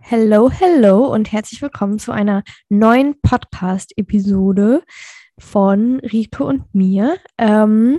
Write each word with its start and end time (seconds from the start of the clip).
Hello, 0.00 0.48
hello 0.50 1.12
und 1.12 1.32
herzlich 1.32 1.60
willkommen 1.60 1.98
zu 1.98 2.12
einer 2.12 2.42
neuen 2.68 3.20
Podcast-Episode 3.20 4.82
von 5.38 6.00
Rike 6.00 6.44
und 6.44 6.74
mir. 6.74 7.18
Ähm, 7.36 7.98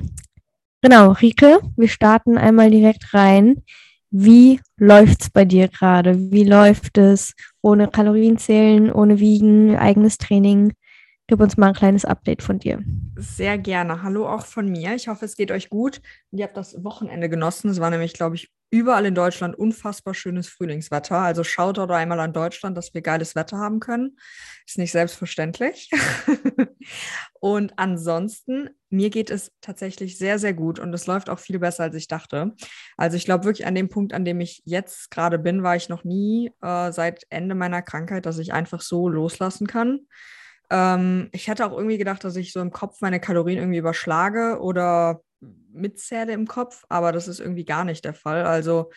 genau, 0.81 1.11
Rike, 1.11 1.59
wir 1.75 1.87
starten 1.87 2.37
einmal 2.37 2.71
direkt 2.71 3.13
rein. 3.13 3.63
Wie 4.09 4.59
läuft's 4.77 5.29
bei 5.29 5.45
dir 5.45 5.67
gerade? 5.67 6.31
Wie 6.31 6.45
läuft 6.45 6.97
es 6.97 7.33
ohne 7.61 7.89
Kalorienzählen, 7.89 8.91
ohne 8.91 9.19
Wiegen, 9.19 9.75
eigenes 9.75 10.17
Training? 10.17 10.73
Gib 11.29 11.41
uns 11.41 11.57
mal 11.57 11.67
ein 11.67 11.73
kleines 11.75 12.05
Update 12.05 12.41
von 12.41 12.57
dir. 12.57 12.83
Sehr 13.15 13.59
gerne. 13.59 14.01
Hallo 14.01 14.27
auch 14.27 14.47
von 14.47 14.67
mir. 14.67 14.95
Ich 14.95 15.09
hoffe, 15.09 15.25
es 15.25 15.35
geht 15.35 15.51
euch 15.51 15.69
gut 15.69 16.01
ihr 16.31 16.43
habt 16.43 16.57
das 16.57 16.83
Wochenende 16.83 17.29
genossen. 17.29 17.69
Es 17.69 17.79
war 17.79 17.91
nämlich, 17.91 18.13
glaube 18.13 18.35
ich, 18.35 18.51
überall 18.71 19.05
in 19.05 19.13
Deutschland 19.13 19.55
unfassbar 19.55 20.15
schönes 20.15 20.47
Frühlingswetter. 20.47 21.17
Also 21.17 21.43
schaut 21.43 21.77
doch 21.77 21.87
einmal 21.89 22.19
an 22.19 22.33
Deutschland, 22.33 22.75
dass 22.75 22.95
wir 22.95 23.01
geiles 23.01 23.35
Wetter 23.35 23.57
haben 23.57 23.79
können. 23.79 24.17
Ist 24.65 24.79
nicht 24.79 24.91
selbstverständlich. 24.91 25.91
und 27.39 27.73
ansonsten, 27.77 28.71
mir 28.89 29.11
geht 29.11 29.29
es 29.29 29.51
tatsächlich 29.61 30.17
sehr, 30.17 30.39
sehr 30.39 30.53
gut 30.55 30.79
und 30.79 30.91
es 30.95 31.05
läuft 31.05 31.29
auch 31.29 31.39
viel 31.39 31.59
besser, 31.59 31.83
als 31.83 31.95
ich 31.95 32.07
dachte. 32.07 32.55
Also 32.97 33.17
ich 33.17 33.25
glaube 33.25 33.45
wirklich 33.45 33.67
an 33.67 33.75
dem 33.75 33.89
Punkt, 33.89 34.13
an 34.13 34.25
dem 34.25 34.39
ich 34.39 34.63
jetzt 34.65 35.11
gerade 35.11 35.37
bin, 35.37 35.61
war 35.61 35.75
ich 35.75 35.89
noch 35.89 36.03
nie 36.03 36.51
äh, 36.63 36.91
seit 36.91 37.27
Ende 37.29 37.53
meiner 37.53 37.83
Krankheit, 37.83 38.25
dass 38.25 38.39
ich 38.39 38.51
einfach 38.51 38.81
so 38.81 39.09
loslassen 39.09 39.67
kann. 39.67 40.07
Ähm, 40.69 41.29
ich 41.31 41.47
hätte 41.47 41.65
auch 41.65 41.75
irgendwie 41.75 41.97
gedacht, 41.97 42.23
dass 42.23 42.35
ich 42.35 42.53
so 42.53 42.59
im 42.61 42.71
Kopf 42.71 43.01
meine 43.01 43.19
Kalorien 43.19 43.59
irgendwie 43.59 43.79
überschlage 43.79 44.59
oder 44.61 45.21
mitzähle 45.71 46.33
im 46.33 46.47
Kopf, 46.47 46.85
aber 46.89 47.11
das 47.11 47.27
ist 47.27 47.39
irgendwie 47.39 47.65
gar 47.65 47.85
nicht 47.85 48.05
der 48.05 48.13
Fall. 48.13 48.45
Also 48.45 48.91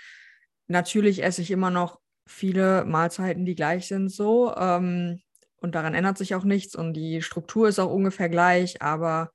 natürlich 0.66 1.22
esse 1.22 1.42
ich 1.42 1.50
immer 1.50 1.70
noch 1.70 2.00
viele 2.26 2.84
Mahlzeiten, 2.84 3.44
die 3.44 3.54
gleich 3.54 3.88
sind, 3.88 4.08
so. 4.08 4.54
Ähm, 4.56 5.20
und 5.56 5.74
daran 5.74 5.94
ändert 5.94 6.18
sich 6.18 6.34
auch 6.34 6.44
nichts 6.44 6.74
und 6.74 6.94
die 6.94 7.22
Struktur 7.22 7.68
ist 7.68 7.78
auch 7.78 7.92
ungefähr 7.92 8.28
gleich, 8.28 8.82
aber 8.82 9.30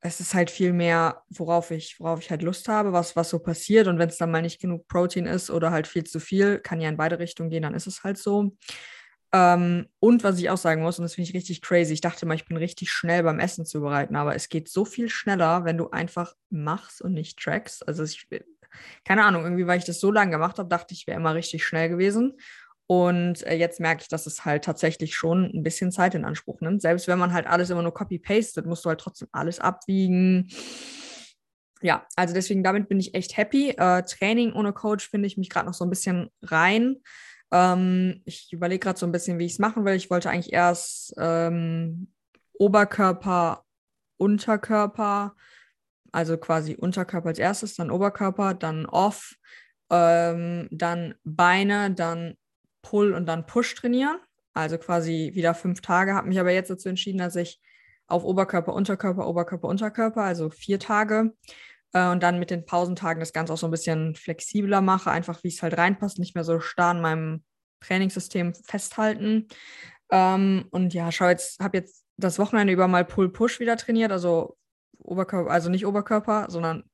es 0.00 0.18
ist 0.18 0.34
halt 0.34 0.50
viel 0.50 0.72
mehr, 0.72 1.22
worauf 1.28 1.70
ich, 1.70 2.00
worauf 2.00 2.20
ich 2.20 2.30
halt 2.30 2.42
Lust 2.42 2.66
habe, 2.66 2.92
was, 2.92 3.14
was 3.14 3.30
so 3.30 3.38
passiert. 3.38 3.86
Und 3.86 4.00
wenn 4.00 4.08
es 4.08 4.18
dann 4.18 4.32
mal 4.32 4.42
nicht 4.42 4.60
genug 4.60 4.88
Protein 4.88 5.26
ist 5.26 5.48
oder 5.48 5.70
halt 5.70 5.86
viel 5.86 6.02
zu 6.02 6.18
viel, 6.18 6.58
kann 6.58 6.80
ja 6.80 6.88
in 6.88 6.96
beide 6.96 7.20
Richtungen 7.20 7.50
gehen, 7.50 7.62
dann 7.62 7.74
ist 7.74 7.86
es 7.86 8.02
halt 8.02 8.18
so. 8.18 8.56
Ähm, 9.34 9.86
und 9.98 10.24
was 10.24 10.38
ich 10.38 10.50
auch 10.50 10.58
sagen 10.58 10.82
muss, 10.82 10.98
und 10.98 11.04
das 11.04 11.14
finde 11.14 11.30
ich 11.30 11.34
richtig 11.34 11.62
crazy, 11.62 11.94
ich 11.94 12.00
dachte 12.02 12.26
mal, 12.26 12.34
ich 12.34 12.44
bin 12.44 12.56
richtig 12.58 12.90
schnell 12.90 13.22
beim 13.22 13.38
Essen 13.38 13.64
zubereiten, 13.64 14.14
aber 14.14 14.34
es 14.34 14.50
geht 14.50 14.68
so 14.68 14.84
viel 14.84 15.08
schneller, 15.08 15.64
wenn 15.64 15.78
du 15.78 15.90
einfach 15.90 16.34
machst 16.50 17.00
und 17.00 17.14
nicht 17.14 17.38
trackst. 17.38 17.86
Also 17.88 18.04
ich, 18.04 18.28
keine 19.04 19.24
Ahnung, 19.24 19.44
irgendwie, 19.44 19.66
weil 19.66 19.78
ich 19.78 19.86
das 19.86 20.00
so 20.00 20.12
lange 20.12 20.32
gemacht 20.32 20.58
habe, 20.58 20.68
dachte 20.68 20.92
ich, 20.92 21.06
wäre 21.06 21.18
immer 21.18 21.34
richtig 21.34 21.64
schnell 21.64 21.88
gewesen. 21.88 22.34
Und 22.86 23.42
äh, 23.46 23.54
jetzt 23.54 23.80
merke 23.80 24.02
ich, 24.02 24.08
dass 24.08 24.26
es 24.26 24.44
halt 24.44 24.64
tatsächlich 24.64 25.14
schon 25.14 25.44
ein 25.44 25.62
bisschen 25.62 25.92
Zeit 25.92 26.14
in 26.14 26.26
Anspruch 26.26 26.60
nimmt. 26.60 26.82
Selbst 26.82 27.08
wenn 27.08 27.18
man 27.18 27.32
halt 27.32 27.46
alles 27.46 27.70
immer 27.70 27.82
nur 27.82 27.94
copy-pastet, 27.94 28.66
musst 28.66 28.84
du 28.84 28.90
halt 28.90 29.00
trotzdem 29.00 29.28
alles 29.32 29.60
abwiegen. 29.60 30.48
Ja, 31.80 32.06
also 32.16 32.34
deswegen 32.34 32.62
damit 32.62 32.90
bin 32.90 33.00
ich 33.00 33.14
echt 33.14 33.36
happy. 33.38 33.70
Äh, 33.70 34.02
Training 34.02 34.52
ohne 34.52 34.74
Coach 34.74 35.08
finde 35.08 35.26
ich 35.26 35.38
mich 35.38 35.48
gerade 35.48 35.66
noch 35.66 35.74
so 35.74 35.84
ein 35.84 35.90
bisschen 35.90 36.28
rein. 36.42 36.96
Ähm, 37.52 38.22
ich 38.24 38.52
überlege 38.52 38.80
gerade 38.80 38.98
so 38.98 39.06
ein 39.06 39.12
bisschen, 39.12 39.38
wie 39.38 39.44
ich 39.44 39.52
es 39.52 39.58
machen 39.58 39.84
will. 39.84 39.94
Ich 39.94 40.10
wollte 40.10 40.30
eigentlich 40.30 40.52
erst 40.52 41.14
ähm, 41.18 42.12
Oberkörper, 42.54 43.64
Unterkörper, 44.16 45.36
also 46.10 46.38
quasi 46.38 46.74
Unterkörper 46.74 47.28
als 47.28 47.38
erstes, 47.38 47.74
dann 47.74 47.90
Oberkörper, 47.90 48.54
dann 48.54 48.86
Off, 48.86 49.36
ähm, 49.90 50.68
dann 50.70 51.14
Beine, 51.24 51.90
dann 51.90 52.36
Pull 52.80 53.12
und 53.12 53.26
dann 53.26 53.46
Push 53.46 53.74
trainieren. 53.74 54.18
Also 54.54 54.78
quasi 54.78 55.30
wieder 55.34 55.54
fünf 55.54 55.80
Tage. 55.80 56.14
Habe 56.14 56.28
mich 56.28 56.40
aber 56.40 56.52
jetzt 56.52 56.70
dazu 56.70 56.88
entschieden, 56.88 57.18
dass 57.18 57.36
ich 57.36 57.60
auf 58.06 58.24
Oberkörper, 58.24 58.74
Unterkörper, 58.74 59.26
Oberkörper, 59.26 59.68
Unterkörper, 59.68 60.22
also 60.22 60.50
vier 60.50 60.78
Tage 60.78 61.32
äh, 61.92 62.08
und 62.08 62.22
dann 62.22 62.38
mit 62.38 62.50
den 62.50 62.64
Pausentagen 62.64 63.20
das 63.20 63.32
Ganze 63.32 63.52
auch 63.52 63.58
so 63.58 63.66
ein 63.66 63.70
bisschen 63.72 64.14
flexibler 64.14 64.80
mache, 64.80 65.10
einfach 65.10 65.42
wie 65.44 65.48
es 65.48 65.62
halt 65.62 65.76
reinpasst, 65.76 66.18
nicht 66.18 66.34
mehr 66.34 66.44
so 66.44 66.60
starr 66.60 66.90
an 66.90 67.00
meinem 67.00 67.44
Trainingssystem 67.80 68.54
festhalten. 68.54 69.48
Ähm, 70.10 70.66
und 70.70 70.94
ja, 70.94 71.10
schau 71.12 71.28
jetzt, 71.28 71.60
habe 71.60 71.78
jetzt 71.78 72.04
das 72.16 72.38
Wochenende 72.38 72.72
über 72.72 72.88
mal 72.88 73.04
Pull-Push 73.04 73.60
wieder 73.60 73.76
trainiert, 73.76 74.12
also 74.12 74.56
Oberkörper, 74.98 75.50
also 75.50 75.70
nicht 75.70 75.86
Oberkörper, 75.86 76.46
sondern 76.48 76.84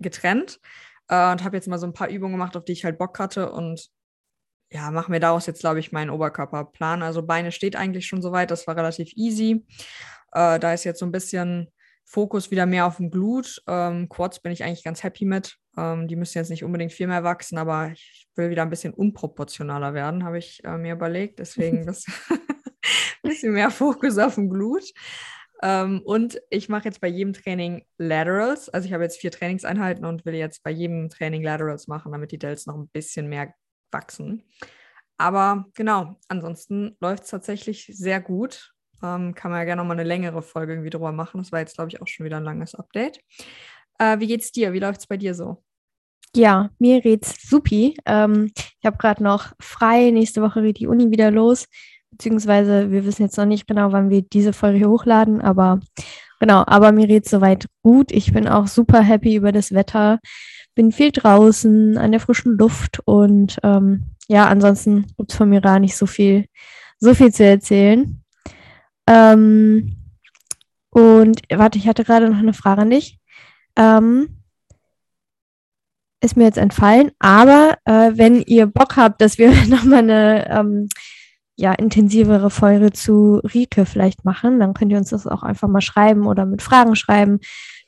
getrennt. 0.00 0.60
Äh, 1.08 1.32
und 1.32 1.44
habe 1.44 1.56
jetzt 1.56 1.68
mal 1.68 1.78
so 1.78 1.86
ein 1.86 1.92
paar 1.92 2.08
Übungen 2.08 2.34
gemacht, 2.34 2.56
auf 2.56 2.64
die 2.64 2.72
ich 2.72 2.84
halt 2.84 2.98
Bock 2.98 3.18
hatte 3.18 3.52
und 3.52 3.90
ja, 4.72 4.90
mache 4.90 5.10
mir 5.10 5.20
daraus 5.20 5.46
jetzt, 5.46 5.60
glaube 5.60 5.78
ich, 5.78 5.92
meinen 5.92 6.10
Oberkörperplan. 6.10 7.02
Also 7.02 7.22
Beine 7.22 7.52
steht 7.52 7.76
eigentlich 7.76 8.06
schon 8.06 8.22
soweit, 8.22 8.50
das 8.50 8.66
war 8.66 8.76
relativ 8.76 9.12
easy. 9.14 9.64
Äh, 10.32 10.58
da 10.58 10.72
ist 10.72 10.84
jetzt 10.84 10.98
so 10.98 11.06
ein 11.06 11.12
bisschen 11.12 11.70
Fokus 12.04 12.50
wieder 12.50 12.66
mehr 12.66 12.86
auf 12.86 12.98
dem 12.98 13.10
Glut. 13.10 13.62
Ähm, 13.66 14.08
Quads 14.08 14.40
bin 14.40 14.52
ich 14.52 14.62
eigentlich 14.62 14.84
ganz 14.84 15.02
happy 15.02 15.24
mit. 15.24 15.56
Ähm, 15.76 16.06
die 16.06 16.16
müssen 16.16 16.38
jetzt 16.38 16.50
nicht 16.50 16.64
unbedingt 16.64 16.92
viel 16.92 17.06
mehr 17.06 17.24
wachsen, 17.24 17.58
aber 17.58 17.90
ich 17.92 18.28
will 18.36 18.50
wieder 18.50 18.62
ein 18.62 18.70
bisschen 18.70 18.94
unproportionaler 18.94 19.94
werden, 19.94 20.24
habe 20.24 20.38
ich 20.38 20.62
äh, 20.64 20.76
mir 20.76 20.94
überlegt. 20.94 21.38
Deswegen 21.38 21.88
ein 21.88 21.96
bisschen 23.22 23.52
mehr 23.52 23.70
Fokus 23.70 24.18
auf 24.18 24.34
dem 24.36 24.50
Glut. 24.50 24.84
Ähm, 25.62 26.02
und 26.04 26.40
ich 26.50 26.68
mache 26.68 26.84
jetzt 26.84 27.00
bei 27.00 27.08
jedem 27.08 27.32
Training 27.32 27.84
Laterals. 27.96 28.68
Also 28.68 28.86
ich 28.86 28.92
habe 28.92 29.04
jetzt 29.04 29.18
vier 29.18 29.30
Trainingseinheiten 29.30 30.04
und 30.04 30.24
will 30.26 30.34
jetzt 30.34 30.62
bei 30.62 30.70
jedem 30.70 31.08
Training 31.08 31.42
Laterals 31.42 31.88
machen, 31.88 32.12
damit 32.12 32.32
die 32.32 32.38
Delts 32.38 32.66
noch 32.66 32.76
ein 32.76 32.88
bisschen 32.88 33.28
mehr 33.28 33.54
wachsen. 33.90 34.42
Aber 35.16 35.66
genau, 35.74 36.18
ansonsten 36.28 36.96
läuft 37.00 37.24
es 37.24 37.30
tatsächlich 37.30 37.86
sehr 37.86 38.20
gut. 38.20 38.73
Ähm, 39.04 39.34
kann 39.34 39.50
man 39.50 39.60
ja 39.60 39.64
gerne 39.64 39.82
nochmal 39.82 39.98
eine 39.98 40.08
längere 40.08 40.40
Folge 40.40 40.72
irgendwie 40.72 40.90
drüber 40.90 41.12
machen. 41.12 41.42
Das 41.42 41.52
war 41.52 41.60
jetzt, 41.60 41.76
glaube 41.76 41.90
ich, 41.90 42.00
auch 42.00 42.08
schon 42.08 42.24
wieder 42.24 42.38
ein 42.38 42.44
langes 42.44 42.74
Update. 42.74 43.20
Äh, 43.98 44.18
wie 44.18 44.26
geht's 44.26 44.50
dir? 44.50 44.72
Wie 44.72 44.78
läuft 44.78 45.00
es 45.00 45.06
bei 45.06 45.18
dir 45.18 45.34
so? 45.34 45.62
Ja, 46.34 46.70
mir 46.78 47.00
geht's 47.00 47.48
supi. 47.48 47.96
Ähm, 48.06 48.50
ich 48.56 48.86
habe 48.86 48.96
gerade 48.96 49.22
noch 49.22 49.52
frei. 49.60 50.10
Nächste 50.10 50.42
Woche 50.42 50.62
geht 50.62 50.80
die 50.80 50.86
Uni 50.86 51.10
wieder 51.10 51.30
los. 51.30 51.66
Beziehungsweise 52.10 52.90
wir 52.90 53.04
wissen 53.04 53.22
jetzt 53.22 53.36
noch 53.36 53.44
nicht 53.44 53.66
genau, 53.66 53.92
wann 53.92 54.08
wir 54.08 54.22
diese 54.22 54.52
Folge 54.52 54.88
hochladen, 54.88 55.40
aber 55.40 55.80
genau, 56.38 56.62
aber 56.66 56.92
mir 56.92 57.08
geht's 57.08 57.30
soweit 57.30 57.66
gut. 57.82 58.12
Ich 58.12 58.32
bin 58.32 58.46
auch 58.46 58.68
super 58.68 59.02
happy 59.02 59.34
über 59.34 59.50
das 59.50 59.72
Wetter. 59.72 60.20
Bin 60.76 60.92
viel 60.92 61.10
draußen 61.10 61.98
an 61.98 62.12
der 62.12 62.20
frischen 62.20 62.56
Luft 62.56 63.00
und 63.04 63.58
ähm, 63.64 64.10
ja, 64.28 64.46
ansonsten 64.46 65.06
gibt's 65.16 65.34
von 65.34 65.48
mir 65.48 65.60
gar 65.60 65.80
nicht 65.80 65.96
so 65.96 66.06
viel, 66.06 66.46
so 66.98 67.14
viel 67.14 67.32
zu 67.32 67.44
erzählen. 67.44 68.23
Ähm, 69.06 69.96
und 70.90 71.42
warte, 71.50 71.78
ich 71.78 71.88
hatte 71.88 72.04
gerade 72.04 72.30
noch 72.30 72.38
eine 72.38 72.54
Frage 72.54 72.82
an 72.82 72.90
dich. 72.90 73.18
Ähm, 73.76 74.42
ist 76.20 76.36
mir 76.36 76.44
jetzt 76.44 76.58
entfallen, 76.58 77.10
aber 77.18 77.76
äh, 77.84 78.12
wenn 78.14 78.40
ihr 78.40 78.66
Bock 78.66 78.96
habt, 78.96 79.20
dass 79.20 79.38
wir 79.38 79.50
nochmal 79.68 79.98
eine 79.98 80.50
ähm, 80.50 80.88
ja, 81.56 81.72
intensivere 81.72 82.50
Folge 82.50 82.92
zu 82.92 83.40
Rike 83.54 83.86
vielleicht 83.86 84.24
machen, 84.24 84.58
dann 84.58 84.74
könnt 84.74 84.90
ihr 84.90 84.98
uns 84.98 85.10
das 85.10 85.26
auch 85.26 85.42
einfach 85.42 85.68
mal 85.68 85.80
schreiben 85.80 86.26
oder 86.26 86.46
mit 86.46 86.62
Fragen 86.62 86.96
schreiben, 86.96 87.40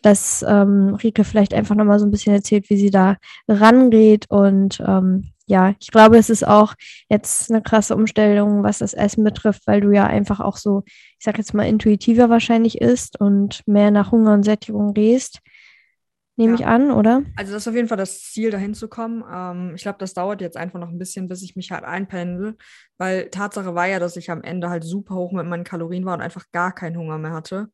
dass 0.02 0.44
ähm, 0.46 0.94
Rike 1.02 1.24
vielleicht 1.24 1.54
einfach 1.54 1.74
nochmal 1.74 1.98
so 1.98 2.06
ein 2.06 2.10
bisschen 2.10 2.34
erzählt, 2.34 2.70
wie 2.70 2.76
sie 2.76 2.90
da 2.90 3.16
rangeht 3.48 4.26
und 4.30 4.80
ähm, 4.86 5.32
ja, 5.46 5.74
ich 5.78 5.90
glaube, 5.90 6.18
es 6.18 6.28
ist 6.28 6.46
auch 6.46 6.74
jetzt 7.08 7.50
eine 7.50 7.62
krasse 7.62 7.94
Umstellung, 7.94 8.64
was 8.64 8.78
das 8.78 8.94
Essen 8.94 9.22
betrifft, 9.24 9.66
weil 9.66 9.80
du 9.80 9.90
ja 9.92 10.06
einfach 10.06 10.40
auch 10.40 10.56
so, 10.56 10.82
ich 10.86 11.24
sag 11.24 11.38
jetzt 11.38 11.54
mal, 11.54 11.66
intuitiver 11.66 12.28
wahrscheinlich 12.28 12.80
isst 12.80 13.20
und 13.20 13.62
mehr 13.66 13.90
nach 13.90 14.10
Hunger 14.10 14.34
und 14.34 14.42
Sättigung 14.42 14.92
gehst. 14.92 15.40
Nehme 16.38 16.52
ja. 16.52 16.58
ich 16.58 16.66
an, 16.66 16.90
oder? 16.90 17.22
Also 17.36 17.52
das 17.52 17.62
ist 17.62 17.68
auf 17.68 17.74
jeden 17.74 17.88
Fall 17.88 17.96
das 17.96 18.20
Ziel, 18.20 18.50
dahin 18.50 18.74
zu 18.74 18.88
kommen. 18.88 19.24
Ähm, 19.32 19.72
ich 19.74 19.82
glaube, 19.82 19.98
das 19.98 20.12
dauert 20.12 20.42
jetzt 20.42 20.56
einfach 20.56 20.78
noch 20.78 20.90
ein 20.90 20.98
bisschen, 20.98 21.28
bis 21.28 21.42
ich 21.42 21.56
mich 21.56 21.70
halt 21.70 21.84
einpendel, 21.84 22.56
weil 22.98 23.30
Tatsache 23.30 23.74
war 23.74 23.86
ja, 23.86 23.98
dass 23.98 24.16
ich 24.16 24.30
am 24.30 24.42
Ende 24.42 24.68
halt 24.68 24.84
super 24.84 25.14
hoch 25.14 25.32
mit 25.32 25.46
meinen 25.46 25.64
Kalorien 25.64 26.04
war 26.04 26.14
und 26.14 26.20
einfach 26.20 26.44
gar 26.52 26.74
keinen 26.74 26.98
Hunger 26.98 27.16
mehr 27.16 27.32
hatte. 27.32 27.68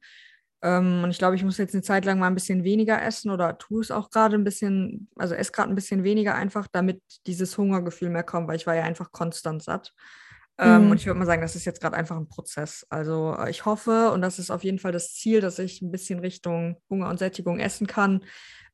Ähm, 0.63 1.03
und 1.03 1.11
ich 1.11 1.19
glaube, 1.19 1.35
ich 1.35 1.45
muss 1.45 1.59
jetzt 1.59 1.75
eine 1.75 1.83
Zeit 1.83 2.05
lang 2.05 2.19
mal 2.19 2.29
ein 2.29 2.35
bisschen 2.35 2.63
weniger 2.63 3.03
essen 3.03 3.31
oder 3.31 3.59
tue 3.59 3.81
es 3.81 3.91
auch 3.91 4.11
gerade 4.11 4.37
ein 4.37 4.45
bisschen, 4.45 5.09
also 5.17 5.35
esse 5.35 5.53
gerade 5.53 5.71
ein 5.71 5.75
bisschen 5.75 6.05
weniger 6.05 6.35
einfach, 6.35 6.69
damit 6.71 7.03
dieses 7.27 7.59
Hungergefühl 7.59 8.11
mehr 8.11 8.23
kommt, 8.23 8.49
weil 8.49 8.57
ich 8.57 8.67
war 8.67 8.77
ja 8.77 8.85
einfach 8.85 9.11
konstant 9.11 9.63
satt. 9.63 9.93
Ähm, 10.59 10.85
mhm. 10.85 10.91
Und 10.93 10.97
ich 10.99 11.07
würde 11.07 11.19
mal 11.19 11.27
sagen, 11.27 11.43
das 11.43 11.57
ist 11.57 11.65
jetzt 11.65 11.81
gerade 11.81 11.97
einfach 11.97 12.17
ein 12.17 12.29
Prozess. 12.29 12.87
Also 12.91 13.35
äh, 13.37 13.51
ich 13.51 13.65
hoffe, 13.65 14.13
und 14.13 14.23
das 14.23 14.39
ist 14.39 14.51
auf 14.51 14.63
jeden 14.63 14.79
Fall 14.79 14.93
das 14.93 15.15
Ziel, 15.15 15.41
dass 15.41 15.59
ich 15.59 15.83
ein 15.83 15.91
bisschen 15.91 16.21
Richtung 16.21 16.81
Hunger 16.89 17.09
und 17.09 17.19
Sättigung 17.19 17.59
essen 17.59 17.87
kann. 17.87 18.25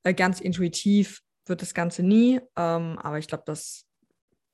Äh, 0.03 0.13
ganz 0.13 0.41
intuitiv 0.41 1.23
wird 1.47 1.63
das 1.63 1.73
Ganze 1.73 2.03
nie, 2.03 2.41
ähm, 2.57 2.99
aber 2.99 3.19
ich 3.19 3.29
glaube, 3.29 3.45
das 3.47 3.87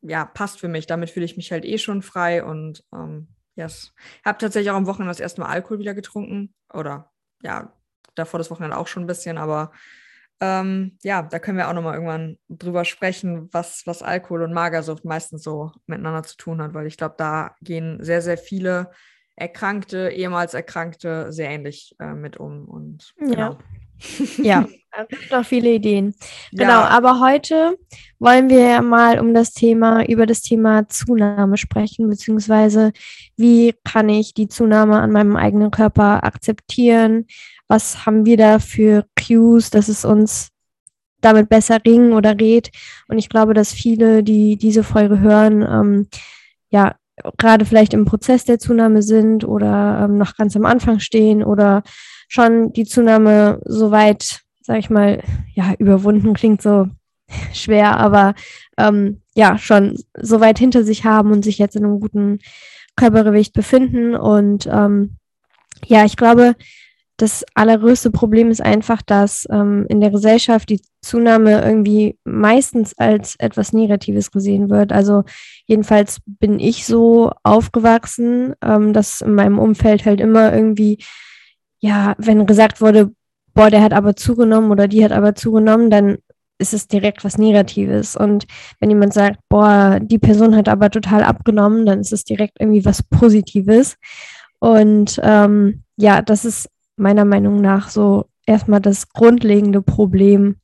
ja, 0.02 0.24
passt 0.24 0.60
für 0.60 0.68
mich. 0.68 0.86
Damit 0.86 1.10
fühle 1.10 1.24
ich 1.24 1.36
mich 1.36 1.50
halt 1.50 1.64
eh 1.64 1.78
schon 1.78 2.02
frei 2.02 2.44
und 2.44 2.84
ähm, 2.94 3.28
yes. 3.56 3.92
Habe 4.24 4.38
tatsächlich 4.38 4.70
auch 4.70 4.76
am 4.76 4.86
Wochenende 4.86 5.10
das 5.10 5.20
erste 5.20 5.40
Mal 5.40 5.48
Alkohol 5.48 5.78
wieder 5.78 5.94
getrunken 5.94 6.54
oder 6.72 7.10
ja, 7.44 7.72
davor 8.16 8.38
das 8.38 8.50
Wochenende 8.50 8.76
auch 8.76 8.88
schon 8.88 9.04
ein 9.04 9.08
bisschen, 9.08 9.38
aber 9.38 9.70
Ähm, 10.40 10.98
ja, 11.02 11.22
da 11.22 11.38
können 11.38 11.58
wir 11.58 11.68
auch 11.68 11.72
nochmal 11.74 11.94
irgendwann 11.94 12.38
drüber 12.48 12.84
sprechen, 12.84 13.48
was, 13.52 13.86
was 13.86 14.02
Alkohol 14.02 14.42
und 14.42 14.52
Magersucht 14.52 15.04
meistens 15.04 15.44
so 15.44 15.70
miteinander 15.86 16.24
zu 16.24 16.36
tun 16.36 16.60
hat, 16.60 16.74
weil 16.74 16.86
ich 16.86 16.96
glaube, 16.96 17.14
da 17.16 17.54
gehen 17.62 18.02
sehr, 18.02 18.20
sehr 18.20 18.36
viele 18.36 18.90
Erkrankte, 19.36 20.10
ehemals 20.10 20.54
Erkrankte 20.54 21.32
sehr 21.32 21.50
ähnlich 21.50 21.94
äh, 22.00 22.14
mit 22.14 22.36
um. 22.36 22.64
Und 22.66 23.14
genau. 23.16 23.58
ja. 24.38 24.64
ja, 24.64 24.68
es 24.96 25.08
gibt 25.08 25.30
noch 25.30 25.44
viele 25.44 25.70
Ideen. 25.70 26.14
Genau, 26.52 26.80
ja. 26.80 26.88
aber 26.88 27.20
heute 27.20 27.76
wollen 28.18 28.48
wir 28.48 28.80
mal 28.82 29.18
um 29.18 29.34
das 29.34 29.52
Thema, 29.52 30.04
über 30.06 30.26
das 30.26 30.42
Thema 30.42 30.88
Zunahme 30.88 31.56
sprechen, 31.56 32.08
beziehungsweise 32.08 32.92
wie 33.36 33.74
kann 33.84 34.08
ich 34.08 34.34
die 34.34 34.48
Zunahme 34.48 35.00
an 35.00 35.10
meinem 35.10 35.36
eigenen 35.36 35.70
Körper 35.70 36.24
akzeptieren? 36.24 37.26
Was 37.68 38.06
haben 38.06 38.24
wir 38.24 38.36
da 38.36 38.58
für 38.58 39.04
Cues, 39.18 39.70
dass 39.70 39.88
es 39.88 40.04
uns 40.04 40.50
damit 41.20 41.48
besser 41.48 41.78
ringen 41.84 42.12
oder 42.12 42.38
rät? 42.38 42.70
Und 43.08 43.18
ich 43.18 43.28
glaube, 43.28 43.54
dass 43.54 43.72
viele, 43.72 44.22
die 44.22 44.56
diese 44.56 44.84
Folge 44.84 45.20
hören, 45.20 45.62
ähm, 45.62 46.08
ja, 46.70 46.94
gerade 47.38 47.64
vielleicht 47.64 47.94
im 47.94 48.04
Prozess 48.04 48.44
der 48.44 48.58
Zunahme 48.58 49.02
sind 49.02 49.44
oder 49.44 50.04
ähm, 50.04 50.18
noch 50.18 50.36
ganz 50.36 50.56
am 50.56 50.64
Anfang 50.64 50.98
stehen 50.98 51.44
oder 51.44 51.82
schon 52.28 52.72
die 52.72 52.84
Zunahme 52.84 53.60
soweit, 53.64 54.40
sag 54.64 54.78
ich 54.78 54.88
mal, 54.88 55.22
ja, 55.54 55.74
überwunden 55.78 56.32
klingt 56.32 56.62
so 56.62 56.88
schwer, 57.52 57.98
aber 57.98 58.34
ähm, 58.78 59.20
ja, 59.34 59.58
schon 59.58 59.98
so 60.18 60.40
weit 60.40 60.58
hinter 60.58 60.84
sich 60.84 61.04
haben 61.04 61.32
und 61.32 61.44
sich 61.44 61.58
jetzt 61.58 61.76
in 61.76 61.84
einem 61.84 62.00
guten 62.00 62.38
Körpergewicht 62.96 63.52
befinden. 63.52 64.14
Und 64.14 64.66
ähm, 64.66 65.16
ja, 65.86 66.04
ich 66.04 66.16
glaube, 66.16 66.54
das 67.16 67.44
allergrößte 67.54 68.10
Problem 68.10 68.50
ist 68.50 68.62
einfach, 68.62 69.02
dass 69.02 69.46
ähm, 69.50 69.86
in 69.88 70.00
der 70.00 70.10
Gesellschaft 70.10 70.70
die 70.70 70.80
Zunahme 71.02 71.62
irgendwie 71.62 72.18
meistens 72.24 72.96
als 72.96 73.36
etwas 73.38 73.72
Negatives 73.72 74.30
gesehen 74.32 74.70
wird. 74.70 74.92
Also 74.92 75.24
jedenfalls 75.66 76.20
bin 76.26 76.58
ich 76.58 76.86
so 76.86 77.32
aufgewachsen, 77.42 78.54
ähm, 78.62 78.94
dass 78.94 79.20
in 79.20 79.34
meinem 79.34 79.58
Umfeld 79.58 80.06
halt 80.06 80.20
immer 80.20 80.52
irgendwie, 80.54 80.98
ja, 81.80 82.14
wenn 82.18 82.46
gesagt 82.46 82.80
wurde, 82.80 83.12
boah, 83.54 83.70
der 83.70 83.82
hat 83.82 83.92
aber 83.92 84.16
zugenommen 84.16 84.70
oder 84.70 84.88
die 84.88 85.04
hat 85.04 85.12
aber 85.12 85.34
zugenommen, 85.34 85.90
dann 85.90 86.18
ist 86.58 86.74
es 86.74 86.86
direkt 86.86 87.24
was 87.24 87.38
Negatives. 87.38 88.16
Und 88.16 88.46
wenn 88.80 88.90
jemand 88.90 89.12
sagt, 89.12 89.40
boah, 89.48 89.98
die 90.00 90.18
Person 90.18 90.56
hat 90.56 90.68
aber 90.68 90.90
total 90.90 91.22
abgenommen, 91.22 91.86
dann 91.86 92.00
ist 92.00 92.12
es 92.12 92.24
direkt 92.24 92.60
irgendwie 92.60 92.84
was 92.84 93.02
Positives. 93.02 93.96
Und 94.60 95.20
ähm, 95.22 95.82
ja, 95.96 96.22
das 96.22 96.44
ist 96.44 96.68
meiner 96.96 97.24
Meinung 97.24 97.60
nach 97.60 97.90
so 97.90 98.26
erstmal 98.46 98.80
das 98.80 99.08
grundlegende 99.08 99.82
Problem 99.82 100.56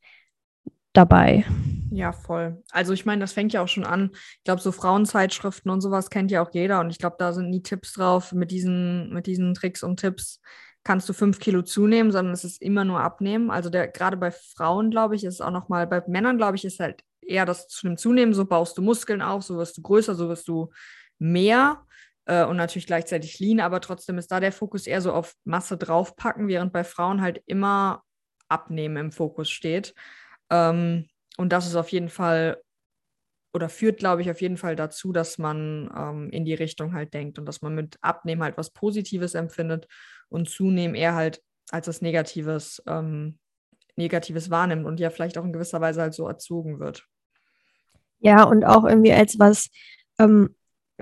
dabei. 0.93 1.44
Ja, 1.93 2.12
voll. 2.12 2.62
Also 2.70 2.93
ich 2.93 3.04
meine, 3.04 3.20
das 3.20 3.32
fängt 3.32 3.52
ja 3.52 3.62
auch 3.62 3.69
schon 3.69 3.84
an. 3.84 4.10
Ich 4.38 4.44
glaube, 4.44 4.60
so 4.60 4.70
Frauenzeitschriften 4.70 5.70
und 5.70 5.81
sowas 5.81 6.08
kennt 6.08 6.31
ja 6.31 6.43
auch 6.43 6.50
jeder. 6.52 6.81
Und 6.81 6.90
ich 6.90 6.98
glaube, 6.98 7.16
da 7.19 7.32
sind 7.32 7.50
nie 7.50 7.62
Tipps 7.62 7.94
drauf. 7.94 8.32
Mit 8.32 8.52
diesen, 8.52 9.12
mit 9.12 9.26
diesen 9.26 9.54
Tricks 9.54 9.82
und 9.82 9.98
Tipps 9.98 10.40
kannst 10.85 11.09
du 11.09 11.12
fünf 11.12 11.38
Kilo 11.38 11.62
zunehmen, 11.62 12.11
sondern 12.11 12.32
es 12.32 12.44
ist 12.44 12.62
immer 12.62 12.85
nur 12.85 13.00
abnehmen. 13.00 13.50
Also 13.50 13.71
der, 13.71 13.88
gerade 13.88 14.17
bei 14.17 14.31
Frauen, 14.31 14.91
glaube 14.91 15.17
ich, 15.17 15.25
ist 15.25 15.35
es 15.35 15.41
auch 15.41 15.50
nochmal, 15.50 15.87
bei 15.87 16.03
Männern, 16.06 16.38
glaube 16.38 16.56
ich, 16.56 16.65
ist 16.65 16.81
halt 16.81 17.03
eher 17.21 17.47
das 17.47 17.69
zu 17.69 17.87
dem 17.87 17.97
Zunehmen. 17.97 18.35
So 18.35 18.44
baust 18.44 18.79
du 18.79 18.82
Muskeln 18.82 19.23
auf, 19.23 19.43
so 19.43 19.56
wirst 19.56 19.77
du 19.77 19.82
größer, 19.82 20.15
so 20.15 20.29
wirst 20.29 20.49
du 20.49 20.71
mehr 21.19 21.85
äh, 22.25 22.44
und 22.44 22.56
natürlich 22.56 22.87
gleichzeitig 22.87 23.38
lean, 23.41 23.61
aber 23.61 23.81
trotzdem 23.81 24.19
ist 24.19 24.31
da 24.31 24.41
der 24.41 24.53
Fokus 24.53 24.87
eher 24.87 25.00
so 25.00 25.12
auf 25.12 25.35
Masse 25.44 25.77
draufpacken, 25.77 26.49
während 26.49 26.73
bei 26.73 26.85
Frauen 26.85 27.21
halt 27.21 27.43
immer 27.47 28.03
Abnehmen 28.49 28.97
im 28.97 29.12
Fokus 29.12 29.50
steht. 29.50 29.94
Ähm, 30.50 31.09
und 31.37 31.53
das 31.53 31.67
ist 31.67 31.77
auf 31.77 31.88
jeden 31.91 32.09
Fall 32.09 32.61
oder 33.52 33.69
führt, 33.69 33.99
glaube 33.99 34.23
ich, 34.23 34.31
auf 34.31 34.41
jeden 34.41 34.56
Fall 34.56 34.76
dazu, 34.76 35.12
dass 35.12 35.38
man 35.38 35.91
ähm, 35.97 36.31
in 36.31 36.44
die 36.44 36.55
Richtung 36.55 36.93
halt 36.93 37.14
denkt 37.14 37.38
und 37.38 37.47
dass 37.47 37.62
man 37.62 37.75
mit 37.75 37.97
Abnehmen 38.00 38.43
halt 38.43 38.56
was 38.56 38.70
Positives 38.70 39.35
empfindet 39.35 39.88
und 40.29 40.49
zunehmen 40.49 40.94
eher 40.94 41.14
halt 41.14 41.43
als 41.70 41.87
das 41.87 42.00
Negatives, 42.00 42.82
ähm, 42.87 43.38
Negatives 43.97 44.50
wahrnimmt 44.50 44.87
und 44.87 45.00
ja 45.00 45.11
vielleicht 45.11 45.37
auch 45.37 45.44
in 45.44 45.52
gewisser 45.52 45.81
Weise 45.81 46.00
halt 46.00 46.14
so 46.14 46.26
erzogen 46.29 46.79
wird. 46.79 47.05
Ja, 48.20 48.44
und 48.44 48.64
auch 48.64 48.85
irgendwie 48.85 49.12
als 49.12 49.38
was 49.38 49.70
ähm, 50.19 50.55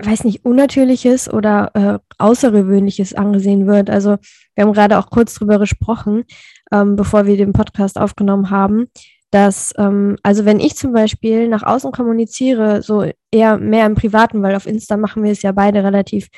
weiß 0.05 0.23
nicht, 0.23 0.45
Unnatürliches 0.45 1.31
oder 1.31 1.71
äh, 1.73 1.99
Außergewöhnliches 2.17 3.13
angesehen 3.13 3.67
wird. 3.67 3.89
Also 3.89 4.17
wir 4.55 4.63
haben 4.63 4.73
gerade 4.73 4.97
auch 4.97 5.09
kurz 5.09 5.33
drüber 5.33 5.59
gesprochen, 5.59 6.23
ähm, 6.71 6.95
bevor 6.95 7.25
wir 7.25 7.37
den 7.37 7.53
Podcast 7.53 7.97
aufgenommen 7.97 8.49
haben, 8.49 8.87
dass, 9.31 9.73
ähm, 9.77 10.17
also 10.23 10.45
wenn 10.45 10.59
ich 10.59 10.75
zum 10.75 10.93
Beispiel 10.93 11.47
nach 11.47 11.63
außen 11.63 11.91
kommuniziere, 11.91 12.81
so 12.81 13.09
eher 13.31 13.57
mehr 13.57 13.85
im 13.85 13.95
Privaten, 13.95 14.41
weil 14.41 14.55
auf 14.55 14.65
Insta 14.65 14.97
machen 14.97 15.23
wir 15.23 15.31
es 15.31 15.41
ja 15.41 15.51
beide 15.51 15.83
relativ 15.83 16.29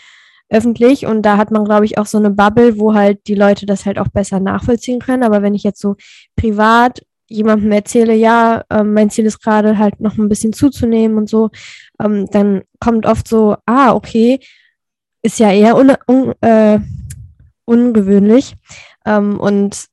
öffentlich 0.49 1.05
und 1.05 1.21
da 1.21 1.37
hat 1.37 1.51
man, 1.51 1.63
glaube 1.63 1.85
ich, 1.85 1.97
auch 1.97 2.05
so 2.05 2.17
eine 2.17 2.29
Bubble, 2.29 2.77
wo 2.77 2.93
halt 2.93 3.25
die 3.27 3.35
Leute 3.35 3.65
das 3.65 3.85
halt 3.85 3.97
auch 3.97 4.09
besser 4.09 4.39
nachvollziehen 4.39 4.99
können. 4.99 5.23
Aber 5.23 5.41
wenn 5.41 5.55
ich 5.55 5.63
jetzt 5.63 5.79
so 5.79 5.95
privat 6.35 7.01
jemandem 7.27 7.71
erzähle, 7.71 8.13
ja, 8.13 8.65
äh, 8.69 8.83
mein 8.83 9.09
Ziel 9.09 9.25
ist 9.25 9.41
gerade 9.41 9.77
halt 9.77 10.01
noch 10.01 10.17
ein 10.17 10.27
bisschen 10.27 10.51
zuzunehmen 10.51 11.17
und 11.17 11.29
so, 11.29 11.49
ähm, 12.01 12.27
dann 12.31 12.63
kommt 12.81 13.05
oft 13.05 13.27
so, 13.27 13.55
ah, 13.65 13.93
okay, 13.93 14.39
ist 15.21 15.39
ja 15.39 15.51
eher 15.51 15.77
un 15.77 15.93
un 16.07 16.33
äh, 16.41 16.79
ungewöhnlich. 17.65 18.55
Ähm, 19.05 19.39
und 19.39 19.85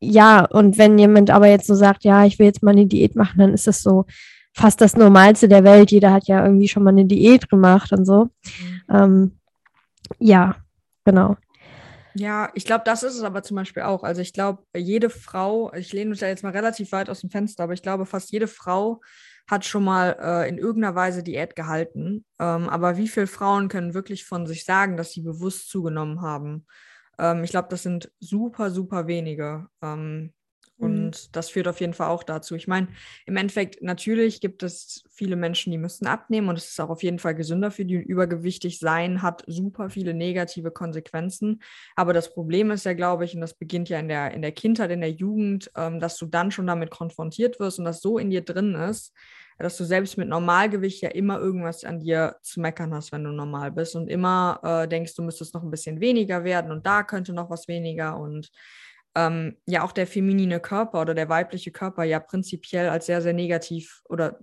ja, 0.00 0.44
und 0.46 0.78
wenn 0.78 0.98
jemand 0.98 1.30
aber 1.30 1.46
jetzt 1.46 1.66
so 1.66 1.74
sagt, 1.74 2.04
ja, 2.04 2.24
ich 2.24 2.38
will 2.38 2.46
jetzt 2.46 2.62
mal 2.62 2.70
eine 2.72 2.86
Diät 2.86 3.16
machen, 3.16 3.38
dann 3.38 3.52
ist 3.52 3.66
das 3.66 3.82
so 3.82 4.06
fast 4.54 4.80
das 4.80 4.96
Normalste 4.96 5.46
der 5.46 5.62
Welt. 5.62 5.90
Jeder 5.90 6.12
hat 6.12 6.26
ja 6.26 6.44
irgendwie 6.44 6.68
schon 6.68 6.82
mal 6.82 6.90
eine 6.90 7.04
Diät 7.04 7.48
gemacht 7.50 7.92
und 7.92 8.04
so. 8.06 8.24
Mhm. 8.24 8.82
Ähm, 8.90 9.38
ja, 10.18 10.56
genau. 11.04 11.36
Ja, 12.14 12.50
ich 12.54 12.64
glaube, 12.64 12.82
das 12.84 13.02
ist 13.02 13.14
es 13.14 13.22
aber 13.22 13.42
zum 13.42 13.56
Beispiel 13.56 13.84
auch. 13.84 14.02
Also 14.02 14.20
ich 14.20 14.32
glaube, 14.32 14.64
jede 14.74 15.10
Frau, 15.10 15.72
ich 15.74 15.92
lehne 15.92 16.10
mich 16.10 16.18
da 16.18 16.26
jetzt 16.26 16.42
mal 16.42 16.50
relativ 16.50 16.90
weit 16.92 17.08
aus 17.08 17.20
dem 17.20 17.30
Fenster, 17.30 17.64
aber 17.64 17.74
ich 17.74 17.82
glaube, 17.82 18.06
fast 18.06 18.32
jede 18.32 18.48
Frau 18.48 19.00
hat 19.48 19.64
schon 19.64 19.84
mal 19.84 20.16
äh, 20.20 20.48
in 20.48 20.58
irgendeiner 20.58 20.94
Weise 20.94 21.22
Diät 21.22 21.54
gehalten. 21.54 22.24
Ähm, 22.38 22.68
aber 22.68 22.96
wie 22.96 23.08
viele 23.08 23.26
Frauen 23.26 23.68
können 23.68 23.94
wirklich 23.94 24.24
von 24.24 24.46
sich 24.46 24.64
sagen, 24.64 24.96
dass 24.96 25.12
sie 25.12 25.22
bewusst 25.22 25.68
zugenommen 25.68 26.20
haben? 26.22 26.66
Ähm, 27.20 27.44
ich 27.44 27.50
glaube, 27.50 27.68
das 27.70 27.82
sind 27.82 28.10
super, 28.20 28.70
super 28.70 29.06
wenige. 29.06 29.68
Ähm, 29.82 30.32
Mhm. 30.80 30.86
Und 30.86 31.36
das 31.36 31.50
führt 31.50 31.68
auf 31.68 31.80
jeden 31.80 31.92
Fall 31.92 32.08
auch 32.08 32.22
dazu. 32.22 32.54
Ich 32.54 32.66
meine, 32.66 32.88
im 33.26 33.36
Endeffekt, 33.36 33.82
natürlich 33.82 34.40
gibt 34.40 34.62
es 34.62 35.04
viele 35.10 35.36
Menschen, 35.36 35.70
die 35.72 35.78
müssen 35.78 36.06
abnehmen 36.06 36.48
und 36.48 36.56
es 36.56 36.70
ist 36.70 36.80
auch 36.80 36.88
auf 36.88 37.02
jeden 37.02 37.18
Fall 37.18 37.34
gesünder 37.34 37.70
für 37.70 37.84
die. 37.84 37.96
Übergewichtig 37.96 38.78
sein 38.78 39.20
hat 39.20 39.44
super 39.46 39.90
viele 39.90 40.14
negative 40.14 40.70
Konsequenzen. 40.70 41.60
Aber 41.96 42.14
das 42.14 42.32
Problem 42.32 42.70
ist 42.70 42.84
ja, 42.86 42.94
glaube 42.94 43.26
ich, 43.26 43.34
und 43.34 43.42
das 43.42 43.54
beginnt 43.54 43.90
ja 43.90 43.98
in 43.98 44.08
der, 44.08 44.32
in 44.32 44.40
der 44.40 44.52
Kindheit, 44.52 44.90
in 44.90 45.02
der 45.02 45.12
Jugend, 45.12 45.70
ähm, 45.76 46.00
dass 46.00 46.16
du 46.16 46.24
dann 46.26 46.50
schon 46.50 46.66
damit 46.66 46.90
konfrontiert 46.90 47.60
wirst 47.60 47.78
und 47.78 47.84
das 47.84 48.00
so 48.00 48.16
in 48.18 48.30
dir 48.30 48.42
drin 48.42 48.74
ist, 48.74 49.12
dass 49.62 49.76
du 49.76 49.84
selbst 49.84 50.18
mit 50.18 50.28
Normalgewicht 50.28 51.02
ja 51.02 51.10
immer 51.10 51.38
irgendwas 51.38 51.84
an 51.84 52.00
dir 52.00 52.36
zu 52.42 52.60
meckern 52.60 52.94
hast, 52.94 53.12
wenn 53.12 53.24
du 53.24 53.30
normal 53.30 53.72
bist 53.72 53.94
und 53.96 54.08
immer 54.08 54.60
äh, 54.62 54.88
denkst, 54.88 55.14
du 55.14 55.22
müsstest 55.22 55.54
noch 55.54 55.62
ein 55.62 55.70
bisschen 55.70 56.00
weniger 56.00 56.44
werden 56.44 56.72
und 56.72 56.86
da 56.86 57.02
könnte 57.02 57.32
noch 57.32 57.50
was 57.50 57.68
weniger 57.68 58.18
und 58.18 58.50
ähm, 59.14 59.56
ja 59.66 59.82
auch 59.82 59.92
der 59.92 60.06
feminine 60.06 60.60
Körper 60.60 61.00
oder 61.00 61.14
der 61.14 61.28
weibliche 61.28 61.72
Körper 61.72 62.04
ja 62.04 62.20
prinzipiell 62.20 62.88
als 62.88 63.06
sehr, 63.06 63.22
sehr 63.22 63.32
negativ 63.32 64.02
oder 64.08 64.38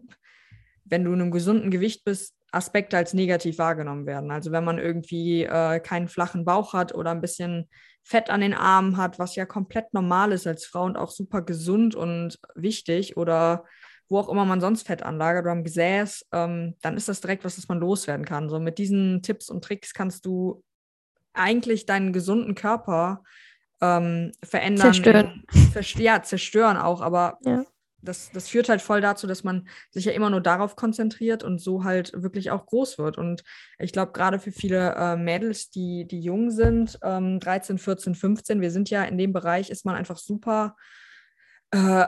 wenn 0.86 1.03
du 1.03 1.13
in 1.13 1.21
einem 1.21 1.31
gesunden 1.31 1.71
Gewicht 1.71 2.03
bist, 2.05 2.36
Aspekte 2.51 2.97
als 2.97 3.13
negativ 3.13 3.57
wahrgenommen 3.57 4.05
werden. 4.05 4.31
Also 4.31 4.51
wenn 4.51 4.63
man 4.63 4.79
irgendwie 4.79 5.43
äh, 5.43 5.79
keinen 5.79 6.07
flachen 6.07 6.45
Bauch 6.45 6.74
hat 6.74 6.95
oder 6.95 7.12
ein 7.12 7.21
bisschen 7.21 7.69
Fett 8.03 8.29
an 8.29 8.41
den 8.41 8.53
Armen 8.53 8.95
hat, 8.97 9.19
was 9.19 9.36
ja 9.36 9.45
komplett 9.45 9.93
normal 9.93 10.31
ist 10.31 10.47
als 10.47 10.65
Frau 10.65 10.86
und 10.86 10.97
auch 10.97 11.12
super 11.12 11.41
gesund 11.41 11.93
und 11.93 12.39
wichtig 12.55 13.17
oder 13.17 13.65
wo 14.10 14.20
auch 14.20 14.30
immer 14.30 14.46
man 14.46 14.62
sonst 14.62 14.88
Fett 14.88 15.04
anlagert 15.04 15.44
oder 15.44 15.52
am 15.52 15.64
Gesäß, 15.64 16.28
ähm, 16.32 16.76
dann 16.82 16.96
ist 16.96 17.10
das 17.10 17.22
direkt 17.22 17.44
was, 17.44 17.56
das 17.56 17.68
man 17.68 17.80
loswerden 17.80 18.26
kann. 18.26 18.50
So 18.50 18.60
mit 18.60 18.78
diesen 18.78 19.22
Tipps 19.22 19.50
und 19.50 19.64
Tricks 19.64 19.94
kannst 19.94 20.26
du 20.26 20.64
eigentlich 21.34 21.86
deinen 21.86 22.14
gesunden 22.14 22.56
Körper 22.56 23.24
ähm, 23.82 24.32
verändern. 24.44 24.94
Zerstören. 24.94 25.44
ja, 25.98 26.24
zerstören 26.24 26.78
auch, 26.78 27.02
aber 27.02 27.38
ja. 27.44 27.64
das, 28.02 28.32
das 28.32 28.50
führt 28.50 28.70
halt 28.70 28.82
voll 28.82 29.02
dazu, 29.02 29.28
dass 29.28 29.44
man 29.44 29.68
sich 29.92 30.06
ja 30.06 30.14
immer 30.14 30.30
nur 30.30 30.42
darauf 30.42 30.76
konzentriert 30.76 31.44
und 31.44 31.60
so 31.60 31.84
halt 31.84 32.12
wirklich 32.16 32.50
auch 32.50 32.66
groß 32.66 32.98
wird. 32.98 33.18
Und 33.18 33.44
ich 33.78 33.92
glaube, 33.92 34.14
gerade 34.14 34.40
für 34.40 34.52
viele 34.52 34.96
äh, 34.96 35.16
Mädels, 35.16 35.70
die, 35.70 36.08
die 36.08 36.22
jung 36.22 36.50
sind, 36.50 36.98
ähm, 37.04 37.40
13, 37.40 37.78
14, 37.78 38.16
15, 38.16 38.62
wir 38.62 38.72
sind 38.72 38.90
ja 38.90 39.04
in 39.04 39.18
dem 39.18 39.34
Bereich, 39.34 39.70
ist 39.70 39.86
man 39.86 39.96
einfach 39.96 40.18
super 40.18 40.76
äh, 41.71 42.05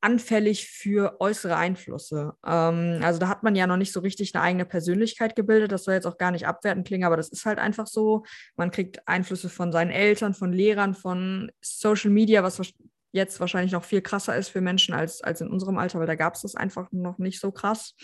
anfällig 0.00 0.68
für 0.68 1.20
äußere 1.20 1.56
Einflüsse. 1.56 2.34
Ähm, 2.46 3.00
also 3.02 3.18
da 3.18 3.28
hat 3.28 3.42
man 3.42 3.54
ja 3.54 3.66
noch 3.66 3.76
nicht 3.76 3.92
so 3.92 4.00
richtig 4.00 4.34
eine 4.34 4.42
eigene 4.42 4.64
Persönlichkeit 4.64 5.36
gebildet. 5.36 5.72
Das 5.72 5.84
soll 5.84 5.94
jetzt 5.94 6.06
auch 6.06 6.16
gar 6.16 6.30
nicht 6.30 6.46
abwertend 6.46 6.86
klingen, 6.86 7.04
aber 7.04 7.16
das 7.16 7.28
ist 7.28 7.44
halt 7.44 7.58
einfach 7.58 7.86
so. 7.86 8.24
Man 8.56 8.70
kriegt 8.70 9.06
Einflüsse 9.06 9.48
von 9.48 9.72
seinen 9.72 9.90
Eltern, 9.90 10.34
von 10.34 10.52
Lehrern, 10.52 10.94
von 10.94 11.50
Social 11.60 12.10
Media, 12.10 12.42
was 12.42 12.60
jetzt 13.12 13.40
wahrscheinlich 13.40 13.72
noch 13.72 13.84
viel 13.84 14.00
krasser 14.00 14.36
ist 14.36 14.48
für 14.48 14.60
Menschen 14.60 14.94
als, 14.94 15.20
als 15.22 15.40
in 15.40 15.48
unserem 15.48 15.78
Alter, 15.78 16.00
weil 16.00 16.06
da 16.06 16.16
gab 16.16 16.34
es 16.34 16.42
das 16.42 16.56
einfach 16.56 16.90
noch 16.90 17.18
nicht 17.18 17.40
so 17.40 17.52
krass. 17.52 17.94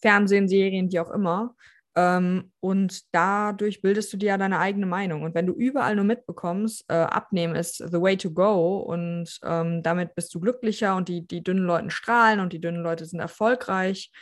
Fernsehen, 0.00 0.48
Serien, 0.48 0.92
wie 0.92 1.00
auch 1.00 1.10
immer. 1.10 1.54
Ähm, 1.98 2.52
und 2.60 3.12
dadurch 3.12 3.82
bildest 3.82 4.12
du 4.12 4.18
dir 4.18 4.26
ja 4.26 4.38
deine 4.38 4.60
eigene 4.60 4.86
Meinung. 4.86 5.24
Und 5.24 5.34
wenn 5.34 5.46
du 5.46 5.52
überall 5.52 5.96
nur 5.96 6.04
mitbekommst, 6.04 6.84
äh, 6.88 6.94
abnehmen 6.94 7.56
ist 7.56 7.78
the 7.78 8.00
way 8.00 8.16
to 8.16 8.30
go 8.30 8.78
und 8.78 9.40
ähm, 9.42 9.82
damit 9.82 10.14
bist 10.14 10.32
du 10.32 10.38
glücklicher 10.38 10.94
und 10.94 11.08
die, 11.08 11.26
die 11.26 11.42
dünnen 11.42 11.64
Leute 11.64 11.90
strahlen 11.90 12.38
und 12.38 12.52
die 12.52 12.60
dünnen 12.60 12.84
Leute 12.84 13.04
sind 13.04 13.18
erfolgreich, 13.18 14.12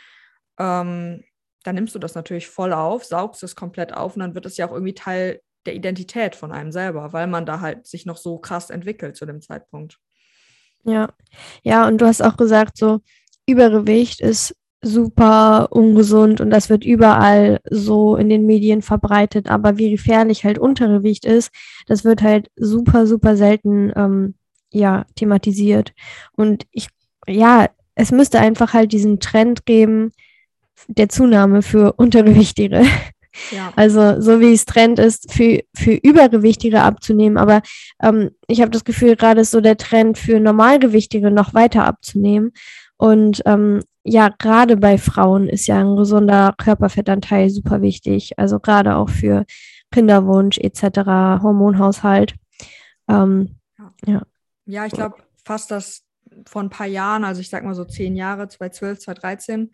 ähm, 0.57 1.23
dann 1.63 1.75
nimmst 1.75 1.93
du 1.93 1.99
das 1.99 2.15
natürlich 2.15 2.47
voll 2.47 2.73
auf, 2.73 3.05
saugst 3.05 3.43
es 3.43 3.55
komplett 3.55 3.93
auf 3.93 4.15
und 4.15 4.21
dann 4.21 4.33
wird 4.33 4.47
es 4.47 4.57
ja 4.57 4.67
auch 4.67 4.71
irgendwie 4.73 4.95
Teil 4.95 5.41
der 5.67 5.75
Identität 5.75 6.35
von 6.35 6.51
einem 6.51 6.71
selber, 6.71 7.13
weil 7.13 7.27
man 7.27 7.45
da 7.45 7.59
halt 7.61 7.85
sich 7.85 8.07
noch 8.07 8.17
so 8.17 8.39
krass 8.39 8.71
entwickelt 8.71 9.17
zu 9.17 9.27
dem 9.27 9.39
Zeitpunkt. 9.39 9.99
Ja, 10.83 11.13
ja, 11.61 11.87
und 11.87 11.99
du 11.99 12.07
hast 12.07 12.23
auch 12.23 12.37
gesagt, 12.37 12.77
so 12.77 13.01
Übergewicht 13.45 14.19
ist 14.19 14.55
super 14.81 15.67
ungesund 15.71 16.39
und 16.39 16.49
das 16.49 16.69
wird 16.69 16.85
überall 16.85 17.59
so 17.69 18.15
in 18.15 18.29
den 18.29 18.45
Medien 18.45 18.81
verbreitet. 18.81 19.49
Aber 19.49 19.77
wie 19.77 19.91
gefährlich 19.91 20.43
halt 20.43 20.59
Untergewicht 20.59 21.25
ist, 21.25 21.51
das 21.87 22.03
wird 22.03 22.21
halt 22.21 22.49
super, 22.55 23.07
super 23.07 23.35
selten 23.35 23.91
ähm, 23.95 24.35
ja, 24.71 25.05
thematisiert. 25.15 25.93
Und 26.33 26.67
ich, 26.71 26.89
ja, 27.27 27.67
es 27.95 28.11
müsste 28.11 28.39
einfach 28.39 28.73
halt 28.73 28.91
diesen 28.91 29.19
Trend 29.19 29.65
geben 29.65 30.11
der 30.87 31.09
Zunahme 31.09 31.61
für 31.61 31.93
Untergewichtige. 31.93 32.83
Ja. 33.51 33.71
Also 33.75 34.19
so 34.19 34.39
wie 34.39 34.51
es 34.51 34.65
Trend 34.65 34.97
ist, 34.97 35.31
für, 35.31 35.61
für 35.75 35.91
Übergewichtige 35.91 36.81
abzunehmen. 36.81 37.37
Aber 37.37 37.61
ähm, 38.01 38.31
ich 38.47 38.61
habe 38.61 38.71
das 38.71 38.83
Gefühl, 38.83 39.15
gerade 39.15 39.41
ist 39.41 39.51
so 39.51 39.61
der 39.61 39.77
Trend 39.77 40.17
für 40.17 40.39
Normalgewichtige 40.39 41.29
noch 41.29 41.53
weiter 41.53 41.85
abzunehmen. 41.85 42.51
Und 42.97 43.43
ähm, 43.45 43.81
ja, 44.07 44.29
gerade 44.29 44.77
bei 44.77 44.97
Frauen 44.97 45.49
ist 45.49 45.67
ja 45.67 45.79
ein 45.79 45.97
gesunder 45.97 46.53
Körperfettanteil 46.57 47.49
super 47.49 47.81
wichtig. 47.81 48.39
Also 48.39 48.59
gerade 48.59 48.95
auch 48.95 49.09
für 49.09 49.45
Kinderwunsch 49.91 50.57
etc., 50.57 51.41
Hormonhaushalt. 51.43 52.35
Ähm, 53.09 53.57
ja. 54.05 54.21
ja, 54.65 54.85
ich 54.85 54.93
glaube 54.93 55.17
fast 55.43 55.71
das 55.71 56.03
vor 56.45 56.63
ein 56.63 56.69
paar 56.69 56.87
Jahren, 56.87 57.25
also 57.25 57.41
ich 57.41 57.49
sag 57.49 57.63
mal 57.63 57.75
so 57.75 57.83
zehn 57.83 58.15
Jahre, 58.15 58.47
2012, 58.47 58.99
2013, 58.99 59.71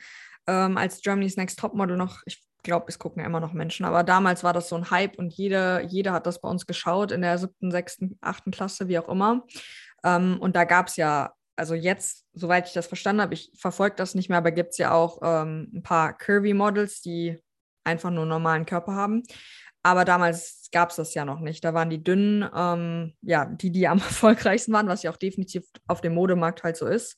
ähm, 0.47 0.77
als 0.77 1.01
Germany's 1.01 1.37
Next 1.37 1.59
Topmodel 1.59 1.97
noch, 1.97 2.21
ich 2.25 2.43
glaube, 2.63 2.85
es 2.87 2.97
gucken 2.97 3.21
ja 3.21 3.27
immer 3.27 3.39
noch 3.39 3.53
Menschen, 3.53 3.85
aber 3.85 4.03
damals 4.03 4.43
war 4.43 4.53
das 4.53 4.69
so 4.69 4.75
ein 4.75 4.89
Hype 4.89 5.17
und 5.17 5.33
jeder, 5.33 5.81
jeder 5.81 6.13
hat 6.13 6.25
das 6.25 6.41
bei 6.41 6.49
uns 6.49 6.65
geschaut 6.65 7.11
in 7.11 7.21
der 7.21 7.37
siebten, 7.37 7.69
sechsten, 7.69 8.17
achten 8.21 8.51
Klasse, 8.51 8.87
wie 8.87 8.97
auch 8.97 9.09
immer. 9.09 9.43
Ähm, 10.03 10.37
und 10.39 10.55
da 10.55 10.63
gab 10.63 10.87
es 10.87 10.95
ja, 10.95 11.33
also 11.55 11.75
jetzt, 11.75 12.25
soweit 12.33 12.67
ich 12.67 12.73
das 12.73 12.87
verstanden 12.87 13.21
habe, 13.21 13.33
ich 13.33 13.51
verfolge 13.55 13.95
das 13.95 14.15
nicht 14.15 14.29
mehr, 14.29 14.39
aber 14.39 14.51
gibt 14.51 14.71
es 14.71 14.77
ja 14.77 14.91
auch 14.91 15.19
ähm, 15.21 15.71
ein 15.73 15.83
paar 15.83 16.17
Curvy-Models, 16.17 17.01
die 17.01 17.39
einfach 17.83 18.09
nur 18.09 18.25
normalen 18.25 18.65
Körper 18.65 18.93
haben. 18.93 19.23
Aber 19.83 20.05
damals 20.05 20.69
gab 20.71 20.89
es 20.89 20.95
das 20.95 21.13
ja 21.13 21.25
noch 21.25 21.41
nicht. 21.41 21.63
Da 21.63 21.73
waren 21.73 21.89
die 21.89 22.03
dünnen, 22.03 22.49
ähm, 22.55 23.13
ja, 23.21 23.45
die, 23.45 23.71
die 23.71 23.87
am 23.87 23.97
erfolgreichsten 23.99 24.73
waren, 24.73 24.87
was 24.87 25.03
ja 25.03 25.11
auch 25.11 25.17
definitiv 25.17 25.63
auf 25.87 26.01
dem 26.01 26.13
Modemarkt 26.13 26.63
halt 26.63 26.77
so 26.77 26.87
ist. 26.87 27.17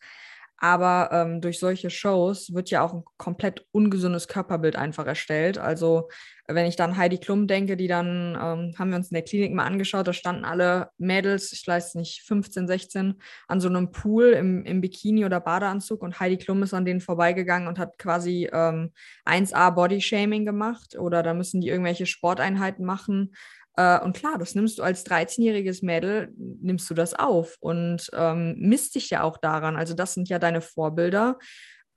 Aber 0.57 1.09
ähm, 1.11 1.41
durch 1.41 1.59
solche 1.59 1.89
Shows 1.89 2.53
wird 2.53 2.69
ja 2.69 2.81
auch 2.81 2.93
ein 2.93 3.03
komplett 3.17 3.65
ungesundes 3.71 4.27
Körperbild 4.27 4.75
einfach 4.75 5.05
erstellt. 5.05 5.57
Also 5.57 6.07
wenn 6.47 6.67
ich 6.67 6.75
dann 6.75 6.97
Heidi 6.97 7.17
Klum 7.17 7.47
denke, 7.47 7.75
die 7.75 7.87
dann, 7.87 8.37
ähm, 8.39 8.75
haben 8.77 8.89
wir 8.89 8.97
uns 8.97 9.09
in 9.09 9.15
der 9.15 9.23
Klinik 9.23 9.53
mal 9.53 9.65
angeschaut, 9.65 10.07
da 10.07 10.13
standen 10.13 10.45
alle 10.45 10.89
Mädels, 10.97 11.51
ich 11.51 11.67
weiß 11.67 11.95
nicht, 11.95 12.21
15, 12.21 12.67
16, 12.67 13.15
an 13.47 13.59
so 13.59 13.67
einem 13.67 13.91
Pool 13.91 14.25
im, 14.27 14.63
im 14.63 14.81
Bikini 14.81 15.25
oder 15.25 15.39
Badeanzug 15.39 16.01
und 16.03 16.19
Heidi 16.19 16.37
Klum 16.37 16.61
ist 16.63 16.73
an 16.73 16.85
denen 16.85 17.01
vorbeigegangen 17.01 17.67
und 17.67 17.79
hat 17.79 17.97
quasi 17.97 18.47
ähm, 18.53 18.91
1A 19.25 19.71
Bodyshaming 19.71 20.45
gemacht 20.45 20.97
oder 20.97 21.23
da 21.23 21.33
müssen 21.33 21.61
die 21.61 21.69
irgendwelche 21.69 22.05
Sporteinheiten 22.05 22.85
machen 22.85 23.33
und 23.77 24.15
klar, 24.15 24.37
das 24.37 24.55
nimmst 24.55 24.79
du 24.79 24.83
als 24.83 25.05
13-jähriges 25.05 25.83
Mädel, 25.83 26.33
nimmst 26.37 26.89
du 26.89 26.93
das 26.93 27.13
auf 27.13 27.57
und 27.59 28.09
ähm, 28.13 28.55
misst 28.57 28.95
dich 28.95 29.09
ja 29.09 29.23
auch 29.23 29.37
daran. 29.37 29.75
Also 29.75 29.93
das 29.93 30.13
sind 30.13 30.29
ja 30.29 30.39
deine 30.39 30.61
Vorbilder. 30.61 31.37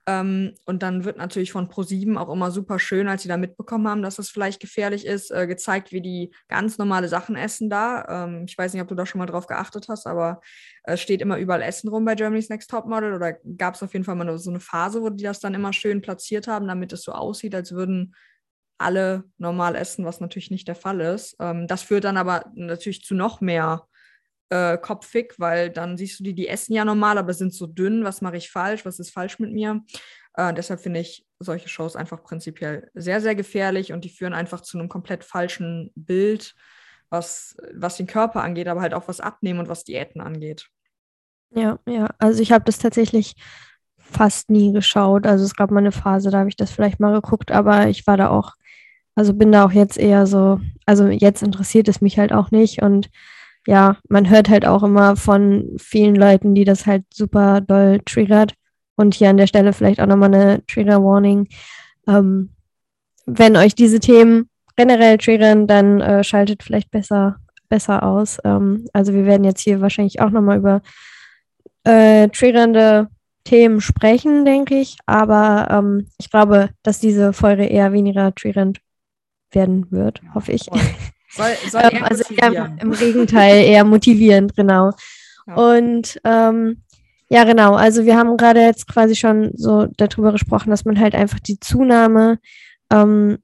Ähm, 0.09 0.55
und 0.65 0.81
dann 0.81 1.05
wird 1.05 1.17
natürlich 1.17 1.51
von 1.51 1.69
ProSieben 1.69 2.17
auch 2.17 2.33
immer 2.33 2.49
super 2.49 2.79
schön, 2.79 3.07
als 3.07 3.21
sie 3.21 3.27
da 3.27 3.37
mitbekommen 3.37 3.87
haben, 3.87 4.01
dass 4.01 4.15
das 4.15 4.29
vielleicht 4.29 4.59
gefährlich 4.59 5.05
ist, 5.05 5.29
äh, 5.29 5.45
gezeigt, 5.45 5.91
wie 5.91 6.01
die 6.01 6.33
ganz 6.47 6.79
normale 6.79 7.07
Sachen 7.07 7.35
essen 7.35 7.69
da. 7.69 8.05
Ähm, 8.25 8.45
ich 8.47 8.57
weiß 8.57 8.73
nicht, 8.73 8.81
ob 8.81 8.87
du 8.87 8.95
da 8.95 9.05
schon 9.05 9.19
mal 9.19 9.27
drauf 9.27 9.45
geachtet 9.45 9.87
hast, 9.87 10.07
aber 10.07 10.41
es 10.83 10.93
äh, 10.93 10.97
steht 10.97 11.21
immer 11.21 11.37
überall 11.37 11.61
Essen 11.61 11.89
rum 11.89 12.05
bei 12.05 12.15
Germany's 12.15 12.49
Next 12.49 12.71
Topmodel 12.71 13.13
oder 13.13 13.33
gab 13.57 13.75
es 13.75 13.83
auf 13.83 13.93
jeden 13.93 14.03
Fall 14.03 14.15
mal 14.15 14.35
so 14.39 14.49
eine 14.49 14.59
Phase, 14.59 15.03
wo 15.03 15.09
die 15.09 15.23
das 15.23 15.41
dann 15.41 15.53
immer 15.53 15.73
schön 15.73 16.01
platziert 16.01 16.47
haben, 16.47 16.67
damit 16.67 16.91
es 16.91 17.03
so 17.03 17.11
aussieht, 17.11 17.53
als 17.53 17.71
würden 17.73 18.15
alle 18.79 19.25
normal 19.37 19.75
essen, 19.75 20.05
was 20.05 20.19
natürlich 20.19 20.51
nicht 20.51 20.67
der 20.67 20.75
Fall 20.75 21.01
ist. 21.01 21.35
Ähm, 21.39 21.67
das 21.67 21.83
führt 21.83 22.03
dann 22.03 22.17
aber 22.17 22.51
natürlich 22.55 23.03
zu 23.03 23.15
noch 23.15 23.41
mehr 23.41 23.87
äh, 24.49 24.77
Kopfig, 24.77 25.35
weil 25.37 25.69
dann 25.69 25.97
siehst 25.97 26.19
du 26.19 26.23
die, 26.23 26.33
die 26.33 26.47
essen 26.47 26.73
ja 26.73 26.85
normal, 26.85 27.17
aber 27.17 27.33
sind 27.33 27.53
so 27.53 27.67
dünn. 27.67 28.03
Was 28.03 28.21
mache 28.21 28.37
ich 28.37 28.49
falsch? 28.49 28.85
Was 28.85 28.99
ist 28.99 29.11
falsch 29.11 29.39
mit 29.39 29.51
mir? 29.51 29.83
Äh, 30.33 30.53
deshalb 30.53 30.79
finde 30.79 30.99
ich 31.01 31.25
solche 31.39 31.69
Shows 31.69 31.95
einfach 31.95 32.23
prinzipiell 32.23 32.89
sehr, 32.93 33.21
sehr 33.21 33.35
gefährlich 33.35 33.93
und 33.93 34.03
die 34.05 34.09
führen 34.09 34.33
einfach 34.33 34.61
zu 34.61 34.77
einem 34.77 34.89
komplett 34.89 35.23
falschen 35.23 35.91
Bild, 35.95 36.55
was, 37.09 37.57
was 37.73 37.97
den 37.97 38.07
Körper 38.07 38.43
angeht, 38.43 38.67
aber 38.67 38.81
halt 38.81 38.93
auch 38.93 39.07
was 39.07 39.19
Abnehmen 39.19 39.59
und 39.59 39.69
was 39.69 39.83
Diäten 39.83 40.21
angeht. 40.21 40.69
Ja, 41.51 41.79
ja. 41.87 42.09
Also 42.19 42.41
ich 42.41 42.51
habe 42.51 42.65
das 42.65 42.77
tatsächlich 42.77 43.35
fast 43.97 44.49
nie 44.49 44.71
geschaut. 44.71 45.25
Also 45.25 45.45
es 45.45 45.55
gab 45.55 45.71
mal 45.71 45.79
eine 45.79 45.91
Phase, 45.91 46.31
da 46.31 46.39
habe 46.39 46.49
ich 46.49 46.55
das 46.55 46.71
vielleicht 46.71 46.99
mal 46.99 47.13
geguckt, 47.13 47.51
aber 47.51 47.87
ich 47.87 48.05
war 48.07 48.17
da 48.17 48.29
auch 48.29 48.53
also 49.19 49.33
bin 49.33 49.51
da 49.51 49.65
auch 49.65 49.73
jetzt 49.73 49.97
eher 49.97 50.25
so, 50.25 50.61
also 50.85 51.07
jetzt 51.07 51.43
interessiert 51.43 51.89
es 51.89 51.99
mich 51.99 52.17
halt 52.17 52.31
auch 52.31 52.51
nicht 52.51 52.81
und 52.81 53.09
ja, 53.67 53.97
man 54.07 54.29
hört 54.29 54.47
halt 54.47 54.65
auch 54.65 54.81
immer 54.81 55.17
von 55.17 55.75
vielen 55.77 56.15
Leuten, 56.15 56.55
die 56.55 56.63
das 56.63 56.85
halt 56.85 57.03
super 57.13 57.59
doll 57.59 57.99
triggert. 58.05 58.53
Und 58.95 59.13
hier 59.13 59.29
an 59.29 59.35
der 59.35 59.47
Stelle 59.47 59.73
vielleicht 59.73 59.99
auch 59.99 60.05
nochmal 60.05 60.33
eine 60.33 60.65
Trigger 60.67 61.03
Warning. 61.03 61.49
Ähm, 62.07 62.51
wenn 63.25 63.57
euch 63.57 63.75
diese 63.75 63.99
Themen 63.99 64.49
generell 64.77 65.17
triggern, 65.17 65.67
dann 65.67 65.99
äh, 65.99 66.23
schaltet 66.23 66.63
vielleicht 66.63 66.89
besser, 66.89 67.35
besser 67.67 68.03
aus. 68.03 68.37
Ähm, 68.45 68.87
also 68.93 69.13
wir 69.13 69.25
werden 69.25 69.43
jetzt 69.43 69.61
hier 69.61 69.81
wahrscheinlich 69.81 70.21
auch 70.21 70.29
nochmal 70.29 70.59
über 70.59 70.81
äh, 71.83 72.29
triggernde 72.29 73.09
Themen 73.43 73.81
sprechen, 73.81 74.45
denke 74.45 74.75
ich. 74.79 74.95
Aber 75.05 75.67
ähm, 75.69 76.07
ich 76.17 76.29
glaube, 76.29 76.69
dass 76.83 77.01
diese 77.01 77.33
Folge 77.33 77.65
eher 77.65 77.91
weniger 77.91 78.33
triggernd 78.33 78.79
werden 79.51 79.91
wird, 79.91 80.21
hoffe 80.33 80.51
ich. 80.51 80.63
Soll, 81.31 81.47
soll 81.69 81.81
ähm, 81.91 82.03
also 82.03 82.23
eher 82.33 82.77
im 82.79 82.91
Gegenteil, 82.91 83.63
eher 83.63 83.83
motivierend, 83.83 84.55
genau. 84.55 84.91
Ja. 85.47 85.55
Und 85.55 86.19
ähm, 86.23 86.83
ja, 87.29 87.43
genau. 87.43 87.75
Also 87.75 88.05
wir 88.05 88.17
haben 88.17 88.37
gerade 88.37 88.61
jetzt 88.61 88.87
quasi 88.87 89.15
schon 89.15 89.51
so 89.55 89.87
darüber 89.97 90.31
gesprochen, 90.31 90.71
dass 90.71 90.85
man 90.85 90.99
halt 90.99 91.13
einfach 91.13 91.39
die 91.39 91.59
Zunahme 91.59 92.39
ähm, 92.91 93.37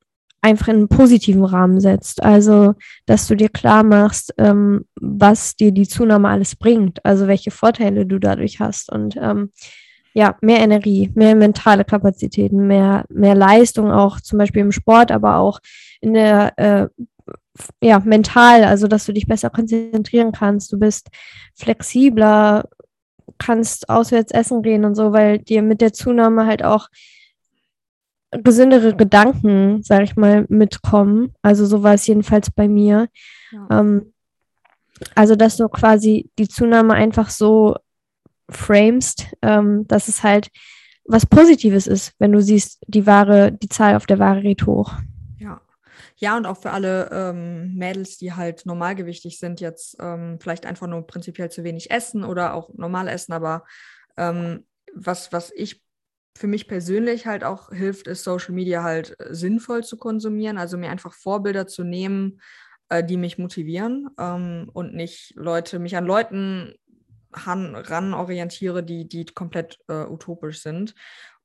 einfach 0.46 0.68
in 0.68 0.76
einen 0.76 0.88
positiven 0.88 1.44
Rahmen 1.44 1.80
setzt. 1.80 2.22
Also, 2.24 2.76
dass 3.08 3.28
du 3.28 3.36
dir 3.36 3.50
klar 3.50 3.84
machst, 3.84 4.34
ähm, 4.38 4.86
was 4.96 5.56
dir 5.56 5.72
die 5.72 5.88
Zunahme 5.88 6.30
alles 6.30 6.56
bringt, 6.56 7.04
also 7.04 7.28
welche 7.28 7.50
Vorteile 7.50 8.06
du 8.06 8.20
dadurch 8.20 8.60
hast. 8.60 8.92
Und 8.92 9.18
ähm, 9.18 9.52
ja, 10.14 10.36
mehr 10.42 10.60
Energie, 10.60 11.12
mehr 11.16 11.36
mentale 11.36 11.84
Kapazitäten, 11.84 12.68
mehr, 12.68 13.06
mehr 13.10 13.36
Leistung 13.36 13.92
auch 13.92 14.22
zum 14.22 14.38
Beispiel 14.38 14.62
im 14.62 14.72
Sport, 14.72 15.12
aber 15.12 15.38
auch 15.38 15.60
in 16.02 16.14
der, 16.14 16.54
äh, 16.58 16.88
ja, 17.82 18.00
mental, 18.00 18.64
also 18.64 18.88
dass 18.88 19.06
du 19.06 19.14
dich 19.14 19.28
besser 19.28 19.50
konzentrieren 19.50 20.32
kannst, 20.32 20.72
du 20.72 20.80
bist 20.80 21.10
flexibler, 21.56 22.68
kannst 23.38 23.90
auswärts 23.90 24.32
essen 24.32 24.62
gehen 24.62 24.86
und 24.86 24.96
so, 24.96 25.14
weil 25.14 25.40
dir 25.40 25.62
mit 25.62 25.82
der 25.82 25.94
Zunahme 25.94 26.46
halt 26.46 26.64
auch 26.64 26.90
gesündere 28.32 28.96
Gedanken, 28.96 29.82
sag 29.84 30.04
ich 30.04 30.16
mal, 30.16 30.46
mitkommen. 30.50 31.34
Also 31.42 31.66
so 31.66 31.84
war 31.84 31.94
es 31.94 32.08
jedenfalls 32.08 32.52
bei 32.52 32.68
mir. 32.68 33.08
Ja. 33.52 33.80
Ähm, 33.80 34.14
also, 35.14 35.36
dass 35.36 35.58
du 35.58 35.68
quasi 35.68 36.30
die 36.38 36.48
Zunahme 36.48 36.94
einfach 36.94 37.30
so 37.30 37.76
framest, 38.50 39.28
ähm, 39.42 39.88
dass 39.88 40.08
es 40.08 40.24
halt 40.24 40.50
was 41.08 41.26
Positives 41.26 41.86
ist, 41.88 42.14
wenn 42.18 42.32
du 42.32 42.42
siehst, 42.42 42.84
die 42.88 43.06
Ware, 43.06 43.52
die 43.52 43.70
Zahl 43.70 43.96
auf 43.96 44.06
der 44.06 44.20
Ware 44.20 44.42
geht 44.42 44.66
hoch. 44.66 44.94
Ja. 46.26 46.38
Und 46.38 46.48
auch 46.48 46.58
für 46.58 46.72
alle 46.72 47.10
ähm, 47.12 47.76
Mädels, 47.76 48.18
die 48.18 48.34
halt 48.34 48.66
normalgewichtig 48.66 49.38
sind, 49.38 49.62
jetzt 49.62 49.96
ähm, 50.00 50.40
vielleicht 50.42 50.66
einfach 50.66 50.88
nur 50.88 51.06
prinzipiell 51.06 51.52
zu 51.52 51.64
wenig 51.64 51.92
essen 51.92 52.24
oder 52.24 52.56
auch 52.56 52.74
normal 52.74 53.08
essen, 53.08 53.32
aber 53.32 53.64
ähm, 54.18 54.66
was, 54.92 55.32
was 55.32 55.52
ich 55.56 55.84
für 56.36 56.48
mich 56.48 56.68
persönlich 56.68 57.28
halt 57.28 57.44
auch 57.44 57.70
hilft, 57.70 58.08
ist 58.08 58.24
Social 58.24 58.56
Media 58.56 58.82
halt 58.82 59.16
äh, 59.20 59.36
sinnvoll 59.36 59.84
zu 59.84 59.98
konsumieren, 59.98 60.58
also 60.58 60.80
mir 60.80 60.90
einfach 60.90 61.14
Vorbilder 61.14 61.68
zu 61.68 61.84
nehmen, 61.84 62.42
äh, 62.90 63.04
die 63.04 63.18
mich 63.18 63.38
motivieren 63.38 64.10
ähm, 64.18 64.72
und 64.74 64.96
nicht 64.96 65.34
Leute, 65.36 65.78
mich 65.78 65.96
an 65.96 66.06
Leuten 66.06 66.74
ran 67.34 68.14
orientiere, 68.16 68.82
die, 68.84 69.08
die 69.08 69.26
komplett 69.26 69.78
äh, 69.90 70.06
utopisch 70.06 70.62
sind. 70.62 70.96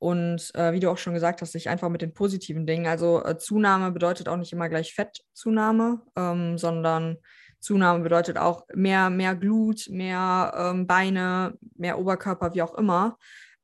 Und 0.00 0.50
äh, 0.54 0.72
wie 0.72 0.80
du 0.80 0.90
auch 0.90 0.96
schon 0.96 1.12
gesagt 1.12 1.42
hast, 1.42 1.52
sich 1.52 1.68
einfach 1.68 1.90
mit 1.90 2.00
den 2.00 2.14
positiven 2.14 2.66
Dingen. 2.66 2.86
Also 2.86 3.22
äh, 3.22 3.36
Zunahme 3.36 3.92
bedeutet 3.92 4.28
auch 4.28 4.38
nicht 4.38 4.52
immer 4.52 4.70
gleich 4.70 4.94
Fettzunahme, 4.94 6.00
ähm, 6.16 6.56
sondern 6.56 7.18
Zunahme 7.60 8.02
bedeutet 8.02 8.38
auch 8.38 8.66
mehr, 8.74 9.10
mehr 9.10 9.36
Glut, 9.36 9.88
mehr 9.90 10.54
ähm, 10.56 10.86
Beine, 10.86 11.58
mehr 11.76 11.98
Oberkörper, 11.98 12.54
wie 12.54 12.62
auch 12.62 12.74
immer. 12.74 13.18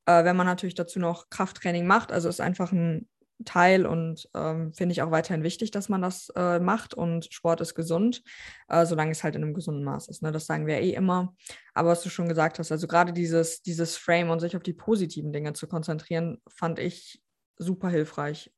Äh, 0.04 0.24
wenn 0.24 0.36
man 0.36 0.46
natürlich 0.46 0.74
dazu 0.74 1.00
noch 1.00 1.30
Krafttraining 1.30 1.86
macht, 1.86 2.12
also 2.12 2.28
ist 2.28 2.42
einfach 2.42 2.70
ein 2.70 3.08
Teil 3.44 3.86
und 3.86 4.28
ähm, 4.34 4.72
finde 4.72 4.92
ich 4.92 5.02
auch 5.02 5.10
weiterhin 5.10 5.42
wichtig, 5.42 5.70
dass 5.70 5.88
man 5.88 6.02
das 6.02 6.30
äh, 6.36 6.58
macht 6.58 6.94
und 6.94 7.32
Sport 7.32 7.60
ist 7.60 7.74
gesund, 7.74 8.22
äh, 8.68 8.86
solange 8.86 9.10
es 9.10 9.22
halt 9.22 9.36
in 9.36 9.42
einem 9.42 9.54
gesunden 9.54 9.84
Maß 9.84 10.08
ist. 10.08 10.22
Ne? 10.22 10.32
Das 10.32 10.46
sagen 10.46 10.66
wir 10.66 10.80
eh 10.80 10.94
immer. 10.94 11.34
Aber 11.74 11.90
was 11.90 12.02
du 12.02 12.08
schon 12.08 12.28
gesagt 12.28 12.58
hast, 12.58 12.72
also 12.72 12.86
gerade 12.86 13.12
dieses, 13.12 13.62
dieses 13.62 13.96
Frame 13.96 14.30
und 14.30 14.40
sich 14.40 14.56
auf 14.56 14.62
die 14.62 14.72
positiven 14.72 15.32
Dinge 15.32 15.52
zu 15.52 15.66
konzentrieren, 15.66 16.40
fand 16.48 16.78
ich 16.78 17.22
super 17.58 17.88
hilfreich. 17.88 18.50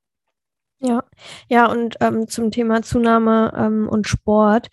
Ja, 0.80 1.02
ja, 1.48 1.66
und 1.66 1.96
ähm, 2.00 2.28
zum 2.28 2.52
Thema 2.52 2.82
Zunahme 2.82 3.52
ähm, 3.56 3.88
und 3.88 4.06
Sport 4.06 4.68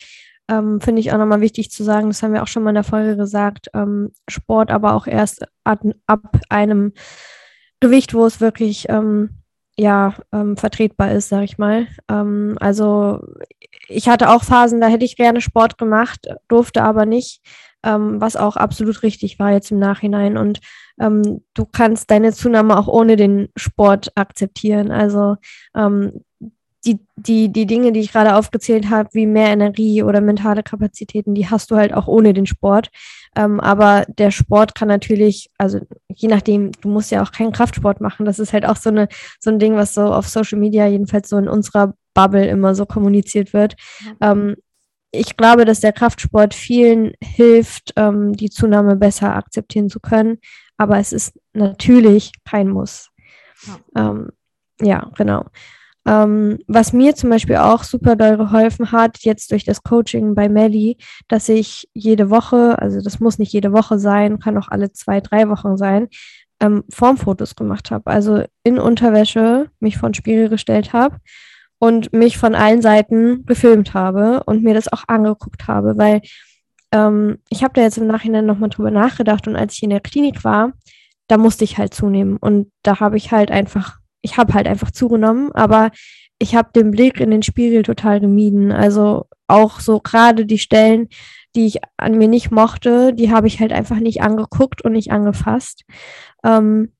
ähm, 0.48 0.80
finde 0.80 1.00
ich 1.00 1.12
auch 1.12 1.18
nochmal 1.18 1.42
wichtig 1.42 1.72
zu 1.72 1.84
sagen, 1.84 2.10
das 2.10 2.22
haben 2.22 2.34
wir 2.34 2.44
auch 2.44 2.48
schon 2.48 2.62
mal 2.62 2.70
in 2.70 2.76
der 2.76 2.84
Folge 2.84 3.18
gesagt, 3.18 3.70
ähm, 3.74 4.12
Sport 4.28 4.70
aber 4.70 4.94
auch 4.94 5.08
erst 5.08 5.48
ab, 5.64 5.84
ab 6.06 6.40
einem 6.50 6.94
Gewicht, 7.80 8.14
wo 8.14 8.26
es 8.26 8.40
wirklich 8.40 8.88
ähm, 8.90 9.42
ja, 9.77 10.15
ähm, 10.32 10.58
vertretbar 10.58 11.12
ist, 11.12 11.29
sag 11.29 11.44
ich 11.44 11.58
mal. 11.58 11.88
Ähm, 12.10 12.58
also 12.60 13.22
ich 13.88 14.08
hatte 14.08 14.29
auch 14.29 14.44
Phasen, 14.44 14.82
da 14.82 14.88
hätte 14.88 15.05
ich 15.05 15.17
gerne 15.17 15.41
Sport 15.41 15.77
gemacht, 15.77 16.27
durfte 16.48 16.84
aber 16.84 17.05
nicht, 17.05 17.41
ähm, 17.84 18.20
was 18.20 18.36
auch 18.36 18.55
absolut 18.55 19.03
richtig 19.03 19.38
war 19.38 19.51
jetzt 19.51 19.72
im 19.72 19.79
Nachhinein. 19.79 20.38
Und 20.38 20.60
ähm, 21.00 21.44
du 21.53 21.65
kannst 21.65 22.10
deine 22.10 22.34
Zunahme 22.34 22.77
auch 22.77 22.88
ohne 22.88 23.15
den 23.15 23.50
Sport 23.55 24.12
akzeptieren. 24.15 24.91
Also 24.91 25.36
ähm, 25.75 26.24
die, 26.86 27.00
die, 27.15 27.51
die 27.51 27.65
Dinge, 27.65 27.92
die 27.92 28.00
ich 28.00 28.12
gerade 28.12 28.36
aufgezählt 28.36 28.89
habe, 28.89 29.10
wie 29.13 29.25
mehr 29.25 29.50
Energie 29.50 30.04
oder 30.04 30.22
mentale 30.22 30.63
Kapazitäten, 30.63 31.34
die 31.34 31.50
hast 31.50 31.72
du 31.72 31.75
halt 31.75 31.94
auch 31.94 32.08
ohne 32.08 32.34
den 32.34 32.46
Sport. 32.46 32.89
Ähm, 33.36 33.60
aber 33.60 34.06
der 34.08 34.32
Sport 34.32 34.75
kann 34.75 34.88
natürlich, 34.88 35.50
also 35.58 35.80
je 36.08 36.30
nachdem, 36.30 36.72
du 36.82 36.89
musst 36.89 37.12
ja 37.12 37.24
auch 37.24 37.32
keinen 37.32 37.51
Kraftsport 37.51 38.01
machen. 38.01 38.25
Das 38.25 38.39
ist 38.39 38.54
halt 38.54 38.65
auch 38.65 38.77
so, 38.77 38.89
eine, 38.89 39.08
so 39.39 39.50
ein 39.50 39.60
Ding, 39.60 39.75
was 39.75 39.94
so 39.94 40.01
auf 40.04 40.27
Social 40.27 40.60
Media, 40.60 40.88
jedenfalls 40.88 41.30
so 41.30 41.38
in 41.38 41.48
unserer 41.48 41.96
Bubble 42.13 42.48
immer 42.48 42.75
so 42.75 42.86
kommuniziert 42.86 43.54
wird. 43.54 43.75
Ähm, 44.22 44.56
ich 45.12 45.38
glaube, 45.38 45.65
dass 45.65 45.80
der 45.80 45.94
Kraftsport 45.94 46.54
vielen 46.54 47.13
hilft, 47.22 47.94
ähm, 47.96 48.34
die 48.34 48.50
Zunahme 48.50 48.96
besser 48.96 49.36
akzeptieren 49.36 49.89
zu 49.89 50.00
können. 50.00 50.39
Aber 50.77 51.00
es 51.00 51.13
ist 51.13 51.39
natürlich 51.54 52.32
kein 52.44 52.70
Muss. 52.70 53.10
Ja, 53.65 54.10
ähm, 54.10 54.30
ja 54.82 55.12
genau. 55.18 55.46
Ähm, 56.08 56.60
was 56.68 56.94
mir 56.94 57.16
zum 57.16 57.32
Beispiel 57.32 57.56
auch 57.56 57.84
super 57.84 58.16
doll 58.16 58.38
geholfen 58.38 58.92
hat, 58.92 59.20
jetzt 59.20 59.52
durch 59.52 59.64
das 59.64 59.82
Coaching 59.82 60.36
bei 60.36 60.50
Melly, 60.50 60.98
dass 61.28 61.50
ich 61.50 61.90
jede 61.94 62.30
Woche, 62.30 62.78
also 62.80 63.02
das 63.02 63.20
muss 63.20 63.40
nicht 63.40 63.54
jede 63.54 63.74
Woche 63.74 63.98
sein, 63.98 64.40
kann 64.40 64.58
auch 64.58 64.68
alle 64.68 64.92
zwei, 64.92 65.20
drei 65.20 65.50
Wochen 65.50 65.78
sein, 65.78 66.08
ähm, 66.60 66.84
Formfotos 66.90 67.56
gemacht 67.56 67.90
habe. 67.90 68.12
Also 68.12 68.44
in 68.64 68.78
Unterwäsche 68.78 69.70
mich 69.80 69.98
von 69.98 70.14
Spiegel 70.14 70.50
gestellt 70.50 70.94
habe 70.94 71.18
und 71.80 72.14
mich 72.14 72.38
von 72.38 72.56
allen 72.56 72.82
Seiten 72.82 73.46
gefilmt 73.46 73.94
habe 73.94 74.44
und 74.46 74.64
mir 74.64 74.76
das 74.76 74.92
auch 74.92 75.06
angeguckt 75.08 75.68
habe, 75.68 75.98
weil 75.98 76.22
ähm, 76.92 77.40
ich 77.50 77.64
habe 77.64 77.74
da 77.74 77.82
jetzt 77.82 77.98
im 77.98 78.08
Nachhinein 78.08 78.46
nochmal 78.46 78.70
drüber 78.70 78.92
nachgedacht 78.92 79.48
und 79.48 79.56
als 79.56 79.74
ich 79.74 79.84
in 79.84 79.90
der 79.90 80.02
Klinik 80.02 80.44
war, 80.44 80.74
da 81.28 81.38
musste 81.38 81.64
ich 81.64 81.78
halt 81.78 81.94
zunehmen 81.94 82.38
und 82.38 82.72
da 82.84 83.00
habe 83.00 83.18
ich 83.18 83.32
halt 83.32 83.50
einfach 83.50 83.98
ich 84.25 84.38
habe 84.38 84.53
halt 84.53 84.67
einfach 84.67 84.91
zugenommen, 84.91 85.51
aber 85.53 85.91
ich 86.39 86.55
habe 86.55 86.70
den 86.75 86.91
Blick 86.91 87.20
in 87.22 87.31
den 87.31 87.44
Spiegel 87.44 87.83
total 87.83 88.20
gemieden. 88.20 88.72
Also 88.72 89.27
auch 89.48 89.79
so 89.79 90.00
gerade 90.00 90.46
die 90.46 90.57
Stellen, 90.57 91.07
die 91.55 91.68
ich 91.68 91.77
an 91.96 92.18
mir 92.18 92.27
nicht 92.27 92.51
mochte, 92.51 93.14
die 93.14 93.31
habe 93.31 93.48
ich 93.48 93.61
halt 93.61 93.72
einfach 93.72 94.00
nicht 94.00 94.22
angeguckt 94.22 94.81
und 94.83 94.92
nicht 94.92 95.11
angefasst. 95.11 95.85
Ähm, 96.44 96.92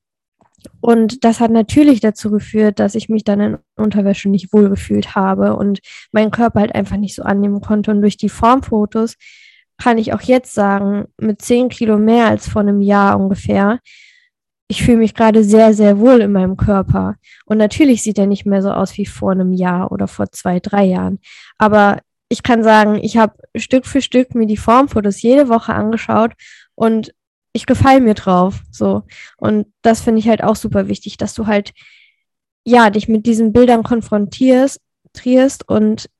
und 0.80 1.24
das 1.24 1.40
hat 1.40 1.50
natürlich 1.50 2.00
dazu 2.00 2.30
geführt, 2.30 2.78
dass 2.80 2.94
ich 2.94 3.08
mich 3.08 3.24
dann 3.24 3.40
in 3.40 3.58
Unterwäsche 3.76 4.28
nicht 4.28 4.52
wohlgefühlt 4.52 5.14
habe 5.14 5.56
und 5.56 5.80
meinen 6.12 6.30
Körper 6.30 6.60
halt 6.60 6.74
einfach 6.74 6.96
nicht 6.96 7.14
so 7.14 7.22
annehmen 7.22 7.60
konnte. 7.60 7.90
Und 7.90 8.00
durch 8.00 8.16
die 8.16 8.28
Formfotos 8.28 9.16
kann 9.78 9.98
ich 9.98 10.14
auch 10.14 10.22
jetzt 10.22 10.54
sagen, 10.54 11.06
mit 11.20 11.42
zehn 11.42 11.68
Kilo 11.68 11.98
mehr 11.98 12.26
als 12.26 12.48
vor 12.48 12.62
einem 12.62 12.80
Jahr 12.80 13.20
ungefähr, 13.20 13.80
ich 14.68 14.82
fühle 14.82 14.98
mich 14.98 15.14
gerade 15.14 15.44
sehr, 15.44 15.74
sehr 15.74 15.98
wohl 15.98 16.20
in 16.20 16.32
meinem 16.32 16.56
Körper. 16.56 17.16
Und 17.44 17.58
natürlich 17.58 18.02
sieht 18.02 18.18
er 18.18 18.26
nicht 18.26 18.46
mehr 18.46 18.62
so 18.62 18.70
aus 18.70 18.96
wie 18.96 19.06
vor 19.06 19.32
einem 19.32 19.52
Jahr 19.52 19.92
oder 19.92 20.08
vor 20.08 20.30
zwei, 20.32 20.58
drei 20.60 20.84
Jahren. 20.84 21.20
Aber 21.58 22.00
ich 22.28 22.42
kann 22.42 22.64
sagen, 22.64 22.98
ich 23.00 23.16
habe 23.16 23.34
Stück 23.56 23.86
für 23.86 24.02
Stück 24.02 24.34
mir 24.34 24.46
die 24.46 24.56
Formfotos 24.56 25.22
jede 25.22 25.48
Woche 25.48 25.72
angeschaut 25.72 26.32
und 26.74 27.14
ich 27.52 27.66
gefalle 27.66 28.00
mir 28.00 28.14
drauf. 28.14 28.60
So. 28.70 29.04
Und 29.36 29.72
das 29.82 30.00
finde 30.00 30.18
ich 30.18 30.28
halt 30.28 30.42
auch 30.42 30.56
super 30.56 30.88
wichtig, 30.88 31.16
dass 31.16 31.34
du 31.34 31.46
halt, 31.46 31.72
ja, 32.64 32.90
dich 32.90 33.08
mit 33.08 33.26
diesen 33.26 33.52
Bildern 33.52 33.84
konfrontierst 33.84 34.80
und 35.68 36.10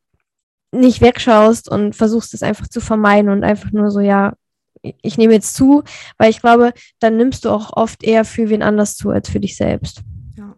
nicht 0.73 1.01
wegschaust 1.01 1.69
und 1.69 1.97
versuchst 1.97 2.35
es 2.35 2.43
einfach 2.43 2.69
zu 2.69 2.81
vermeiden 2.81 3.31
und 3.31 3.45
einfach 3.45 3.73
nur 3.73 3.91
so, 3.91 4.01
ja, 4.01 4.35
ich 4.83 5.19
nehme 5.19 5.35
jetzt 5.35 5.55
zu, 5.55 5.83
weil 6.19 6.31
ich 6.31 6.41
glaube, 6.41 6.73
dann 7.01 7.17
nimmst 7.17 7.45
du 7.45 7.51
auch 7.51 7.73
oft 7.77 8.03
eher 8.03 8.25
für 8.25 8.49
wen 8.49 8.63
anders 8.63 8.97
zu 8.97 9.11
als 9.11 9.29
für 9.29 9.41
dich 9.41 9.57
selbst. 9.57 10.03
Ja, 10.37 10.57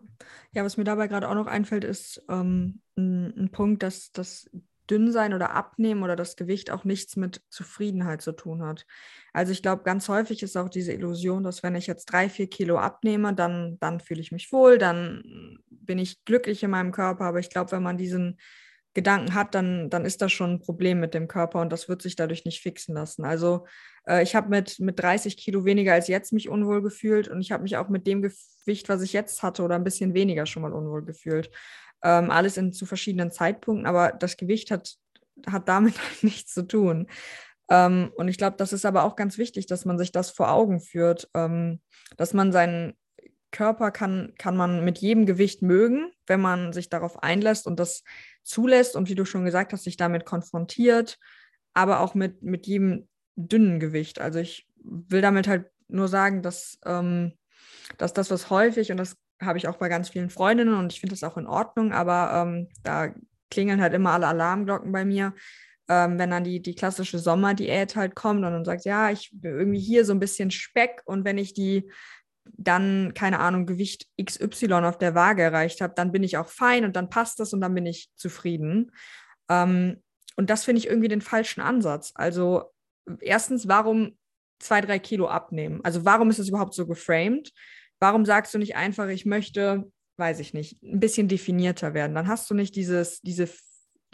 ja 0.52 0.64
was 0.64 0.76
mir 0.76 0.84
dabei 0.84 1.08
gerade 1.08 1.28
auch 1.28 1.34
noch 1.34 1.46
einfällt, 1.46 1.84
ist 1.84 2.22
ähm, 2.28 2.80
ein, 2.96 3.34
ein, 3.36 3.50
Punkt, 3.50 3.82
dass 3.82 4.12
das 4.12 4.50
Dünnsein 4.90 5.34
oder 5.34 5.50
Abnehmen 5.54 6.02
oder 6.02 6.16
das 6.16 6.36
Gewicht 6.36 6.70
auch 6.70 6.84
nichts 6.84 7.16
mit 7.16 7.42
Zufriedenheit 7.50 8.22
zu 8.22 8.32
tun 8.32 8.62
hat. 8.62 8.86
Also 9.32 9.52
ich 9.52 9.62
glaube, 9.62 9.82
ganz 9.82 10.08
häufig 10.08 10.42
ist 10.42 10.56
auch 10.56 10.70
diese 10.70 10.92
Illusion, 10.92 11.42
dass 11.42 11.62
wenn 11.62 11.74
ich 11.74 11.86
jetzt 11.86 12.06
drei, 12.06 12.28
vier 12.28 12.48
Kilo 12.48 12.78
abnehme, 12.78 13.34
dann, 13.34 13.76
dann 13.80 14.00
fühle 14.00 14.20
ich 14.20 14.32
mich 14.32 14.50
wohl, 14.52 14.78
dann 14.78 15.58
bin 15.70 15.98
ich 15.98 16.24
glücklich 16.24 16.62
in 16.62 16.70
meinem 16.70 16.92
Körper. 16.92 17.24
Aber 17.24 17.38
ich 17.38 17.50
glaube, 17.50 17.72
wenn 17.72 17.82
man 17.82 17.98
diesen 17.98 18.38
Gedanken 18.94 19.34
hat, 19.34 19.54
dann, 19.54 19.90
dann 19.90 20.04
ist 20.04 20.22
das 20.22 20.32
schon 20.32 20.54
ein 20.54 20.60
Problem 20.60 21.00
mit 21.00 21.14
dem 21.14 21.28
Körper 21.28 21.60
und 21.60 21.70
das 21.70 21.88
wird 21.88 22.02
sich 22.02 22.16
dadurch 22.16 22.44
nicht 22.44 22.60
fixen 22.60 22.94
lassen. 22.94 23.24
Also 23.24 23.66
äh, 24.06 24.22
ich 24.22 24.34
habe 24.34 24.48
mit, 24.48 24.80
mit 24.80 24.98
30 24.98 25.36
Kilo 25.36 25.64
weniger 25.64 25.92
als 25.92 26.08
jetzt 26.08 26.32
mich 26.32 26.48
unwohl 26.48 26.82
gefühlt 26.82 27.28
und 27.28 27.40
ich 27.40 27.52
habe 27.52 27.62
mich 27.62 27.76
auch 27.76 27.88
mit 27.88 28.06
dem 28.06 28.22
Gewicht, 28.22 28.88
was 28.88 29.02
ich 29.02 29.12
jetzt 29.12 29.42
hatte 29.42 29.62
oder 29.62 29.76
ein 29.76 29.84
bisschen 29.84 30.14
weniger 30.14 30.46
schon 30.46 30.62
mal 30.62 30.72
unwohl 30.72 31.04
gefühlt. 31.04 31.50
Ähm, 32.02 32.30
alles 32.30 32.56
in, 32.56 32.72
zu 32.72 32.86
verschiedenen 32.86 33.30
Zeitpunkten, 33.30 33.86
aber 33.86 34.12
das 34.12 34.36
Gewicht 34.36 34.70
hat, 34.70 34.94
hat 35.46 35.68
damit 35.68 35.94
nichts 36.22 36.52
zu 36.54 36.66
tun. 36.66 37.08
Ähm, 37.70 38.10
und 38.16 38.28
ich 38.28 38.38
glaube, 38.38 38.56
das 38.56 38.72
ist 38.72 38.86
aber 38.86 39.04
auch 39.04 39.16
ganz 39.16 39.38
wichtig, 39.38 39.66
dass 39.66 39.84
man 39.84 39.98
sich 39.98 40.12
das 40.12 40.30
vor 40.30 40.50
Augen 40.50 40.80
führt, 40.80 41.28
ähm, 41.34 41.80
dass 42.16 42.32
man 42.32 42.52
seinen 42.52 42.94
Körper 43.50 43.90
kann, 43.90 44.34
kann 44.38 44.56
man 44.56 44.84
mit 44.84 44.98
jedem 44.98 45.26
Gewicht 45.26 45.62
mögen, 45.62 46.10
wenn 46.26 46.40
man 46.40 46.72
sich 46.72 46.90
darauf 46.90 47.22
einlässt 47.22 47.66
und 47.66 47.78
das 47.80 48.02
zulässt 48.42 48.96
und 48.96 49.08
wie 49.08 49.14
du 49.14 49.24
schon 49.24 49.44
gesagt 49.44 49.72
hast, 49.72 49.84
sich 49.84 49.96
damit 49.96 50.24
konfrontiert, 50.24 51.18
aber 51.74 52.00
auch 52.00 52.14
mit, 52.14 52.42
mit 52.42 52.66
jedem 52.66 53.08
dünnen 53.36 53.80
Gewicht. 53.80 54.20
Also 54.20 54.38
ich 54.38 54.66
will 54.82 55.20
damit 55.20 55.48
halt 55.48 55.66
nur 55.88 56.08
sagen, 56.08 56.42
dass, 56.42 56.78
ähm, 56.84 57.32
dass 57.96 58.12
das, 58.12 58.30
was 58.30 58.50
häufig, 58.50 58.90
und 58.90 58.98
das 58.98 59.16
habe 59.40 59.58
ich 59.58 59.68
auch 59.68 59.76
bei 59.76 59.88
ganz 59.88 60.08
vielen 60.08 60.30
Freundinnen 60.30 60.74
und 60.74 60.92
ich 60.92 61.00
finde 61.00 61.14
das 61.14 61.24
auch 61.24 61.36
in 61.36 61.46
Ordnung, 61.46 61.92
aber 61.92 62.42
ähm, 62.42 62.68
da 62.82 63.14
klingeln 63.50 63.80
halt 63.80 63.94
immer 63.94 64.10
alle 64.10 64.26
Alarmglocken 64.26 64.92
bei 64.92 65.04
mir, 65.04 65.34
ähm, 65.88 66.18
wenn 66.18 66.30
dann 66.30 66.44
die, 66.44 66.60
die 66.60 66.74
klassische 66.74 67.18
Sommerdiät 67.18 67.96
halt 67.96 68.14
kommt 68.14 68.44
und 68.44 68.52
dann 68.52 68.64
sagt, 68.64 68.84
ja, 68.84 69.10
ich 69.10 69.32
irgendwie 69.42 69.80
hier 69.80 70.04
so 70.04 70.12
ein 70.12 70.20
bisschen 70.20 70.50
Speck 70.50 71.02
und 71.06 71.24
wenn 71.24 71.38
ich 71.38 71.54
die 71.54 71.90
dann, 72.56 73.12
keine 73.14 73.38
Ahnung, 73.40 73.66
Gewicht 73.66 74.06
XY 74.22 74.72
auf 74.84 74.98
der 74.98 75.14
Waage 75.14 75.42
erreicht 75.42 75.80
habe, 75.80 75.94
dann 75.94 76.12
bin 76.12 76.22
ich 76.22 76.36
auch 76.36 76.48
fein 76.48 76.84
und 76.84 76.96
dann 76.96 77.10
passt 77.10 77.40
das 77.40 77.52
und 77.52 77.60
dann 77.60 77.74
bin 77.74 77.86
ich 77.86 78.10
zufrieden. 78.16 78.92
Ähm, 79.48 80.02
und 80.36 80.50
das 80.50 80.64
finde 80.64 80.78
ich 80.78 80.86
irgendwie 80.86 81.08
den 81.08 81.20
falschen 81.20 81.60
Ansatz. 81.60 82.12
Also 82.14 82.72
erstens, 83.20 83.68
warum 83.68 84.16
zwei, 84.58 84.80
drei 84.80 84.98
Kilo 84.98 85.28
abnehmen? 85.28 85.80
Also 85.84 86.04
warum 86.04 86.30
ist 86.30 86.38
es 86.38 86.48
überhaupt 86.48 86.74
so 86.74 86.86
geframed? 86.86 87.52
Warum 88.00 88.24
sagst 88.24 88.54
du 88.54 88.58
nicht 88.58 88.76
einfach, 88.76 89.08
ich 89.08 89.26
möchte, 89.26 89.90
weiß 90.16 90.38
ich 90.40 90.54
nicht, 90.54 90.82
ein 90.82 91.00
bisschen 91.00 91.28
definierter 91.28 91.94
werden? 91.94 92.14
Dann 92.14 92.28
hast 92.28 92.48
du 92.50 92.54
nicht 92.54 92.76
dieses, 92.76 93.20
diese 93.20 93.48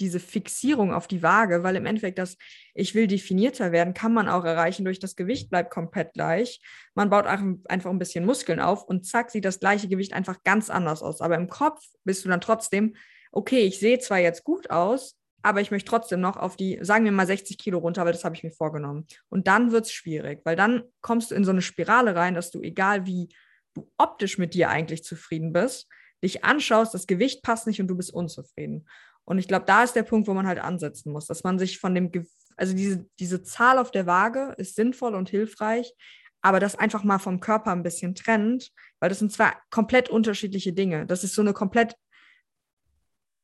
diese 0.01 0.21
Fixierung 0.21 0.93
auf 0.93 1.07
die 1.07 1.23
Waage, 1.23 1.63
weil 1.63 1.77
im 1.77 1.87
Endeffekt 1.87 2.19
das 2.19 2.37
Ich 2.75 2.95
will 2.95 3.07
definierter 3.07 3.73
werden, 3.73 3.95
kann 3.95 4.13
man 4.13 4.29
auch 4.29 4.45
erreichen 4.45 4.85
durch 4.85 4.99
das 4.99 5.17
Gewicht 5.17 5.51
bleibt 5.51 5.71
komplett 5.71 6.13
gleich. 6.15 6.61
Man 6.95 7.11
baut 7.11 7.27
einfach 7.27 7.91
ein 7.91 7.99
bisschen 7.99 8.25
Muskeln 8.25 8.61
auf 8.61 8.85
und 8.85 9.07
zack, 9.07 9.31
sieht 9.31 9.45
das 9.45 9.61
gleiche 9.61 9.89
Gewicht 9.89 10.13
einfach 10.13 10.43
ganz 10.43 10.71
anders 10.71 11.03
aus. 11.03 11.21
Aber 11.21 11.37
im 11.37 11.49
Kopf 11.49 11.85
bist 12.05 12.25
du 12.25 12.29
dann 12.29 12.41
trotzdem, 12.41 12.95
okay, 13.33 13.61
ich 13.61 13.79
sehe 13.79 13.99
zwar 13.99 14.19
jetzt 14.19 14.45
gut 14.45 14.71
aus, 14.71 15.17
aber 15.43 15.61
ich 15.61 15.71
möchte 15.71 15.91
trotzdem 15.91 16.21
noch 16.21 16.37
auf 16.37 16.57
die, 16.57 16.79
sagen 16.81 17.05
wir 17.05 17.13
mal 17.13 17.27
60 17.27 17.59
Kilo 17.59 17.79
runter, 17.79 18.05
weil 18.05 18.13
das 18.13 18.25
habe 18.25 18.35
ich 18.35 18.43
mir 18.43 18.51
vorgenommen. 18.51 19.07
Und 19.29 19.47
dann 19.47 19.73
wird 19.73 19.85
es 19.85 19.93
schwierig, 19.93 20.41
weil 20.45 20.57
dann 20.57 20.85
kommst 21.03 21.31
du 21.31 21.35
in 21.35 21.45
so 21.45 21.51
eine 21.51 21.61
Spirale 21.63 22.17
rein, 22.17 22.35
dass 22.35 22.51
du, 22.51 22.63
egal 22.63 23.07
wie 23.07 23.29
du 23.75 23.91
optisch 23.99 24.39
mit 24.39 24.55
dir 24.55 24.71
eigentlich 24.71 25.05
zufrieden 25.05 25.53
bist, 25.53 25.89
dich 26.23 26.45
anschaust, 26.45 26.95
das 26.95 27.07
Gewicht 27.07 27.43
passt 27.43 27.67
nicht 27.67 27.81
und 27.81 27.89
du 27.89 27.97
bist 27.97 28.13
unzufrieden. 28.13 28.89
Und 29.25 29.39
ich 29.39 29.49
glaube, 29.49 29.65
da 29.67 29.83
ist 29.83 29.97
der 29.97 30.03
Punkt, 30.03 30.29
wo 30.29 30.35
man 30.35 30.47
halt 30.47 30.59
ansetzen 30.59 31.13
muss, 31.13 31.27
dass 31.27 31.45
man 31.45 31.59
sich 31.59 31.79
von 31.79 31.95
dem, 31.95 32.11
also 32.57 32.75
diese, 32.75 33.07
diese 33.19 33.43
Zahl 33.43 33.79
auf 33.79 33.91
der 33.91 34.07
Waage 34.07 34.55
ist 34.59 34.77
sinnvoll 34.77 35.15
und 35.15 35.31
hilfreich, 35.31 35.95
aber 36.43 36.61
das 36.61 36.77
einfach 36.77 37.05
mal 37.05 37.19
vom 37.19 37.41
Körper 37.41 37.73
ein 37.73 37.83
bisschen 37.83 38.15
trennt, 38.15 38.71
weil 39.01 39.09
das 39.09 39.19
sind 39.19 39.33
zwar 39.33 39.55
komplett 39.71 40.11
unterschiedliche 40.11 40.75
Dinge. 40.75 41.07
Das 41.07 41.25
ist 41.25 41.35
so 41.35 41.41
eine 41.41 41.55
komplett 41.55 41.97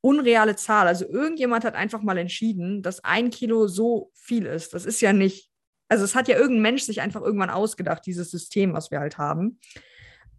unreale 0.02 0.56
Zahl. 0.56 0.86
Also 0.86 1.06
irgendjemand 1.06 1.64
hat 1.64 1.74
einfach 1.74 2.02
mal 2.02 2.18
entschieden, 2.18 2.82
dass 2.82 3.02
ein 3.04 3.30
Kilo 3.30 3.68
so 3.68 4.10
viel 4.14 4.46
ist. 4.46 4.74
Das 4.74 4.84
ist 4.84 5.00
ja 5.00 5.12
nicht, 5.12 5.50
also 5.88 6.04
es 6.04 6.14
hat 6.14 6.28
ja 6.28 6.36
irgendein 6.36 6.62
Mensch 6.62 6.82
sich 6.82 7.00
einfach 7.00 7.22
irgendwann 7.22 7.50
ausgedacht, 7.50 8.04
dieses 8.06 8.30
System, 8.30 8.72
was 8.74 8.90
wir 8.90 9.00
halt 9.00 9.18
haben. 9.18 9.58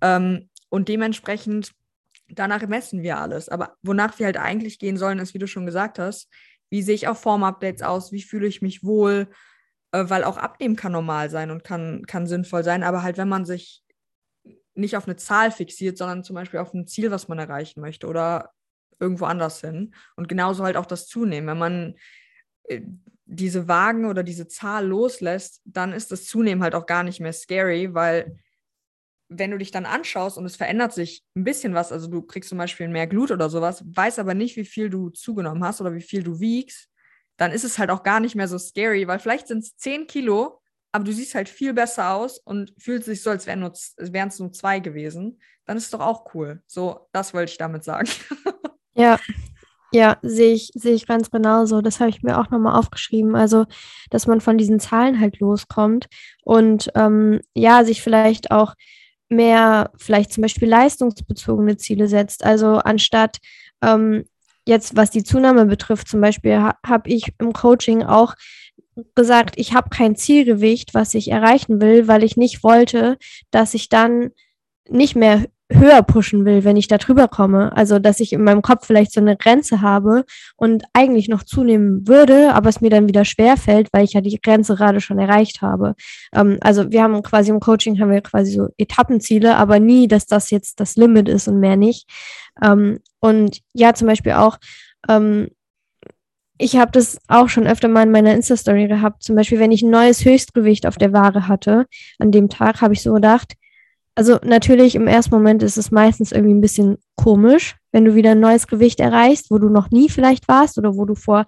Ähm, 0.01 0.49
und 0.69 0.88
dementsprechend, 0.88 1.71
danach 2.33 2.67
messen 2.67 3.03
wir 3.03 3.17
alles. 3.17 3.49
Aber 3.49 3.77
wonach 3.81 4.17
wir 4.19 4.25
halt 4.25 4.37
eigentlich 4.37 4.79
gehen 4.79 4.97
sollen, 4.97 5.19
ist, 5.19 5.33
wie 5.33 5.39
du 5.39 5.47
schon 5.47 5.65
gesagt 5.65 5.99
hast, 5.99 6.29
wie 6.69 6.81
sehe 6.81 6.95
ich 6.95 7.07
auf 7.07 7.19
Formupdates 7.19 7.81
aus, 7.81 8.11
wie 8.11 8.21
fühle 8.21 8.47
ich 8.47 8.61
mich 8.61 8.83
wohl, 8.83 9.27
äh, 9.91 10.05
weil 10.07 10.23
auch 10.23 10.37
Abnehmen 10.37 10.75
kann 10.75 10.93
normal 10.93 11.29
sein 11.29 11.51
und 11.51 11.63
kann, 11.63 12.05
kann 12.07 12.27
sinnvoll 12.27 12.63
sein. 12.63 12.83
Aber 12.83 13.03
halt, 13.03 13.17
wenn 13.17 13.29
man 13.29 13.45
sich 13.45 13.83
nicht 14.73 14.95
auf 14.95 15.05
eine 15.05 15.17
Zahl 15.17 15.51
fixiert, 15.51 15.97
sondern 15.97 16.23
zum 16.23 16.35
Beispiel 16.35 16.59
auf 16.59 16.73
ein 16.73 16.87
Ziel, 16.87 17.11
was 17.11 17.27
man 17.27 17.39
erreichen 17.39 17.81
möchte 17.81 18.07
oder 18.07 18.51
irgendwo 18.99 19.25
anders 19.25 19.59
hin. 19.61 19.93
Und 20.15 20.29
genauso 20.29 20.63
halt 20.63 20.77
auch 20.77 20.85
das 20.85 21.07
Zunehmen. 21.07 21.47
Wenn 21.47 21.57
man 21.57 21.95
äh, 22.63 22.81
diese 23.25 23.67
Wagen 23.67 24.05
oder 24.05 24.23
diese 24.23 24.47
Zahl 24.47 24.87
loslässt, 24.87 25.61
dann 25.65 25.93
ist 25.93 26.11
das 26.11 26.25
Zunehmen 26.25 26.63
halt 26.63 26.75
auch 26.75 26.85
gar 26.85 27.03
nicht 27.03 27.19
mehr 27.19 27.33
scary, 27.33 27.93
weil 27.93 28.37
wenn 29.33 29.51
du 29.51 29.57
dich 29.57 29.71
dann 29.71 29.85
anschaust 29.85 30.37
und 30.37 30.45
es 30.45 30.57
verändert 30.57 30.93
sich 30.93 31.23
ein 31.35 31.45
bisschen 31.45 31.73
was, 31.73 31.91
also 31.91 32.07
du 32.07 32.21
kriegst 32.21 32.49
zum 32.49 32.57
Beispiel 32.57 32.89
mehr 32.89 33.07
Glut 33.07 33.31
oder 33.31 33.49
sowas, 33.49 33.83
weißt 33.85 34.19
aber 34.19 34.33
nicht, 34.33 34.57
wie 34.57 34.65
viel 34.65 34.89
du 34.89 35.09
zugenommen 35.09 35.63
hast 35.63 35.79
oder 35.79 35.93
wie 35.93 36.01
viel 36.01 36.21
du 36.21 36.41
wiegst, 36.41 36.89
dann 37.37 37.51
ist 37.51 37.63
es 37.63 37.79
halt 37.79 37.89
auch 37.89 38.03
gar 38.03 38.19
nicht 38.19 38.35
mehr 38.35 38.49
so 38.49 38.57
scary, 38.57 39.07
weil 39.07 39.19
vielleicht 39.19 39.47
sind 39.47 39.59
es 39.59 39.77
10 39.77 40.05
Kilo, 40.05 40.61
aber 40.91 41.05
du 41.05 41.13
siehst 41.13 41.33
halt 41.33 41.47
viel 41.47 41.73
besser 41.73 42.13
aus 42.13 42.39
und 42.39 42.73
fühlst 42.77 43.07
dich 43.07 43.23
so, 43.23 43.29
als 43.29 43.47
wären 43.47 43.63
es 43.63 44.39
nur 44.39 44.51
zwei 44.51 44.79
gewesen, 44.79 45.39
dann 45.65 45.77
ist 45.77 45.85
es 45.85 45.91
doch 45.91 46.01
auch 46.01 46.35
cool. 46.35 46.61
So, 46.67 47.07
das 47.13 47.33
wollte 47.33 47.51
ich 47.51 47.57
damit 47.57 47.83
sagen. 47.83 48.09
Ja, 48.93 49.17
ja, 49.93 50.17
sehe 50.21 50.53
ich, 50.53 50.71
sehe 50.73 50.93
ich 50.93 51.07
ganz 51.07 51.31
genauso. 51.31 51.81
Das 51.81 52.01
habe 52.01 52.09
ich 52.09 52.23
mir 52.23 52.39
auch 52.39 52.49
nochmal 52.49 52.77
aufgeschrieben. 52.77 53.35
Also, 53.35 53.65
dass 54.09 54.27
man 54.27 54.41
von 54.41 54.57
diesen 54.57 54.81
Zahlen 54.81 55.19
halt 55.19 55.39
loskommt 55.39 56.07
und 56.43 56.91
ähm, 56.95 57.39
ja, 57.53 57.85
sich 57.85 58.01
vielleicht 58.01 58.51
auch 58.51 58.75
mehr, 59.31 59.91
vielleicht 59.97 60.33
zum 60.33 60.41
Beispiel 60.41 60.67
leistungsbezogene 60.67 61.77
Ziele 61.77 62.07
setzt. 62.07 62.45
Also 62.45 62.77
anstatt 62.77 63.37
ähm, 63.81 64.25
jetzt, 64.65 64.95
was 64.95 65.09
die 65.11 65.23
Zunahme 65.23 65.65
betrifft, 65.65 66.07
zum 66.07 66.21
Beispiel 66.21 66.57
ha 66.57 66.75
habe 66.85 67.09
ich 67.09 67.33
im 67.39 67.53
Coaching 67.53 68.03
auch 68.03 68.35
gesagt, 69.15 69.55
ich 69.57 69.73
habe 69.73 69.89
kein 69.89 70.15
Zielgewicht, 70.15 70.93
was 70.93 71.13
ich 71.13 71.31
erreichen 71.31 71.81
will, 71.81 72.07
weil 72.07 72.23
ich 72.23 72.37
nicht 72.37 72.63
wollte, 72.63 73.17
dass 73.49 73.73
ich 73.73 73.89
dann 73.89 74.31
nicht 74.89 75.15
mehr 75.15 75.45
höher 75.73 76.03
pushen 76.03 76.45
will, 76.45 76.63
wenn 76.63 76.77
ich 76.77 76.88
da 76.88 76.97
drüber 76.97 77.27
komme. 77.27 77.75
Also, 77.75 77.99
dass 77.99 78.19
ich 78.19 78.34
in 78.34 78.43
meinem 78.43 78.62
Kopf 78.62 78.88
vielleicht 78.88 79.12
so 79.12 79.21
eine 79.21 79.38
Grenze 79.38 79.81
habe 79.81 80.25
und 80.55 80.84
eigentlich 80.93 81.29
noch 81.29 81.43
zunehmen 81.43 82.07
würde, 82.07 82.53
aber 82.53 82.69
es 82.69 82.81
mir 82.81 82.89
dann 82.89 83.07
wieder 83.07 83.25
schwer 83.25 83.57
fällt, 83.57 83.89
weil 83.91 84.03
ich 84.03 84.13
ja 84.13 84.21
die 84.21 84.39
Grenze 84.41 84.75
gerade 84.75 85.01
schon 85.01 85.19
erreicht 85.19 85.62
habe. 85.62 85.95
Ähm, 86.34 86.57
also, 86.62 86.91
wir 86.91 87.03
haben 87.03 87.21
quasi 87.23 87.51
im 87.51 87.60
Coaching 87.60 87.99
haben 87.99 88.12
wir 88.12 88.21
quasi 88.21 88.51
so 88.51 88.67
Etappenziele, 88.77 89.55
aber 89.55 89.79
nie, 89.79 90.07
dass 90.07 90.25
das 90.25 90.49
jetzt 90.49 90.79
das 90.79 90.95
Limit 90.95 91.29
ist 91.29 91.47
und 91.47 91.60
mehr 91.60 91.77
nicht. 91.77 92.07
Ähm, 92.62 92.99
und 93.19 93.60
ja, 93.73 93.93
zum 93.93 94.07
Beispiel 94.07 94.34
auch, 94.34 94.57
ähm, 95.10 95.49
ich 96.57 96.75
habe 96.75 96.91
das 96.91 97.17
auch 97.27 97.49
schon 97.49 97.65
öfter 97.65 97.88
mal 97.88 98.03
in 98.03 98.12
meiner 98.12 98.36
Insta-Story 98.36 98.88
gehabt. 98.88 99.23
Zum 99.23 99.36
Beispiel, 99.36 99.60
wenn 99.60 99.71
ich 99.71 99.81
ein 99.81 99.89
neues 99.89 100.23
Höchstgewicht 100.23 100.86
auf 100.86 100.97
der 100.97 101.12
Ware 101.12 101.47
hatte, 101.47 101.88
an 102.19 102.31
dem 102.31 102.49
Tag 102.49 102.81
habe 102.81 102.93
ich 102.93 103.01
so 103.01 103.13
gedacht, 103.13 103.53
also 104.15 104.39
natürlich 104.43 104.95
im 104.95 105.08
ersten 105.08 105.34
Moment 105.34 105.63
ist 105.63 105.78
es 105.78 105.91
meistens 105.91 106.32
irgendwie 106.32 106.54
ein 106.54 106.62
bisschen 106.62 106.97
komisch, 107.15 107.76
wenn 107.91 108.06
du 108.06 108.15
wieder 108.15 108.32
ein 108.32 108.39
neues 108.39 108.67
Gewicht 108.67 109.00
erreichst, 109.00 109.52
wo 109.52 109.58
du 109.58 109.69
noch 109.69 109.91
nie 109.91 110.10
vielleicht 110.10 110.47
warst 110.47 110.78
oder 110.78 110.95
wo 110.95 111.06
du 111.06 111.15
vor 111.15 111.45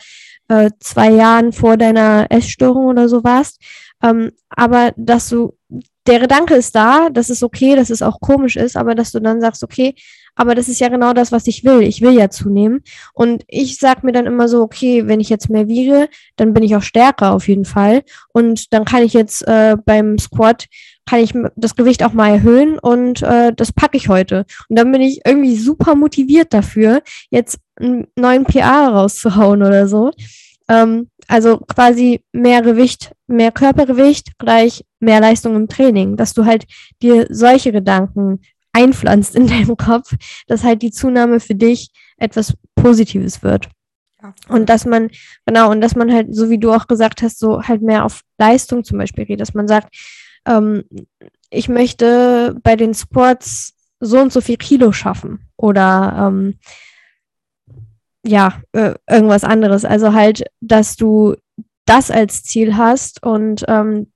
äh, 0.48 0.70
zwei 0.80 1.12
Jahren 1.12 1.52
vor 1.52 1.78
deiner 1.78 2.28
Essstörung 2.30 2.86
oder 2.86 3.10
so 3.10 3.24
warst. 3.24 3.62
Ähm, 4.02 4.32
aber 4.50 4.94
dass 4.98 5.30
du, 5.30 5.58
der 6.08 6.20
Gedanke 6.20 6.56
ist 6.56 6.76
da, 6.76 7.10
dass 7.10 7.30
es 7.30 7.44
okay, 7.44 7.76
dass 7.76 7.90
es 7.90 8.02
auch 8.02 8.20
komisch 8.20 8.56
ist, 8.56 8.76
aber 8.78 8.96
dass 8.96 9.12
du 9.12 9.20
dann 9.20 9.42
sagst, 9.42 9.64
okay, 9.64 9.96
aber 10.36 10.56
das 10.56 10.68
ist 10.68 10.80
ja 10.80 10.90
genau 10.90 11.14
das, 11.14 11.32
was 11.32 11.48
ich 11.48 11.64
will. 11.64 11.82
Ich 11.84 12.02
will 12.02 12.14
ja 12.14 12.30
zunehmen. 12.30 12.82
Und 13.14 13.44
ich 13.48 13.78
sag 13.78 14.04
mir 14.04 14.12
dann 14.12 14.26
immer 14.26 14.48
so, 14.48 14.62
okay, 14.62 15.08
wenn 15.08 15.20
ich 15.20 15.30
jetzt 15.30 15.50
mehr 15.50 15.68
wiege, 15.68 16.10
dann 16.36 16.54
bin 16.54 16.64
ich 16.64 16.76
auch 16.76 16.82
stärker 16.82 17.34
auf 17.34 17.48
jeden 17.48 17.66
Fall. 17.66 18.02
Und 18.34 18.74
dann 18.74 18.84
kann 18.84 19.04
ich 19.04 19.14
jetzt 19.14 19.48
äh, 19.48 19.78
beim 19.86 20.18
Squat 20.18 20.66
kann 21.06 21.20
ich 21.20 21.34
das 21.56 21.76
Gewicht 21.76 22.04
auch 22.04 22.14
mal 22.14 22.32
erhöhen 22.32 22.80
und 22.80 23.22
äh, 23.22 23.54
das 23.54 23.72
packe 23.72 23.98
ich 23.98 24.10
heute. 24.10 24.46
Und 24.70 24.78
dann 24.78 24.92
bin 24.92 25.02
ich 25.02 25.22
irgendwie 25.26 25.56
super 25.58 25.96
motiviert 25.96 26.54
dafür, 26.54 27.02
jetzt 27.30 27.60
einen 27.76 28.08
neuen 28.16 28.46
PA 28.46 28.90
rauszuhauen 28.90 29.64
oder 29.64 29.88
so. 29.88 30.12
Ähm, 30.70 31.10
also 31.28 31.58
quasi 31.58 32.24
mehr 32.32 32.62
Gewicht, 32.62 33.14
mehr 33.28 33.52
Körpergewicht 33.52 34.38
gleich 34.38 34.84
mehr 35.00 35.20
Leistung 35.20 35.56
im 35.56 35.68
Training, 35.68 36.18
dass 36.18 36.34
du 36.34 36.46
halt 36.46 36.66
dir 37.02 37.28
solche 37.30 37.72
Gedanken 37.72 38.42
einpflanzt 38.72 39.36
in 39.36 39.48
deinem 39.48 39.78
Kopf, 39.78 40.14
dass 40.48 40.64
halt 40.64 40.82
die 40.82 40.92
Zunahme 40.92 41.40
für 41.40 41.56
dich 41.56 41.92
etwas 42.18 42.54
Positives 42.76 43.44
wird. 43.44 43.70
Und 44.48 44.70
dass 44.70 44.86
man, 44.86 45.10
genau, 45.46 45.70
und 45.70 45.82
dass 45.82 45.96
man 45.96 46.14
halt, 46.14 46.34
so 46.34 46.50
wie 46.50 46.58
du 46.58 46.72
auch 46.72 46.88
gesagt 46.88 47.22
hast, 47.22 47.40
so 47.40 47.62
halt 47.62 47.82
mehr 47.82 48.06
auf 48.06 48.22
Leistung 48.38 48.86
zum 48.86 48.98
Beispiel 48.98 49.26
geht, 49.26 49.42
dass 49.42 49.54
man 49.54 49.68
sagt, 49.68 49.94
ähm, 50.46 50.84
ich 51.50 51.70
möchte 51.70 52.56
bei 52.64 52.76
den 52.76 52.94
Squats 52.94 53.74
so 54.00 54.20
und 54.20 54.34
so 54.34 54.42
viel 54.42 54.58
Kilo 54.58 54.92
schaffen 54.92 55.50
oder 55.56 56.28
ähm, 56.28 56.56
ja, 58.26 58.62
äh, 58.72 58.94
irgendwas 59.10 59.44
anderes. 59.44 59.86
Also 59.86 60.14
halt, 60.14 60.46
dass 60.62 60.96
du 60.96 61.36
das 61.86 62.10
als 62.10 62.44
Ziel 62.44 62.78
hast 62.78 63.24
und 63.24 63.66
ähm, 63.68 64.08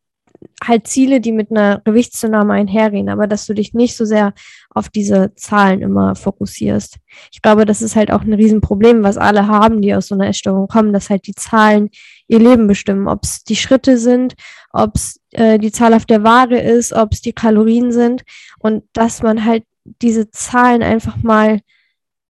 halt 0.63 0.87
Ziele, 0.87 1.19
die 1.19 1.31
mit 1.31 1.51
einer 1.51 1.81
Gewichtszunahme 1.83 2.53
einhergehen, 2.53 3.09
aber 3.09 3.27
dass 3.27 3.45
du 3.45 3.53
dich 3.53 3.73
nicht 3.73 3.95
so 3.95 4.05
sehr 4.05 4.33
auf 4.69 4.89
diese 4.89 5.33
Zahlen 5.35 5.81
immer 5.81 6.15
fokussierst. 6.15 6.97
Ich 7.31 7.41
glaube, 7.41 7.65
das 7.65 7.81
ist 7.81 7.95
halt 7.95 8.11
auch 8.11 8.21
ein 8.21 8.33
Riesenproblem, 8.33 9.03
was 9.03 9.17
alle 9.17 9.47
haben, 9.47 9.81
die 9.81 9.93
aus 9.93 10.07
so 10.07 10.15
einer 10.15 10.27
Essstörung 10.27 10.67
kommen, 10.67 10.93
dass 10.93 11.09
halt 11.09 11.27
die 11.27 11.35
Zahlen 11.35 11.89
ihr 12.27 12.39
Leben 12.39 12.67
bestimmen, 12.67 13.07
ob 13.07 13.23
es 13.23 13.43
die 13.43 13.55
Schritte 13.55 13.97
sind, 13.97 14.35
ob 14.71 14.95
es 14.95 15.19
äh, 15.31 15.57
die 15.57 15.71
Zahl 15.71 15.93
auf 15.93 16.05
der 16.05 16.23
Waage 16.23 16.59
ist, 16.59 16.93
ob 16.93 17.13
es 17.13 17.21
die 17.21 17.33
Kalorien 17.33 17.91
sind 17.91 18.23
und 18.59 18.83
dass 18.93 19.23
man 19.23 19.45
halt 19.45 19.63
diese 20.01 20.29
Zahlen 20.29 20.83
einfach 20.83 21.17
mal 21.23 21.61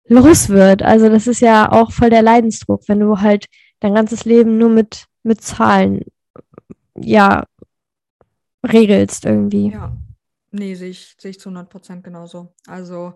los 0.08 0.50
wird. 0.50 0.84
Also 0.84 1.10
das 1.10 1.28
ist 1.28 1.42
ja 1.42 1.72
auch 1.72 1.92
voll 1.92 2.10
der 2.10 2.22
Leidensdruck, 2.22 2.88
wenn 2.88 3.00
du 3.00 3.20
halt 3.20 3.48
dein 3.80 3.94
ganzes 3.94 4.26
Leben 4.26 4.58
nur 4.58 4.70
mit, 4.70 5.06
mit 5.24 5.42
Zahlen 5.42 6.02
ja 6.96 7.46
regelst 8.66 9.26
irgendwie. 9.26 9.72
Ja, 9.72 9.96
nee, 10.52 10.76
sehe 10.76 10.90
ich, 10.90 11.16
sehe 11.20 11.32
ich 11.32 11.40
zu 11.40 11.50
100 11.50 11.70
Prozent 11.70 12.04
genauso. 12.04 12.54
Also 12.68 13.16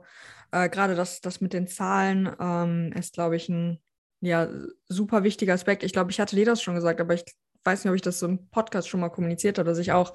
äh, 0.52 0.70
gerade 0.70 0.96
das, 0.96 1.22
das 1.22 1.42
mit 1.42 1.54
den 1.54 1.68
Zahlen 1.68 2.30
ähm, 2.40 2.92
ist, 2.94 3.14
glaube 3.14 3.36
ich, 3.36 3.50
ein 3.50 3.80
ja, 4.22 4.48
super 4.88 5.24
wichtiger 5.24 5.54
Aspekt. 5.54 5.84
Ich 5.84 5.94
glaube, 5.94 6.12
ich 6.12 6.20
hatte 6.20 6.36
dir 6.36 6.46
das 6.46 6.62
schon 6.62 6.76
gesagt, 6.76 7.02
aber 7.02 7.14
ich 7.16 7.26
weiß 7.64 7.84
nicht, 7.84 7.90
ob 7.90 7.96
ich 7.96 8.02
das 8.02 8.22
im 8.22 8.50
Podcast 8.50 8.88
schon 8.88 9.00
mal 9.00 9.10
kommuniziert 9.10 9.58
habe, 9.58 9.70
dass 9.70 9.78
ich 9.78 9.92
auch 9.92 10.14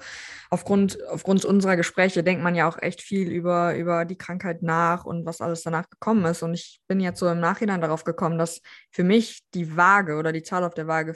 aufgrund, 0.49 0.97
aufgrund 1.07 1.45
unserer 1.45 1.77
Gespräche 1.77 2.23
denkt 2.23 2.43
man 2.43 2.55
ja 2.55 2.67
auch 2.67 2.77
echt 2.81 3.01
viel 3.01 3.29
über, 3.29 3.75
über 3.75 4.05
die 4.05 4.17
Krankheit 4.17 4.63
nach 4.63 5.05
und 5.05 5.25
was 5.25 5.41
alles 5.41 5.63
danach 5.63 5.89
gekommen 5.89 6.25
ist. 6.25 6.43
Und 6.43 6.53
ich 6.53 6.81
bin 6.87 6.99
jetzt 6.99 7.19
so 7.19 7.29
im 7.29 7.39
Nachhinein 7.39 7.81
darauf 7.81 8.03
gekommen, 8.03 8.37
dass 8.37 8.61
für 8.91 9.03
mich 9.03 9.43
die 9.53 9.77
Waage 9.77 10.15
oder 10.15 10.31
die 10.31 10.43
Zahl 10.43 10.63
auf 10.63 10.73
der 10.73 10.87
Waage 10.87 11.15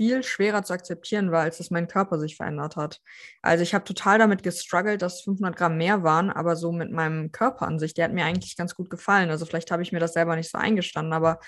viel 0.00 0.22
schwerer 0.22 0.62
zu 0.62 0.72
akzeptieren 0.72 1.30
war, 1.30 1.42
als 1.42 1.58
dass 1.58 1.70
mein 1.70 1.86
Körper 1.86 2.18
sich 2.18 2.34
verändert 2.34 2.74
hat. 2.76 3.02
Also 3.42 3.62
ich 3.62 3.74
habe 3.74 3.84
total 3.84 4.18
damit 4.18 4.42
gestruggelt, 4.42 5.02
dass 5.02 5.20
500 5.20 5.54
Gramm 5.54 5.76
mehr 5.76 6.02
waren, 6.02 6.30
aber 6.30 6.56
so 6.56 6.72
mit 6.72 6.90
meinem 6.90 7.32
Körper 7.32 7.66
an 7.66 7.78
sich, 7.78 7.92
der 7.92 8.06
hat 8.06 8.14
mir 8.14 8.24
eigentlich 8.24 8.56
ganz 8.56 8.74
gut 8.74 8.88
gefallen. 8.88 9.28
Also 9.28 9.44
vielleicht 9.44 9.70
habe 9.70 9.82
ich 9.82 9.92
mir 9.92 10.00
das 10.00 10.14
selber 10.14 10.36
nicht 10.36 10.50
so 10.50 10.56
eingestanden, 10.56 11.12
aber 11.12 11.38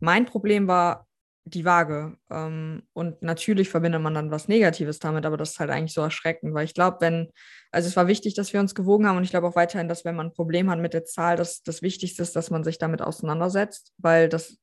mein 0.00 0.26
Problem 0.26 0.66
war 0.66 1.06
die 1.44 1.64
Waage. 1.64 2.16
Ähm, 2.32 2.82
und 2.94 3.22
natürlich 3.22 3.68
verbindet 3.68 4.02
man 4.02 4.14
dann 4.14 4.32
was 4.32 4.48
Negatives 4.48 4.98
damit, 4.98 5.24
aber 5.24 5.36
das 5.36 5.52
ist 5.52 5.60
halt 5.60 5.70
eigentlich 5.70 5.94
so 5.94 6.00
erschreckend, 6.00 6.52
weil 6.52 6.64
ich 6.64 6.74
glaube, 6.74 6.96
wenn, 6.98 7.30
also 7.70 7.86
es 7.86 7.94
war 7.94 8.08
wichtig, 8.08 8.34
dass 8.34 8.52
wir 8.52 8.58
uns 8.58 8.74
gewogen 8.74 9.06
haben 9.06 9.18
und 9.18 9.24
ich 9.24 9.30
glaube 9.30 9.46
auch 9.46 9.54
weiterhin, 9.54 9.86
dass 9.86 10.04
wenn 10.04 10.16
man 10.16 10.26
ein 10.26 10.34
Problem 10.34 10.68
hat 10.68 10.80
mit 10.80 10.94
der 10.94 11.04
Zahl, 11.04 11.36
dass 11.36 11.62
das 11.62 11.80
Wichtigste 11.80 12.22
ist, 12.22 12.34
dass 12.34 12.50
man 12.50 12.64
sich 12.64 12.78
damit 12.78 13.02
auseinandersetzt, 13.02 13.92
weil 13.98 14.28
das 14.28 14.58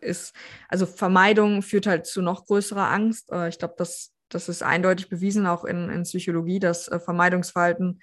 ist, 0.00 0.34
also 0.68 0.86
Vermeidung 0.86 1.62
führt 1.62 1.86
halt 1.86 2.06
zu 2.06 2.22
noch 2.22 2.46
größerer 2.46 2.90
Angst. 2.90 3.30
Äh, 3.32 3.48
ich 3.48 3.58
glaube, 3.58 3.74
das, 3.78 4.12
das 4.28 4.48
ist 4.48 4.62
eindeutig 4.62 5.08
bewiesen, 5.08 5.46
auch 5.46 5.64
in, 5.64 5.88
in 5.90 6.02
Psychologie, 6.02 6.58
dass 6.58 6.88
äh, 6.88 7.00
Vermeidungsverhalten 7.00 8.00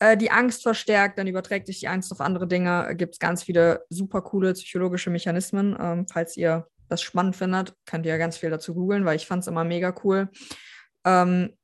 äh, 0.00 0.16
die 0.16 0.30
Angst 0.30 0.62
verstärkt, 0.62 1.18
dann 1.18 1.26
überträgt 1.26 1.66
sich 1.66 1.80
die 1.80 1.88
Angst 1.88 2.10
auf 2.12 2.20
andere 2.20 2.48
Dinge. 2.48 2.94
Gibt 2.96 3.14
es 3.14 3.18
ganz 3.18 3.42
viele 3.42 3.84
super 3.88 4.22
coole 4.22 4.52
psychologische 4.52 5.10
Mechanismen. 5.10 5.76
Ähm, 5.78 6.06
falls 6.08 6.36
ihr 6.36 6.66
das 6.88 7.02
spannend 7.02 7.36
findet, 7.36 7.74
könnt 7.86 8.04
ihr 8.04 8.12
ja 8.12 8.18
ganz 8.18 8.36
viel 8.36 8.50
dazu 8.50 8.74
googeln, 8.74 9.04
weil 9.04 9.16
ich 9.16 9.26
fand 9.26 9.42
es 9.42 9.46
immer 9.46 9.64
mega 9.64 9.94
cool. 10.04 10.28
Ähm, 11.04 11.56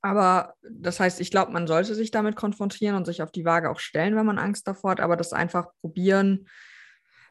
aber 0.00 0.54
das 0.62 1.00
heißt, 1.00 1.20
ich 1.20 1.30
glaube, 1.30 1.52
man 1.52 1.66
sollte 1.66 1.94
sich 1.94 2.10
damit 2.10 2.36
konfrontieren 2.36 2.96
und 2.96 3.06
sich 3.06 3.22
auf 3.22 3.32
die 3.32 3.44
Waage 3.44 3.70
auch 3.70 3.78
stellen, 3.78 4.16
wenn 4.16 4.26
man 4.26 4.38
Angst 4.38 4.68
davor 4.68 4.90
hat, 4.90 5.00
aber 5.00 5.16
das 5.16 5.32
einfach 5.32 5.68
probieren, 5.80 6.46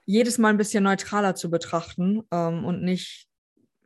jedes 0.05 0.37
Mal 0.37 0.49
ein 0.49 0.57
bisschen 0.57 0.83
neutraler 0.83 1.35
zu 1.35 1.49
betrachten 1.49 2.23
ähm, 2.31 2.65
und 2.65 2.83
nicht 2.83 3.27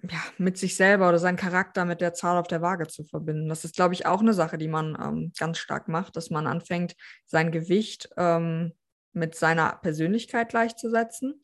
ja, 0.04 0.20
mit 0.38 0.58
sich 0.58 0.76
selber 0.76 1.10
oder 1.10 1.20
seinen 1.20 1.38
Charakter 1.38 1.86
mit 1.86 2.02
der 2.02 2.14
Zahl 2.14 2.38
auf 2.38 2.48
der 2.48 2.62
Waage 2.62 2.88
zu 2.88 3.04
verbinden. 3.04 3.50
Das 3.50 3.66
ist, 3.66 3.76
glaube 3.76 3.94
ich, 3.94 4.06
auch 4.06 4.22
eine 4.22 4.34
Sache, 4.34 4.58
die 4.58 4.68
man 4.68 4.98
ähm, 5.02 5.32
ganz 5.38 5.58
stark 5.58 5.88
macht, 5.88 6.16
dass 6.16 6.30
man 6.30 6.48
anfängt, 6.48 6.96
sein 7.26 7.52
Gewicht 7.52 8.10
ähm, 8.18 8.74
mit 9.14 9.36
seiner 9.36 9.80
Persönlichkeit 9.82 10.50
gleichzusetzen 10.50 11.42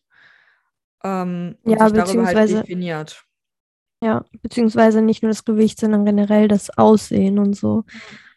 ähm, 1.03 1.57
und 1.63 1.71
ja, 1.71 1.89
sich 1.89 1.97
darüber 1.97 2.25
halt 2.25 2.49
definiert. 2.49 3.23
Ja, 4.03 4.25
beziehungsweise 4.41 5.01
nicht 5.01 5.23
nur 5.23 5.31
das 5.31 5.45
Gewicht, 5.45 5.79
sondern 5.79 6.05
generell 6.05 6.47
das 6.47 6.69
Aussehen 6.77 7.39
und 7.39 7.55
so. 7.55 7.86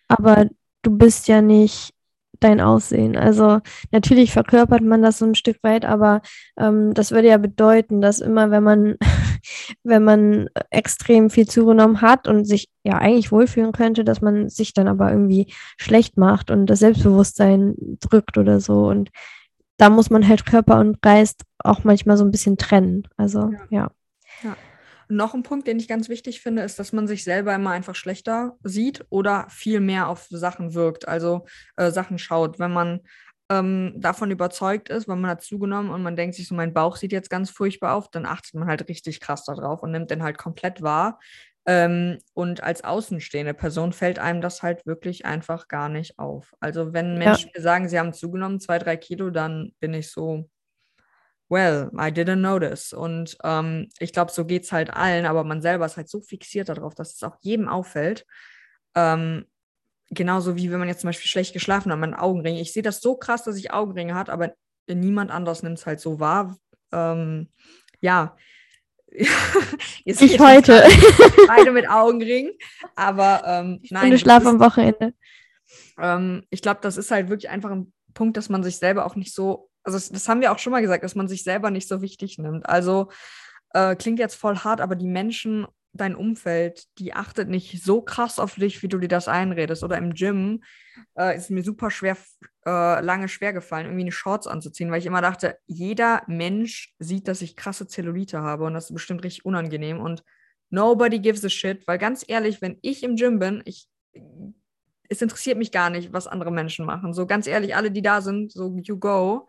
Aber 0.08 0.46
du 0.82 0.96
bist 0.96 1.28
ja 1.28 1.42
nicht 1.42 1.92
dein 2.40 2.60
Aussehen. 2.60 3.16
Also 3.16 3.60
natürlich 3.92 4.32
verkörpert 4.32 4.82
man 4.82 5.02
das 5.02 5.18
so 5.18 5.26
ein 5.26 5.34
Stück 5.34 5.58
weit, 5.62 5.84
aber 5.84 6.22
ähm, 6.58 6.94
das 6.94 7.10
würde 7.10 7.28
ja 7.28 7.38
bedeuten, 7.38 8.00
dass 8.00 8.20
immer, 8.20 8.50
wenn 8.50 8.62
man, 8.62 8.96
wenn 9.84 10.04
man 10.04 10.48
extrem 10.70 11.30
viel 11.30 11.46
zugenommen 11.46 12.00
hat 12.00 12.28
und 12.28 12.44
sich 12.44 12.68
ja 12.84 12.98
eigentlich 12.98 13.32
wohlfühlen 13.32 13.72
könnte, 13.72 14.04
dass 14.04 14.20
man 14.20 14.48
sich 14.48 14.72
dann 14.72 14.88
aber 14.88 15.10
irgendwie 15.10 15.52
schlecht 15.76 16.16
macht 16.16 16.50
und 16.50 16.66
das 16.66 16.80
Selbstbewusstsein 16.80 17.74
drückt 18.00 18.38
oder 18.38 18.60
so. 18.60 18.86
Und 18.86 19.10
da 19.76 19.90
muss 19.90 20.10
man 20.10 20.26
halt 20.26 20.46
Körper 20.46 20.78
und 20.78 21.02
Geist 21.02 21.42
auch 21.58 21.84
manchmal 21.84 22.16
so 22.16 22.24
ein 22.24 22.30
bisschen 22.30 22.56
trennen. 22.56 23.06
Also 23.16 23.50
ja. 23.70 23.82
ja. 23.82 23.90
Noch 25.08 25.34
ein 25.34 25.42
Punkt, 25.42 25.66
den 25.66 25.78
ich 25.78 25.88
ganz 25.88 26.08
wichtig 26.08 26.40
finde, 26.40 26.62
ist, 26.62 26.78
dass 26.78 26.92
man 26.92 27.06
sich 27.06 27.22
selber 27.24 27.54
immer 27.54 27.70
einfach 27.70 27.94
schlechter 27.94 28.56
sieht 28.62 29.04
oder 29.08 29.46
viel 29.50 29.80
mehr 29.80 30.08
auf 30.08 30.26
Sachen 30.30 30.74
wirkt, 30.74 31.06
also 31.06 31.46
äh, 31.76 31.90
Sachen 31.90 32.18
schaut. 32.18 32.58
Wenn 32.58 32.72
man 32.72 33.00
ähm, 33.48 33.94
davon 33.96 34.30
überzeugt 34.30 34.88
ist, 34.88 35.06
weil 35.08 35.16
man 35.16 35.30
hat 35.30 35.42
zugenommen 35.42 35.90
und 35.90 36.02
man 36.02 36.16
denkt 36.16 36.34
sich 36.34 36.48
so, 36.48 36.54
mein 36.54 36.74
Bauch 36.74 36.96
sieht 36.96 37.12
jetzt 37.12 37.30
ganz 37.30 37.50
furchtbar 37.50 37.94
auf, 37.94 38.10
dann 38.10 38.26
achtet 38.26 38.54
man 38.54 38.68
halt 38.68 38.88
richtig 38.88 39.20
krass 39.20 39.44
darauf 39.44 39.82
und 39.82 39.92
nimmt 39.92 40.10
den 40.10 40.22
halt 40.22 40.38
komplett 40.38 40.82
wahr. 40.82 41.20
Ähm, 41.68 42.18
und 42.32 42.62
als 42.62 42.84
außenstehende 42.84 43.54
Person 43.54 43.92
fällt 43.92 44.18
einem 44.18 44.40
das 44.40 44.62
halt 44.62 44.86
wirklich 44.86 45.26
einfach 45.26 45.68
gar 45.68 45.88
nicht 45.88 46.18
auf. 46.18 46.54
Also 46.60 46.92
wenn 46.92 47.18
Menschen 47.18 47.48
ja. 47.48 47.52
mir 47.56 47.62
sagen, 47.62 47.88
sie 47.88 47.98
haben 47.98 48.12
zugenommen, 48.12 48.60
zwei, 48.60 48.78
drei 48.78 48.96
Kilo, 48.96 49.30
dann 49.30 49.72
bin 49.80 49.92
ich 49.94 50.10
so, 50.10 50.48
well, 51.48 51.90
I 51.94 52.10
didn't 52.10 52.40
notice. 52.40 52.92
Und 52.92 53.36
ähm, 53.44 53.88
ich 53.98 54.12
glaube, 54.12 54.32
so 54.32 54.44
geht 54.44 54.64
es 54.64 54.72
halt 54.72 54.90
allen, 54.90 55.26
aber 55.26 55.44
man 55.44 55.62
selber 55.62 55.86
ist 55.86 55.96
halt 55.96 56.08
so 56.08 56.20
fixiert 56.20 56.68
darauf, 56.68 56.94
dass 56.94 57.14
es 57.14 57.22
auch 57.22 57.36
jedem 57.40 57.68
auffällt. 57.68 58.26
Ähm, 58.94 59.46
genauso 60.10 60.56
wie 60.56 60.70
wenn 60.70 60.78
man 60.78 60.88
jetzt 60.88 61.00
zum 61.00 61.08
Beispiel 61.08 61.28
schlecht 61.28 61.52
geschlafen 61.52 61.92
hat, 61.92 61.98
man 61.98 62.14
Augenringe. 62.14 62.60
Ich 62.60 62.72
sehe 62.72 62.82
das 62.82 63.00
so 63.00 63.16
krass, 63.16 63.44
dass 63.44 63.56
ich 63.56 63.72
Augenringe 63.72 64.14
hat, 64.14 64.30
aber 64.30 64.54
niemand 64.88 65.30
anders 65.30 65.62
nimmt 65.62 65.78
es 65.78 65.86
halt 65.86 66.00
so 66.00 66.20
wahr. 66.20 66.56
Ähm, 66.92 67.48
ja. 68.00 68.36
ich 70.04 70.40
heute. 70.40 70.82
Beide 71.46 71.70
mit 71.70 71.88
Augenringen. 71.88 72.52
Aber 72.94 73.42
ähm, 73.46 73.80
ich 73.82 73.90
nein. 73.90 74.16
Schlaf 74.18 74.44
am 74.46 74.60
Wochenende. 74.60 75.14
Ähm, 75.98 76.44
ich 76.50 76.62
glaube, 76.62 76.80
das 76.82 76.96
ist 76.96 77.10
halt 77.10 77.28
wirklich 77.28 77.50
einfach 77.50 77.70
ein 77.70 77.92
Punkt, 78.14 78.36
dass 78.36 78.48
man 78.48 78.62
sich 78.62 78.78
selber 78.78 79.06
auch 79.06 79.16
nicht 79.16 79.34
so 79.34 79.70
also 79.86 80.12
das, 80.12 80.28
haben 80.28 80.40
wir 80.40 80.50
auch 80.50 80.58
schon 80.58 80.72
mal 80.72 80.82
gesagt, 80.82 81.04
dass 81.04 81.14
man 81.14 81.28
sich 81.28 81.44
selber 81.44 81.70
nicht 81.70 81.88
so 81.88 82.02
wichtig 82.02 82.38
nimmt. 82.38 82.68
Also 82.68 83.08
äh, 83.72 83.94
klingt 83.94 84.18
jetzt 84.18 84.34
voll 84.34 84.58
hart, 84.58 84.80
aber 84.80 84.96
die 84.96 85.06
Menschen, 85.06 85.66
dein 85.92 86.16
Umfeld, 86.16 86.84
die 86.98 87.14
achtet 87.14 87.48
nicht 87.48 87.82
so 87.84 88.02
krass 88.02 88.40
auf 88.40 88.56
dich, 88.56 88.82
wie 88.82 88.88
du 88.88 88.98
dir 88.98 89.08
das 89.08 89.28
einredest. 89.28 89.84
Oder 89.84 89.96
im 89.96 90.12
Gym 90.12 90.64
äh, 91.16 91.36
ist 91.36 91.50
mir 91.50 91.62
super 91.62 91.92
schwer, 91.92 92.16
äh, 92.66 93.00
lange 93.00 93.28
schwer 93.28 93.52
gefallen, 93.52 93.86
irgendwie 93.86 94.02
eine 94.02 94.12
Shorts 94.12 94.48
anzuziehen, 94.48 94.90
weil 94.90 94.98
ich 94.98 95.06
immer 95.06 95.22
dachte, 95.22 95.56
jeder 95.66 96.22
Mensch 96.26 96.92
sieht, 96.98 97.28
dass 97.28 97.40
ich 97.40 97.54
krasse 97.54 97.86
Zellulite 97.86 98.42
habe 98.42 98.64
und 98.64 98.74
das 98.74 98.86
ist 98.86 98.94
bestimmt 98.94 99.22
richtig 99.22 99.44
unangenehm 99.44 100.00
und 100.00 100.24
nobody 100.68 101.20
gives 101.20 101.44
a 101.44 101.48
shit, 101.48 101.86
weil 101.86 101.98
ganz 101.98 102.24
ehrlich, 102.26 102.60
wenn 102.60 102.78
ich 102.82 103.04
im 103.04 103.14
Gym 103.14 103.38
bin, 103.38 103.62
ich 103.64 103.88
es 105.08 105.22
interessiert 105.22 105.58
mich 105.58 105.72
gar 105.72 105.90
nicht, 105.90 106.12
was 106.12 106.26
andere 106.26 106.50
Menschen 106.50 106.84
machen. 106.84 107.12
So 107.12 107.26
ganz 107.26 107.46
ehrlich, 107.46 107.76
alle, 107.76 107.90
die 107.90 108.02
da 108.02 108.20
sind, 108.20 108.52
so 108.52 108.76
you 108.82 108.98
go. 108.98 109.48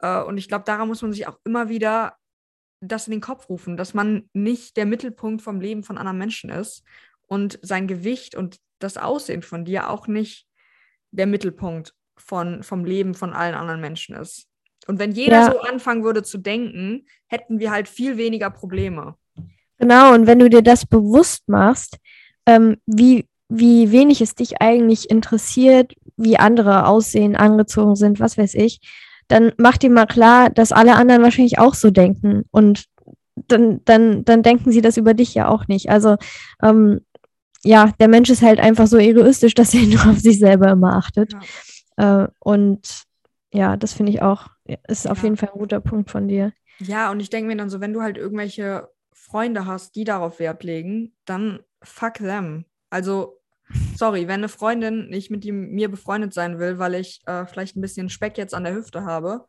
Äh, 0.00 0.22
und 0.22 0.38
ich 0.38 0.48
glaube, 0.48 0.64
daran 0.64 0.88
muss 0.88 1.02
man 1.02 1.12
sich 1.12 1.26
auch 1.26 1.38
immer 1.44 1.68
wieder 1.68 2.16
das 2.80 3.06
in 3.06 3.12
den 3.12 3.20
Kopf 3.20 3.48
rufen, 3.48 3.76
dass 3.76 3.94
man 3.94 4.28
nicht 4.32 4.76
der 4.76 4.86
Mittelpunkt 4.86 5.42
vom 5.42 5.60
Leben 5.60 5.82
von 5.82 5.98
anderen 5.98 6.18
Menschen 6.18 6.50
ist 6.50 6.82
und 7.26 7.58
sein 7.62 7.86
Gewicht 7.86 8.34
und 8.34 8.58
das 8.78 8.96
Aussehen 8.96 9.42
von 9.42 9.64
dir 9.64 9.90
auch 9.90 10.06
nicht 10.06 10.46
der 11.10 11.26
Mittelpunkt 11.26 11.94
von, 12.16 12.62
vom 12.62 12.84
Leben 12.84 13.14
von 13.14 13.32
allen 13.32 13.54
anderen 13.54 13.80
Menschen 13.80 14.14
ist. 14.16 14.46
Und 14.86 14.98
wenn 14.98 15.12
jeder 15.12 15.40
ja. 15.40 15.52
so 15.52 15.60
anfangen 15.60 16.04
würde 16.04 16.22
zu 16.22 16.38
denken, 16.38 17.06
hätten 17.26 17.60
wir 17.60 17.70
halt 17.70 17.88
viel 17.88 18.16
weniger 18.16 18.50
Probleme. 18.50 19.14
Genau, 19.78 20.14
und 20.14 20.26
wenn 20.26 20.38
du 20.38 20.48
dir 20.48 20.62
das 20.62 20.86
bewusst 20.86 21.48
machst, 21.48 21.98
ähm, 22.46 22.78
wie, 22.86 23.26
wie 23.48 23.92
wenig 23.92 24.20
es 24.20 24.34
dich 24.34 24.60
eigentlich 24.60 25.10
interessiert, 25.10 25.94
wie 26.16 26.38
andere 26.38 26.86
aussehen, 26.86 27.36
angezogen 27.36 27.96
sind, 27.96 28.20
was 28.20 28.38
weiß 28.38 28.54
ich, 28.54 28.80
dann 29.30 29.52
mach 29.58 29.76
dir 29.76 29.90
mal 29.90 30.06
klar, 30.06 30.50
dass 30.50 30.72
alle 30.72 30.96
anderen 30.96 31.22
wahrscheinlich 31.22 31.58
auch 31.58 31.74
so 31.74 31.90
denken. 31.90 32.44
Und 32.50 32.86
dann, 33.48 33.80
dann, 33.84 34.24
dann 34.24 34.42
denken 34.42 34.72
sie 34.72 34.80
das 34.80 34.96
über 34.96 35.14
dich 35.14 35.34
ja 35.34 35.48
auch 35.48 35.68
nicht. 35.68 35.88
Also 35.88 36.16
ähm, 36.62 37.00
ja, 37.62 37.92
der 38.00 38.08
Mensch 38.08 38.30
ist 38.30 38.42
halt 38.42 38.58
einfach 38.58 38.86
so 38.86 38.98
egoistisch, 38.98 39.54
dass 39.54 39.74
er 39.74 39.86
nur 39.86 40.04
auf 40.06 40.18
sich 40.18 40.38
selber 40.38 40.70
immer 40.70 40.96
achtet. 40.96 41.34
Ja. 41.96 42.24
Äh, 42.24 42.28
und 42.40 43.04
ja, 43.52 43.76
das 43.76 43.92
finde 43.92 44.12
ich 44.12 44.22
auch, 44.22 44.48
ist 44.88 45.04
ja. 45.04 45.12
auf 45.12 45.22
jeden 45.22 45.36
Fall 45.36 45.50
ein 45.52 45.58
guter 45.58 45.80
Punkt 45.80 46.10
von 46.10 46.28
dir. 46.28 46.52
Ja, 46.78 47.10
und 47.10 47.20
ich 47.20 47.30
denke 47.30 47.48
mir 47.48 47.56
dann 47.56 47.70
so, 47.70 47.80
wenn 47.80 47.92
du 47.92 48.00
halt 48.00 48.16
irgendwelche 48.16 48.88
Freunde 49.12 49.66
hast, 49.66 49.96
die 49.96 50.04
darauf 50.04 50.38
Wert 50.38 50.64
legen, 50.64 51.14
dann 51.24 51.60
fuck 51.82 52.14
them. 52.14 52.64
Also 52.90 53.39
sorry, 54.00 54.26
wenn 54.28 54.40
eine 54.40 54.48
Freundin 54.48 55.10
nicht 55.10 55.30
mit 55.30 55.44
ihm, 55.44 55.72
mir 55.72 55.90
befreundet 55.90 56.32
sein 56.32 56.58
will, 56.58 56.78
weil 56.78 56.94
ich 56.94 57.20
äh, 57.26 57.44
vielleicht 57.44 57.76
ein 57.76 57.82
bisschen 57.82 58.08
Speck 58.08 58.38
jetzt 58.38 58.54
an 58.54 58.64
der 58.64 58.74
Hüfte 58.74 59.04
habe, 59.04 59.44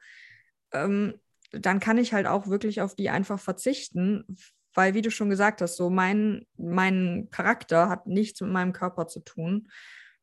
ähm, 0.73 1.15
dann 1.53 1.79
kann 1.79 1.97
ich 1.97 2.13
halt 2.13 2.27
auch 2.27 2.47
wirklich 2.47 2.81
auf 2.81 2.93
die 2.93 3.09
einfach 3.09 3.39
verzichten, 3.39 4.25
weil, 4.73 4.93
wie 4.93 5.01
du 5.01 5.09
schon 5.09 5.29
gesagt 5.29 5.61
hast, 5.61 5.77
so 5.77 5.89
mein, 5.89 6.45
mein 6.57 7.29
Charakter 7.31 7.87
hat 7.87 8.07
nichts 8.07 8.41
mit 8.41 8.51
meinem 8.51 8.73
Körper 8.73 9.07
zu 9.07 9.21
tun. 9.21 9.69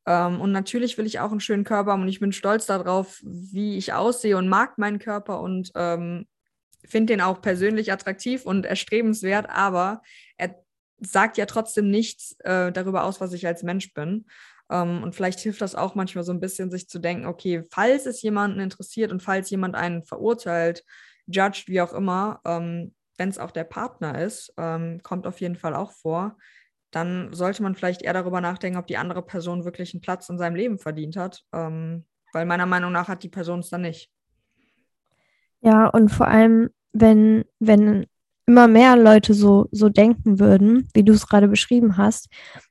Ähm, 0.06 0.42
und 0.42 0.52
natürlich 0.52 0.98
will 0.98 1.06
ich 1.06 1.20
auch 1.20 1.30
einen 1.30 1.40
schönen 1.40 1.64
Körper 1.64 1.92
haben 1.92 2.02
und 2.02 2.08
ich 2.08 2.20
bin 2.20 2.32
stolz 2.32 2.66
darauf, 2.66 3.22
wie 3.24 3.78
ich 3.78 3.94
aussehe 3.94 4.36
und 4.36 4.48
mag 4.48 4.76
meinen 4.76 4.98
Körper 4.98 5.40
und 5.40 5.70
ähm, 5.74 6.26
finde 6.84 7.14
den 7.14 7.22
auch 7.22 7.40
persönlich 7.40 7.92
attraktiv 7.92 8.44
und 8.44 8.66
erstrebenswert, 8.66 9.48
aber 9.48 10.02
er 10.36 10.54
sagt 11.00 11.36
ja 11.36 11.46
trotzdem 11.46 11.90
nichts 11.90 12.36
äh, 12.40 12.72
darüber 12.72 13.04
aus, 13.04 13.20
was 13.20 13.32
ich 13.32 13.46
als 13.46 13.62
Mensch 13.62 13.94
bin. 13.94 14.26
Ähm, 14.70 15.02
und 15.02 15.14
vielleicht 15.14 15.40
hilft 15.40 15.60
das 15.60 15.74
auch 15.74 15.94
manchmal 15.94 16.24
so 16.24 16.32
ein 16.32 16.40
bisschen, 16.40 16.70
sich 16.70 16.88
zu 16.88 16.98
denken, 16.98 17.26
okay, 17.26 17.62
falls 17.70 18.06
es 18.06 18.22
jemanden 18.22 18.60
interessiert 18.60 19.12
und 19.12 19.22
falls 19.22 19.50
jemand 19.50 19.74
einen 19.74 20.02
verurteilt, 20.02 20.84
judged, 21.26 21.68
wie 21.68 21.80
auch 21.80 21.92
immer, 21.92 22.40
ähm, 22.44 22.94
wenn 23.16 23.28
es 23.28 23.38
auch 23.38 23.50
der 23.50 23.64
Partner 23.64 24.20
ist, 24.20 24.52
ähm, 24.56 25.00
kommt 25.02 25.26
auf 25.26 25.40
jeden 25.40 25.56
Fall 25.56 25.74
auch 25.74 25.92
vor, 25.92 26.36
dann 26.90 27.32
sollte 27.32 27.62
man 27.62 27.74
vielleicht 27.74 28.02
eher 28.02 28.12
darüber 28.12 28.40
nachdenken, 28.40 28.78
ob 28.78 28.86
die 28.86 28.96
andere 28.96 29.22
Person 29.22 29.64
wirklich 29.64 29.92
einen 29.92 30.00
Platz 30.00 30.28
in 30.28 30.38
seinem 30.38 30.54
Leben 30.54 30.78
verdient 30.78 31.16
hat. 31.16 31.44
Weil 31.52 32.46
meiner 32.46 32.66
Meinung 32.66 32.92
nach 32.92 33.08
hat 33.08 33.22
die 33.22 33.28
Person 33.28 33.60
es 33.60 33.68
dann 33.68 33.82
nicht. 33.82 34.10
Ja, 35.60 35.86
und 35.88 36.10
vor 36.10 36.28
allem, 36.28 36.70
wenn, 36.92 37.44
wenn 37.58 38.06
immer 38.48 38.66
mehr 38.66 38.96
Leute 38.96 39.34
so, 39.34 39.68
so 39.70 39.90
denken 39.90 40.40
würden, 40.40 40.88
wie 40.94 41.04
du 41.04 41.12
es 41.12 41.28
gerade 41.28 41.48
beschrieben 41.48 41.98
hast, 41.98 42.28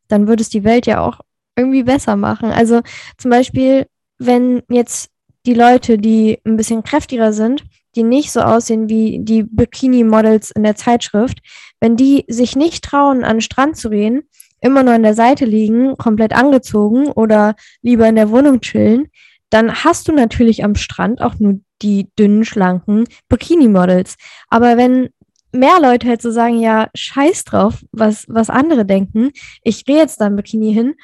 dann 0.08 0.28
würde 0.28 0.42
es 0.42 0.50
die 0.50 0.64
Welt 0.64 0.88
ja 0.88 1.02
auch 1.02 1.22
irgendwie 1.56 1.84
besser 1.84 2.16
machen. 2.16 2.52
Also 2.52 2.82
zum 3.18 3.30
Beispiel, 3.32 3.86
wenn 4.18 4.64
jetzt 4.70 5.12
die 5.46 5.54
Leute, 5.54 6.00
die 6.00 6.40
ein 6.46 6.58
bisschen 6.58 6.84
kräftiger 6.84 7.32
sind, 7.32 7.64
die 7.96 8.04
nicht 8.04 8.32
so 8.32 8.42
aussehen 8.42 8.90
wie 8.90 9.20
die 9.22 9.44
Bikini-Models 9.44 10.52
in 10.52 10.64
der 10.64 10.76
Zeitschrift, 10.76 11.40
wenn 11.80 11.96
die 11.96 12.26
sich 12.28 12.56
nicht 12.56 12.84
trauen, 12.84 13.24
an 13.24 13.38
den 13.38 13.42
Strand 13.42 13.78
zu 13.78 13.92
gehen, 13.92 14.24
immer 14.62 14.82
nur 14.82 14.96
an 14.96 15.04
der 15.04 15.14
Seite 15.14 15.46
liegen, 15.46 15.96
komplett 15.98 16.34
angezogen 16.34 17.08
oder 17.08 17.56
lieber 17.84 18.10
in 18.10 18.16
der 18.16 18.32
Wohnung 18.32 18.62
chillen, 18.62 19.08
dann 19.52 19.84
hast 19.84 20.08
du 20.08 20.12
natürlich 20.12 20.64
am 20.64 20.76
Strand 20.76 21.22
auch 21.22 21.36
nur 21.40 21.60
die 21.82 22.10
dünnen, 22.18 22.44
schlanken 22.44 23.06
Bikini-Models. 23.30 24.16
Aber 24.50 24.78
wenn 24.78 25.10
mehr 25.58 25.80
Leute 25.82 26.08
halt 26.08 26.22
so 26.22 26.32
sagen, 26.32 26.60
ja, 26.60 26.90
scheiß 26.94 27.44
drauf, 27.44 27.84
was, 27.92 28.26
was 28.28 28.50
andere 28.50 28.86
denken. 28.86 29.32
Ich 29.64 29.86
gehe 29.86 29.98
jetzt 29.98 30.22
da 30.22 30.28
im 30.28 30.36
Bikini 30.36 30.74
hin 30.74 30.96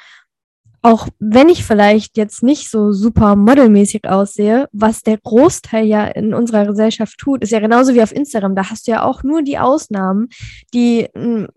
auch 0.84 1.08
wenn 1.18 1.48
ich 1.48 1.64
vielleicht 1.64 2.18
jetzt 2.18 2.42
nicht 2.42 2.70
so 2.70 2.92
super 2.92 3.36
modelmäßig 3.36 4.06
aussehe, 4.06 4.68
was 4.70 5.00
der 5.00 5.16
Großteil 5.16 5.86
ja 5.86 6.04
in 6.04 6.34
unserer 6.34 6.66
Gesellschaft 6.66 7.16
tut, 7.16 7.42
ist 7.42 7.52
ja 7.52 7.60
genauso 7.60 7.94
wie 7.94 8.02
auf 8.02 8.14
Instagram. 8.14 8.54
Da 8.54 8.68
hast 8.68 8.86
du 8.86 8.90
ja 8.90 9.02
auch 9.02 9.22
nur 9.22 9.40
die 9.40 9.58
Ausnahmen, 9.58 10.28
die 10.74 11.08
einem 11.14 11.48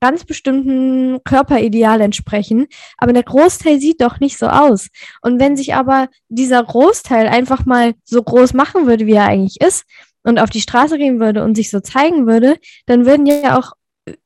ganz 0.00 0.24
bestimmten 0.24 1.22
Körperideal 1.22 2.00
entsprechen. 2.00 2.66
Aber 2.98 3.12
der 3.12 3.22
Großteil 3.22 3.78
sieht 3.78 4.00
doch 4.00 4.18
nicht 4.18 4.36
so 4.36 4.48
aus. 4.48 4.88
Und 5.20 5.38
wenn 5.38 5.56
sich 5.56 5.76
aber 5.76 6.08
dieser 6.28 6.64
Großteil 6.64 7.28
einfach 7.28 7.64
mal 7.64 7.94
so 8.02 8.20
groß 8.20 8.52
machen 8.52 8.88
würde, 8.88 9.06
wie 9.06 9.12
er 9.12 9.26
eigentlich 9.26 9.60
ist, 9.60 9.84
und 10.22 10.38
auf 10.38 10.50
die 10.50 10.60
Straße 10.60 10.98
gehen 10.98 11.20
würde 11.20 11.42
und 11.42 11.54
sich 11.54 11.70
so 11.70 11.80
zeigen 11.80 12.26
würde, 12.26 12.58
dann 12.86 13.06
würden 13.06 13.26
ja 13.26 13.58
auch 13.58 13.72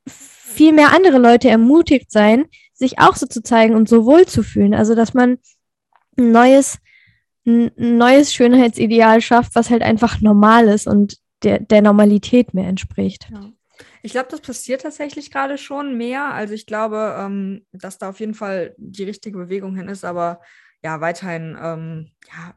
viel 0.05 0.73
mehr 0.73 0.93
andere 0.93 1.17
Leute 1.17 1.49
ermutigt 1.49 2.11
sein, 2.11 2.45
sich 2.73 2.99
auch 2.99 3.15
so 3.15 3.25
zu 3.25 3.41
zeigen 3.41 3.75
und 3.75 3.89
so 3.89 4.05
wohl 4.05 4.25
zu 4.25 4.43
fühlen. 4.43 4.73
Also, 4.73 4.95
dass 4.95 5.13
man 5.13 5.37
ein 6.17 6.31
neues, 6.31 6.79
ein 7.45 7.71
neues 7.75 8.33
Schönheitsideal 8.33 9.21
schafft, 9.21 9.55
was 9.55 9.69
halt 9.69 9.81
einfach 9.81 10.21
normal 10.21 10.67
ist 10.67 10.87
und 10.87 11.17
der, 11.43 11.59
der 11.59 11.81
Normalität 11.81 12.53
mehr 12.53 12.67
entspricht. 12.67 13.29
Ja. 13.31 13.51
Ich 14.01 14.11
glaube, 14.11 14.29
das 14.31 14.41
passiert 14.41 14.81
tatsächlich 14.81 15.31
gerade 15.31 15.57
schon 15.57 15.97
mehr. 15.97 16.33
Also 16.33 16.53
ich 16.53 16.65
glaube, 16.65 17.15
ähm, 17.19 17.65
dass 17.71 17.97
da 17.97 18.09
auf 18.09 18.19
jeden 18.19 18.33
Fall 18.33 18.73
die 18.77 19.03
richtige 19.03 19.37
Bewegung 19.37 19.75
hin 19.75 19.89
ist, 19.89 20.05
aber 20.05 20.41
ja, 20.83 21.01
weiterhin 21.01 21.57
ähm, 21.61 22.11
ja, 22.27 22.55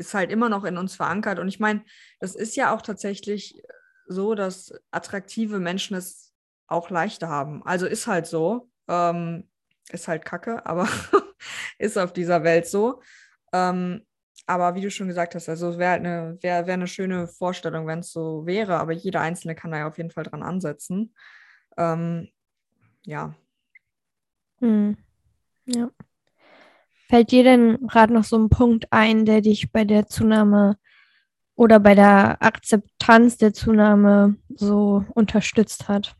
ist 0.00 0.14
halt 0.14 0.30
immer 0.32 0.48
noch 0.48 0.64
in 0.64 0.78
uns 0.78 0.96
verankert. 0.96 1.38
Und 1.38 1.48
ich 1.48 1.60
meine, 1.60 1.84
das 2.18 2.34
ist 2.34 2.56
ja 2.56 2.74
auch 2.74 2.82
tatsächlich 2.82 3.62
so, 4.06 4.34
dass 4.34 4.72
attraktive 4.90 5.60
Menschen 5.60 5.96
es 5.96 6.32
auch 6.66 6.90
leichter 6.90 7.28
haben. 7.28 7.62
Also 7.64 7.86
ist 7.86 8.06
halt 8.06 8.26
so. 8.26 8.70
Ähm, 8.88 9.48
ist 9.92 10.08
halt 10.08 10.24
kacke, 10.24 10.64
aber 10.66 10.88
ist 11.78 11.98
auf 11.98 12.12
dieser 12.12 12.42
Welt 12.44 12.66
so. 12.66 13.02
Ähm, 13.52 14.06
aber 14.46 14.74
wie 14.74 14.80
du 14.80 14.90
schon 14.90 15.08
gesagt 15.08 15.34
hast, 15.34 15.48
also 15.48 15.70
es 15.70 15.78
wäre 15.78 15.90
halt 15.90 16.00
eine, 16.00 16.38
wär, 16.40 16.66
wär 16.66 16.74
eine 16.74 16.86
schöne 16.86 17.28
Vorstellung, 17.28 17.86
wenn 17.86 18.00
es 18.00 18.10
so 18.12 18.46
wäre, 18.46 18.78
aber 18.78 18.92
jeder 18.92 19.20
Einzelne 19.20 19.54
kann 19.54 19.70
da 19.70 19.78
ja 19.78 19.88
auf 19.88 19.98
jeden 19.98 20.10
Fall 20.10 20.24
dran 20.24 20.42
ansetzen. 20.42 21.14
Ähm, 21.76 22.28
ja. 23.04 23.34
Hm. 24.60 24.96
Ja. 25.66 25.90
Fällt 27.10 27.32
dir 27.32 27.42
denn 27.42 27.88
gerade 27.88 28.14
noch 28.14 28.22
so 28.22 28.38
ein 28.38 28.50
Punkt 28.50 28.86
ein, 28.92 29.24
der 29.24 29.40
dich 29.40 29.72
bei 29.72 29.84
der 29.84 30.06
Zunahme 30.06 30.78
oder 31.56 31.80
bei 31.80 31.96
der 31.96 32.40
Akzeptanz 32.40 33.36
der 33.36 33.52
Zunahme 33.52 34.36
so 34.54 35.04
unterstützt 35.14 35.88
hat? 35.88 36.14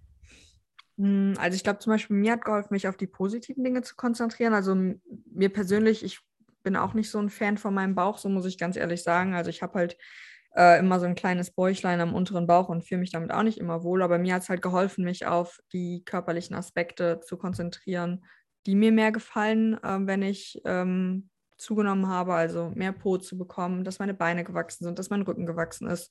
Hm, 0.98 1.34
also 1.38 1.54
ich 1.54 1.62
glaube 1.62 1.78
zum 1.78 1.92
Beispiel, 1.92 2.16
mir 2.16 2.32
hat 2.32 2.44
geholfen, 2.44 2.74
mich 2.74 2.88
auf 2.88 2.96
die 2.96 3.06
positiven 3.06 3.62
Dinge 3.62 3.82
zu 3.82 3.94
konzentrieren. 3.94 4.52
Also 4.52 4.74
mir 4.74 5.52
persönlich, 5.52 6.02
ich 6.02 6.18
bin 6.64 6.74
auch 6.74 6.92
nicht 6.92 7.08
so 7.08 7.20
ein 7.20 7.30
Fan 7.30 7.56
von 7.56 7.72
meinem 7.72 7.94
Bauch, 7.94 8.18
so 8.18 8.28
muss 8.28 8.46
ich 8.46 8.58
ganz 8.58 8.76
ehrlich 8.76 9.04
sagen. 9.04 9.34
Also 9.34 9.48
ich 9.48 9.62
habe 9.62 9.78
halt 9.78 9.96
äh, 10.56 10.80
immer 10.80 10.98
so 10.98 11.06
ein 11.06 11.14
kleines 11.14 11.52
Bäuchlein 11.52 12.00
am 12.00 12.14
unteren 12.14 12.48
Bauch 12.48 12.68
und 12.68 12.82
fühle 12.82 12.98
mich 12.98 13.12
damit 13.12 13.30
auch 13.30 13.44
nicht 13.44 13.58
immer 13.58 13.84
wohl. 13.84 14.02
Aber 14.02 14.18
mir 14.18 14.34
hat 14.34 14.42
es 14.42 14.48
halt 14.48 14.60
geholfen, 14.60 15.04
mich 15.04 15.24
auf 15.24 15.60
die 15.72 16.02
körperlichen 16.04 16.56
Aspekte 16.56 17.20
zu 17.20 17.36
konzentrieren, 17.36 18.24
die 18.66 18.74
mir 18.74 18.92
mehr 18.92 19.12
gefallen, 19.12 19.74
äh, 19.82 19.98
wenn 20.00 20.22
ich 20.22 20.60
ähm, 20.64 21.30
zugenommen 21.56 22.08
habe, 22.08 22.34
also 22.34 22.72
mehr 22.74 22.92
Po 22.92 23.18
zu 23.18 23.36
bekommen, 23.36 23.84
dass 23.84 23.98
meine 23.98 24.14
Beine 24.14 24.44
gewachsen 24.44 24.84
sind, 24.84 24.98
dass 24.98 25.10
mein 25.10 25.22
Rücken 25.22 25.46
gewachsen 25.46 25.88
ist 25.88 26.10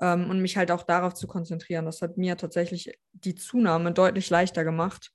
ähm, 0.00 0.28
und 0.28 0.40
mich 0.40 0.56
halt 0.56 0.70
auch 0.70 0.82
darauf 0.82 1.14
zu 1.14 1.26
konzentrieren. 1.26 1.84
Das 1.84 2.02
hat 2.02 2.16
mir 2.16 2.36
tatsächlich 2.36 2.98
die 3.12 3.34
Zunahme 3.34 3.92
deutlich 3.92 4.28
leichter 4.30 4.64
gemacht. 4.64 5.12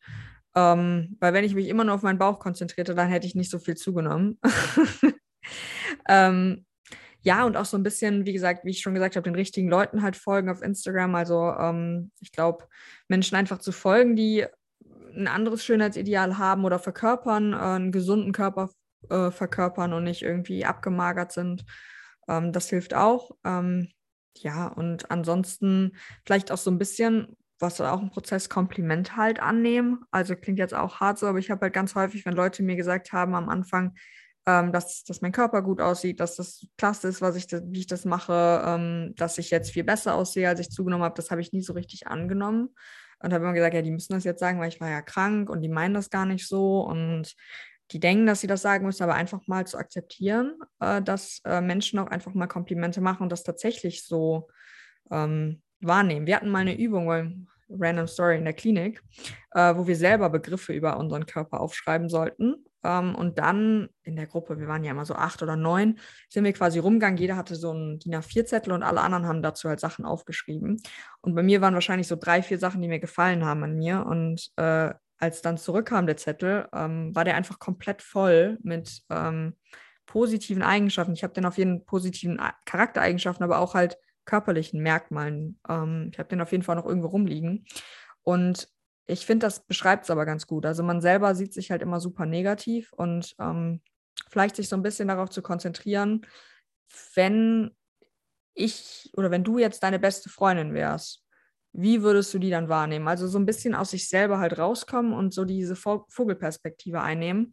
Ähm, 0.55 1.17
weil 1.19 1.33
wenn 1.33 1.43
ich 1.43 1.53
mich 1.53 1.67
immer 1.67 1.83
nur 1.83 1.95
auf 1.95 2.01
meinen 2.01 2.17
Bauch 2.17 2.39
konzentrierte, 2.39 2.95
dann 2.95 3.09
hätte 3.09 3.27
ich 3.27 3.35
nicht 3.35 3.51
so 3.51 3.59
viel 3.59 3.75
zugenommen. 3.75 4.39
ähm, 6.07 6.65
ja, 7.21 7.43
und 7.43 7.57
auch 7.57 7.65
so 7.65 7.75
ein 7.75 7.83
bisschen, 7.83 8.25
wie 8.25 8.33
gesagt, 8.33 8.63
wie 8.63 8.69
ich 8.69 8.81
schon 8.81 8.93
gesagt 8.93 9.15
habe, 9.15 9.23
den 9.23 9.35
richtigen 9.35 9.67
Leuten 9.67 10.03
halt 10.03 10.15
folgen 10.15 10.49
auf 10.49 10.61
Instagram. 10.61 11.15
Also 11.15 11.51
ähm, 11.59 12.11
ich 12.21 12.31
glaube, 12.31 12.67
Menschen 13.09 13.35
einfach 13.35 13.57
zu 13.57 13.71
folgen, 13.71 14.15
die 14.15 14.45
ein 15.15 15.27
anderes 15.27 15.63
Schönheitsideal 15.63 16.37
haben 16.37 16.65
oder 16.65 16.79
verkörpern, 16.79 17.53
äh, 17.53 17.57
einen 17.57 17.91
gesunden 17.91 18.31
Körper 18.31 18.69
äh, 19.09 19.31
verkörpern 19.31 19.93
und 19.93 20.03
nicht 20.03 20.21
irgendwie 20.21 20.65
abgemagert 20.65 21.31
sind. 21.31 21.65
Ähm, 22.27 22.51
das 22.51 22.69
hilft 22.69 22.93
auch. 22.93 23.31
Ähm, 23.43 23.89
ja, 24.37 24.67
und 24.67 25.09
ansonsten 25.11 25.95
vielleicht 26.25 26.51
auch 26.51 26.57
so 26.57 26.71
ein 26.71 26.77
bisschen, 26.77 27.35
was 27.59 27.79
auch 27.79 28.01
ein 28.01 28.09
Prozess, 28.11 28.49
Kompliment 28.49 29.15
halt 29.15 29.39
annehmen. 29.39 30.03
Also 30.11 30.35
klingt 30.35 30.59
jetzt 30.59 30.73
auch 30.73 30.99
hart 30.99 31.17
so, 31.19 31.27
aber 31.27 31.39
ich 31.39 31.49
habe 31.49 31.61
halt 31.61 31.73
ganz 31.73 31.95
häufig, 31.95 32.25
wenn 32.25 32.33
Leute 32.33 32.63
mir 32.63 32.75
gesagt 32.75 33.13
haben 33.13 33.33
am 33.35 33.49
Anfang, 33.49 33.95
ähm, 34.45 34.71
dass, 34.71 35.03
dass 35.03 35.21
mein 35.21 35.31
Körper 35.31 35.61
gut 35.61 35.81
aussieht, 35.81 36.19
dass 36.19 36.35
das 36.35 36.67
klasse 36.77 37.07
ist, 37.07 37.21
was 37.21 37.35
ich 37.35 37.47
wie 37.51 37.79
ich 37.79 37.87
das 37.87 38.05
mache, 38.05 38.61
ähm, 38.65 39.13
dass 39.15 39.37
ich 39.37 39.49
jetzt 39.49 39.71
viel 39.71 39.83
besser 39.83 40.15
aussehe, 40.15 40.47
als 40.49 40.59
ich 40.59 40.69
zugenommen 40.69 41.03
habe, 41.03 41.15
das 41.15 41.31
habe 41.31 41.41
ich 41.41 41.53
nie 41.53 41.61
so 41.61 41.73
richtig 41.73 42.07
angenommen. 42.07 42.75
Und 43.25 43.33
habe 43.33 43.43
immer 43.43 43.53
gesagt, 43.53 43.73
ja, 43.73 43.81
die 43.81 43.91
müssen 43.91 44.13
das 44.13 44.23
jetzt 44.23 44.39
sagen, 44.39 44.59
weil 44.59 44.69
ich 44.69 44.79
war 44.79 44.89
ja 44.89 45.01
krank 45.01 45.49
und 45.49 45.61
die 45.61 45.69
meinen 45.69 45.95
das 45.95 46.11
gar 46.11 46.27
nicht 46.27 46.47
so. 46.47 46.81
Und 46.81 47.33
die 47.91 47.99
denken, 47.99 48.27
dass 48.27 48.41
sie 48.41 48.47
das 48.47 48.61
sagen 48.61 48.85
müssen, 48.85 49.01
aber 49.01 49.15
einfach 49.15 49.41
mal 49.47 49.65
zu 49.65 49.77
akzeptieren, 49.77 50.55
äh, 50.79 51.01
dass 51.01 51.41
äh, 51.43 51.59
Menschen 51.59 51.97
auch 51.97 52.07
einfach 52.07 52.35
mal 52.35 52.45
Komplimente 52.45 53.01
machen 53.01 53.23
und 53.23 53.31
das 53.31 53.43
tatsächlich 53.43 54.05
so 54.05 54.47
ähm, 55.09 55.63
wahrnehmen. 55.81 56.27
Wir 56.27 56.35
hatten 56.35 56.49
mal 56.49 56.59
eine 56.59 56.77
Übung, 56.77 57.07
weil 57.07 57.35
Random 57.67 58.07
Story 58.07 58.37
in 58.37 58.43
der 58.43 58.53
Klinik, 58.53 59.01
äh, 59.51 59.75
wo 59.75 59.87
wir 59.87 59.95
selber 59.95 60.29
Begriffe 60.29 60.73
über 60.73 60.97
unseren 60.97 61.25
Körper 61.25 61.61
aufschreiben 61.61 62.09
sollten. 62.09 62.63
Ähm, 62.85 63.15
und 63.15 63.39
dann 63.39 63.89
in 64.03 64.15
der 64.15 64.27
Gruppe, 64.27 64.59
wir 64.59 64.67
waren 64.67 64.83
ja 64.83 64.91
immer 64.91 65.05
so 65.05 65.15
acht 65.15 65.41
oder 65.41 65.55
neun, 65.55 65.97
sind 66.29 66.43
wir 66.43 66.53
quasi 66.53 66.77
rumgegangen. 66.77 67.17
Jeder 67.17 67.35
hatte 67.35 67.55
so 67.55 67.71
einen 67.71 67.97
DIN 67.99 68.15
A4-Zettel 68.15 68.71
und 68.71 68.83
alle 68.83 69.01
anderen 69.01 69.25
haben 69.25 69.41
dazu 69.41 69.67
halt 69.67 69.79
Sachen 69.79 70.05
aufgeschrieben. 70.05 70.79
Und 71.21 71.33
bei 71.33 71.41
mir 71.41 71.61
waren 71.61 71.73
wahrscheinlich 71.73 72.07
so 72.07 72.15
drei, 72.15 72.43
vier 72.43 72.59
Sachen, 72.59 72.81
die 72.81 72.87
mir 72.87 72.99
gefallen 72.99 73.43
haben 73.43 73.63
an 73.63 73.75
mir. 73.75 74.05
Und 74.05 74.51
äh, 74.57 74.93
als 75.17 75.41
dann 75.41 75.57
zurückkam 75.57 76.05
der 76.05 76.17
Zettel, 76.17 76.67
ähm, 76.73 77.15
war 77.15 77.25
der 77.25 77.35
einfach 77.35 77.57
komplett 77.57 78.03
voll 78.03 78.59
mit 78.61 79.01
ähm, 79.09 79.55
positiven 80.05 80.61
Eigenschaften. 80.61 81.13
Ich 81.13 81.23
habe 81.23 81.33
den 81.33 81.45
auf 81.45 81.57
jeden 81.57 81.85
positiven 81.85 82.39
Charaktereigenschaften, 82.65 83.43
aber 83.43 83.59
auch 83.59 83.73
halt 83.73 83.97
körperlichen 84.25 84.81
Merkmalen. 84.81 85.59
Ähm, 85.67 86.09
ich 86.11 86.19
habe 86.19 86.29
den 86.29 86.41
auf 86.41 86.51
jeden 86.51 86.63
Fall 86.63 86.75
noch 86.75 86.85
irgendwo 86.85 87.07
rumliegen. 87.07 87.65
Und 88.21 88.67
ich 89.07 89.25
finde, 89.25 89.45
das 89.45 89.65
beschreibt 89.65 90.05
es 90.05 90.09
aber 90.09 90.25
ganz 90.25 90.47
gut. 90.47 90.65
Also 90.65 90.83
man 90.83 91.01
selber 91.01 91.35
sieht 91.35 91.53
sich 91.53 91.71
halt 91.71 91.81
immer 91.81 91.99
super 91.99 92.25
negativ 92.25 92.91
und 92.93 93.35
ähm, 93.39 93.81
vielleicht 94.29 94.55
sich 94.55 94.69
so 94.69 94.75
ein 94.75 94.83
bisschen 94.83 95.07
darauf 95.07 95.29
zu 95.29 95.41
konzentrieren, 95.41 96.25
wenn 97.13 97.71
ich 98.53 99.11
oder 99.17 99.31
wenn 99.31 99.43
du 99.43 99.59
jetzt 99.59 99.83
deine 99.83 99.99
beste 99.99 100.29
Freundin 100.29 100.73
wärst 100.73 101.25
wie 101.77 102.01
würdest 102.01 102.33
du 102.33 102.39
die 102.39 102.49
dann 102.49 102.69
wahrnehmen? 102.69 103.07
Also 103.07 103.27
so 103.27 103.37
ein 103.37 103.45
bisschen 103.45 103.75
aus 103.75 103.91
sich 103.91 104.07
selber 104.07 104.39
halt 104.39 104.57
rauskommen 104.57 105.13
und 105.13 105.33
so 105.33 105.43
diese 105.45 105.75
Vogelperspektive 105.75 107.01
einnehmen, 107.01 107.51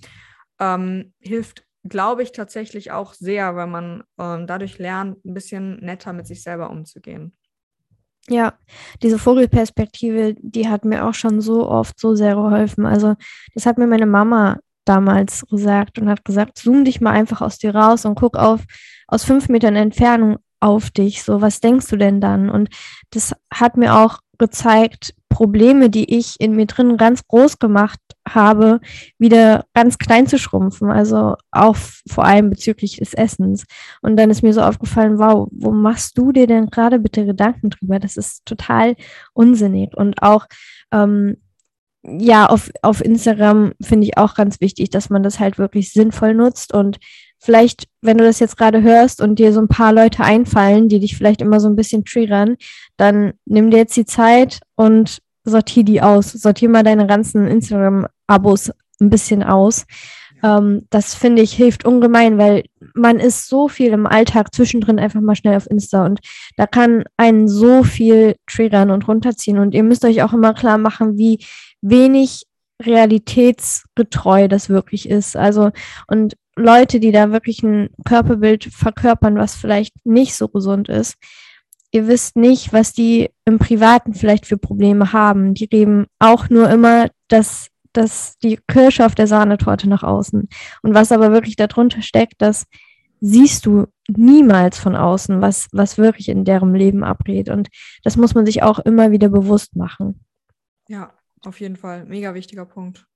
ähm, 0.61 1.13
hilft, 1.19 1.65
glaube 1.85 2.23
ich, 2.23 2.31
tatsächlich 2.31 2.93
auch 2.93 3.15
sehr, 3.15 3.57
wenn 3.57 3.71
man 3.71 4.05
ähm, 4.19 4.47
dadurch 4.47 4.79
lernt, 4.79 5.25
ein 5.25 5.35
bisschen 5.35 5.81
netter 5.81 6.13
mit 6.13 6.27
sich 6.27 6.43
selber 6.43 6.71
umzugehen. 6.71 7.37
Ja, 8.29 8.55
diese 9.03 9.19
Vogelperspektive, 9.19 10.35
die 10.39 10.69
hat 10.69 10.85
mir 10.85 11.07
auch 11.07 11.15
schon 11.15 11.41
so 11.41 11.69
oft 11.69 11.99
so 11.99 12.15
sehr 12.15 12.35
geholfen. 12.35 12.87
Also 12.87 13.15
das 13.55 13.67
hat 13.67 13.79
mir 13.79 13.87
meine 13.87 14.07
Mama 14.07 14.59
damals 14.85 15.45
gesagt 15.51 15.99
und 15.99 16.09
hat 16.09 16.25
gesagt, 16.25 16.59
zoom 16.59 16.85
dich 16.85 17.01
mal 17.01 17.11
einfach 17.11 17.41
aus 17.41 17.59
dir 17.59 17.75
raus 17.75 18.05
und 18.05 18.15
guck 18.15 18.37
auf 18.37 18.61
aus 19.09 19.25
fünf 19.25 19.49
Metern 19.49 19.77
Entfernung 19.77 20.39
auf 20.61 20.91
dich? 20.91 21.23
So, 21.23 21.41
was 21.41 21.61
denkst 21.61 21.89
du 21.89 21.97
denn 21.97 22.21
dann? 22.21 22.49
Und 22.49 22.71
das 23.11 23.35
hat 23.53 23.77
mir 23.77 23.97
auch 23.99 24.19
gezeigt, 24.39 25.15
Probleme, 25.29 25.91
die 25.91 26.17
ich 26.17 26.37
in 26.41 26.55
mir 26.55 26.67
drin 26.67 26.97
ganz 26.97 27.27
groß 27.27 27.59
gemacht 27.59 27.99
habe, 28.29 28.81
wieder 29.19 29.65
ganz 29.75 29.99
klein 29.99 30.27
zu 30.27 30.39
schrumpfen. 30.39 30.91
Also 30.91 31.37
auch 31.51 31.77
vor 32.09 32.25
allem 32.25 32.51
bezüglich 32.51 32.97
des 32.97 33.15
Essens. 33.15 33.65
Und 34.01 34.17
dann 34.17 34.31
ist 34.31 34.43
mir 34.43 34.53
so 34.53 34.63
aufgefallen, 34.63 35.19
wow, 35.19 35.49
wo 35.51 35.71
machst 35.71 36.17
du 36.19 36.33
dir 36.33 36.47
denn 36.47 36.67
gerade 36.67 36.99
bitte 36.99 37.27
Gedanken 37.27 37.71
drüber? 37.71 37.99
Das 37.99 38.17
ist 38.17 38.45
total 38.47 38.95
unsinnig. 39.33 39.97
Und 39.97 40.23
auch 40.23 40.47
ähm, 40.93 41.37
ja, 42.05 42.47
auf, 42.47 42.71
auf 42.83 43.05
Instagram 43.05 43.73
finde 43.81 44.09
ich 44.09 44.19
auch 44.19 44.35
ganz 44.35 44.61
wichtig, 44.61 44.91
dass 44.91 45.09
man 45.09 45.23
das 45.23 45.39
halt 45.39 45.59
wirklich 45.59 45.93
sinnvoll 45.93 46.35
nutzt 46.35 46.75
und 46.75 46.99
vielleicht, 47.39 47.89
wenn 48.01 48.19
du 48.19 48.25
das 48.25 48.41
jetzt 48.41 48.57
gerade 48.57 48.83
hörst 48.83 49.21
und 49.21 49.39
dir 49.39 49.53
so 49.53 49.61
ein 49.61 49.69
paar 49.69 49.93
Leute 49.93 50.23
einfallen, 50.23 50.89
die 50.89 51.01
dich 51.01 51.17
vielleicht 51.17 51.41
immer 51.41 51.61
so 51.61 51.69
ein 51.69 51.77
bisschen 51.77 52.05
triggern, 52.05 52.57
dann 52.97 53.35
nimm 53.45 53.71
dir 53.71 53.79
jetzt 53.79 53.97
die 53.97 54.05
Zeit 54.05 54.61
und 54.77 55.19
sortier 55.45 55.85
die 55.85 56.03
aus. 56.03 56.33
Sortier 56.33 56.69
mal 56.69 56.85
deine 56.85 57.07
ganzen 57.07 57.49
Instagram-Abos 58.33 58.73
ein 59.01 59.11
bisschen 59.11 59.43
aus. 59.43 59.85
Ähm, 60.43 60.87
das 60.91 61.15
finde 61.15 61.43
ich 61.43 61.53
hilft 61.53 61.85
ungemein, 61.85 62.39
weil 62.39 62.65
man 62.95 63.21
ist 63.21 63.49
so 63.49 63.69
viel 63.69 63.93
im 63.93 64.07
Alltag 64.07 64.55
zwischendrin 64.55 64.99
einfach 64.99 65.21
mal 65.21 65.37
schnell 65.37 65.57
auf 65.57 65.71
Insta 65.71 66.05
und 66.05 66.21
da 66.57 66.67
kann 66.67 67.05
einen 67.17 67.49
so 67.49 67.85
viel 67.85 68.37
triggern 68.47 68.91
und 68.91 69.07
runterziehen. 69.07 69.59
Und 69.59 69.75
ihr 69.75 69.83
müsst 69.83 70.05
euch 70.05 70.23
auch 70.23 70.33
immer 70.33 70.55
klar 70.55 70.79
machen, 70.79 71.17
wie 71.17 71.45
wenig 71.81 72.45
realitätsgetreu 72.83 74.49
das 74.49 74.69
wirklich 74.69 75.09
ist. 75.09 75.37
Also, 75.37 75.71
und 76.09 76.35
Leute, 76.57 77.01
die 77.01 77.13
da 77.13 77.31
wirklich 77.31 77.63
ein 77.63 77.91
Körperbild 78.05 78.65
verkörpern, 78.65 79.37
was 79.37 79.55
vielleicht 79.55 79.95
nicht 80.05 80.35
so 80.35 80.49
gesund 80.49 80.89
ist, 80.89 81.17
ihr 81.93 82.09
wisst 82.09 82.37
nicht, 82.37 82.73
was 82.73 82.93
die 82.93 83.31
im 83.45 83.59
Privaten 83.59 84.15
vielleicht 84.15 84.47
für 84.47 84.57
Probleme 84.57 85.13
haben. 85.13 85.55
Die 85.55 85.67
reden 85.67 86.07
auch 86.19 86.49
nur 86.51 86.69
immer, 86.69 87.09
dass, 87.29 87.69
dass 87.93 88.39
die 88.39 88.59
Kirsche 88.69 89.07
auf 89.07 89.15
der 89.15 89.27
Sahnetorte 89.27 89.89
nach 89.89 90.03
außen. 90.03 90.49
Und 90.83 90.95
was 90.95 91.13
aber 91.13 91.33
wirklich 91.33 91.57
darunter 91.57 92.03
steckt, 92.03 92.35
das 92.39 92.67
siehst 93.21 93.67
du 93.67 93.87
niemals 94.09 94.79
von 94.79 94.97
außen, 94.97 95.41
was, 95.41 95.69
was 95.73 95.97
wirklich 95.97 96.29
in 96.29 96.45
deren 96.45 96.75
Leben 96.75 97.05
abgeht. 97.05 97.49
Und 97.49 97.69
das 98.03 98.17
muss 98.17 98.35
man 98.35 98.45
sich 98.45 98.63
auch 98.63 98.81
immer 98.81 99.13
wieder 99.13 99.29
bewusst 99.29 99.77
machen. 99.77 100.25
Ja, 100.89 101.13
auf 101.45 101.61
jeden 101.61 101.77
Fall. 101.77 102.05
Mega 102.05 102.35
wichtiger 102.35 102.67
Punkt. 102.67 103.07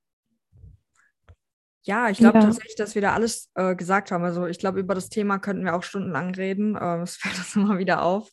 Ja, 1.82 2.08
ich 2.10 2.18
glaube 2.18 2.38
ja. 2.38 2.44
tatsächlich, 2.44 2.74
dass 2.74 2.94
wir 2.94 3.02
da 3.02 3.14
alles 3.14 3.50
äh, 3.54 3.76
gesagt 3.76 4.10
haben. 4.10 4.24
Also 4.24 4.46
ich 4.46 4.58
glaube, 4.58 4.80
über 4.80 4.94
das 4.94 5.08
Thema 5.08 5.38
könnten 5.38 5.64
wir 5.64 5.74
auch 5.74 5.84
stundenlang 5.84 6.34
reden. 6.34 6.76
Ähm, 6.80 7.00
es 7.02 7.16
fällt 7.16 7.38
uns 7.38 7.54
immer 7.56 7.78
wieder 7.78 8.02
auf. 8.02 8.30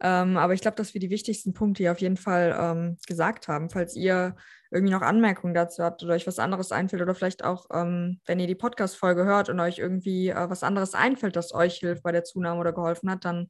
Ähm, 0.00 0.36
aber 0.36 0.54
ich 0.54 0.60
glaube, 0.60 0.76
dass 0.76 0.94
wir 0.94 1.00
die 1.00 1.10
wichtigsten 1.10 1.52
Punkte 1.52 1.82
hier 1.82 1.92
auf 1.92 2.00
jeden 2.00 2.16
Fall 2.16 2.56
ähm, 2.58 2.96
gesagt 3.06 3.48
haben. 3.48 3.70
Falls 3.70 3.94
ihr 3.94 4.36
irgendwie 4.70 4.92
noch 4.92 5.02
Anmerkungen 5.02 5.54
dazu 5.54 5.82
habt 5.82 6.02
oder 6.02 6.14
euch 6.14 6.26
was 6.26 6.38
anderes 6.38 6.72
einfällt 6.72 7.02
oder 7.02 7.14
vielleicht 7.14 7.44
auch, 7.44 7.66
ähm, 7.72 8.20
wenn 8.26 8.38
ihr 8.38 8.46
die 8.46 8.54
Podcast-Folge 8.54 9.24
hört 9.24 9.48
und 9.48 9.58
euch 9.60 9.78
irgendwie 9.78 10.28
äh, 10.28 10.50
was 10.50 10.62
anderes 10.62 10.94
einfällt, 10.94 11.36
das 11.36 11.52
euch 11.52 11.78
hilft 11.78 12.02
bei 12.02 12.12
der 12.12 12.24
Zunahme 12.24 12.60
oder 12.60 12.72
geholfen 12.72 13.10
hat, 13.10 13.24
dann 13.24 13.48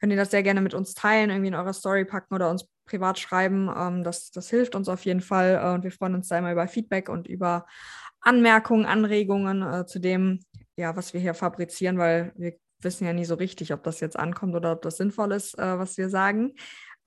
könnt 0.00 0.12
ihr 0.12 0.18
das 0.18 0.30
sehr 0.30 0.42
gerne 0.42 0.60
mit 0.60 0.74
uns 0.74 0.94
teilen, 0.94 1.30
irgendwie 1.30 1.48
in 1.48 1.54
eurer 1.54 1.74
Story 1.74 2.04
packen 2.04 2.34
oder 2.34 2.50
uns 2.50 2.68
privat 2.86 3.18
schreiben. 3.18 3.70
Ähm, 3.76 4.02
das, 4.02 4.30
das 4.30 4.48
hilft 4.48 4.74
uns 4.74 4.88
auf 4.88 5.04
jeden 5.04 5.20
Fall 5.20 5.60
äh, 5.62 5.74
und 5.74 5.84
wir 5.84 5.92
freuen 5.92 6.14
uns 6.14 6.28
da 6.28 6.38
immer 6.38 6.52
über 6.52 6.66
Feedback 6.68 7.08
und 7.08 7.26
über 7.26 7.66
Anmerkungen, 8.20 8.86
Anregungen 8.86 9.62
äh, 9.62 9.86
zu 9.86 9.98
dem, 9.98 10.40
ja, 10.76 10.96
was 10.96 11.12
wir 11.12 11.20
hier 11.20 11.34
fabrizieren, 11.34 11.98
weil 11.98 12.32
wir 12.36 12.54
wissen 12.80 13.06
ja 13.06 13.12
nie 13.12 13.24
so 13.24 13.34
richtig, 13.34 13.72
ob 13.72 13.82
das 13.82 14.00
jetzt 14.00 14.18
ankommt 14.18 14.54
oder 14.54 14.72
ob 14.72 14.82
das 14.82 14.96
sinnvoll 14.96 15.32
ist, 15.32 15.58
äh, 15.58 15.78
was 15.78 15.98
wir 15.98 16.08
sagen. 16.08 16.54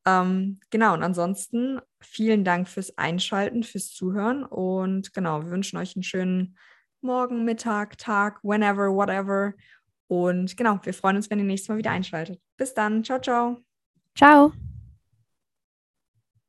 Ähm, 0.05 0.59
genau, 0.69 0.93
und 0.93 1.03
ansonsten 1.03 1.79
vielen 1.99 2.43
Dank 2.43 2.67
fürs 2.67 2.97
Einschalten, 2.97 3.63
fürs 3.63 3.91
Zuhören 3.91 4.43
und 4.43 5.13
genau, 5.13 5.41
wir 5.43 5.49
wünschen 5.49 5.77
euch 5.77 5.95
einen 5.95 6.03
schönen 6.03 6.57
Morgen, 7.01 7.45
Mittag, 7.45 7.97
Tag, 7.97 8.39
whenever, 8.43 8.93
whatever. 8.93 9.53
Und 10.07 10.57
genau, 10.57 10.79
wir 10.83 10.93
freuen 10.93 11.15
uns, 11.17 11.29
wenn 11.29 11.39
ihr 11.39 11.45
nächstes 11.45 11.69
Mal 11.69 11.77
wieder 11.77 11.91
einschaltet. 11.91 12.39
Bis 12.57 12.73
dann. 12.73 13.03
Ciao, 13.03 13.19
ciao. 13.19 13.57
Ciao. 14.15 14.53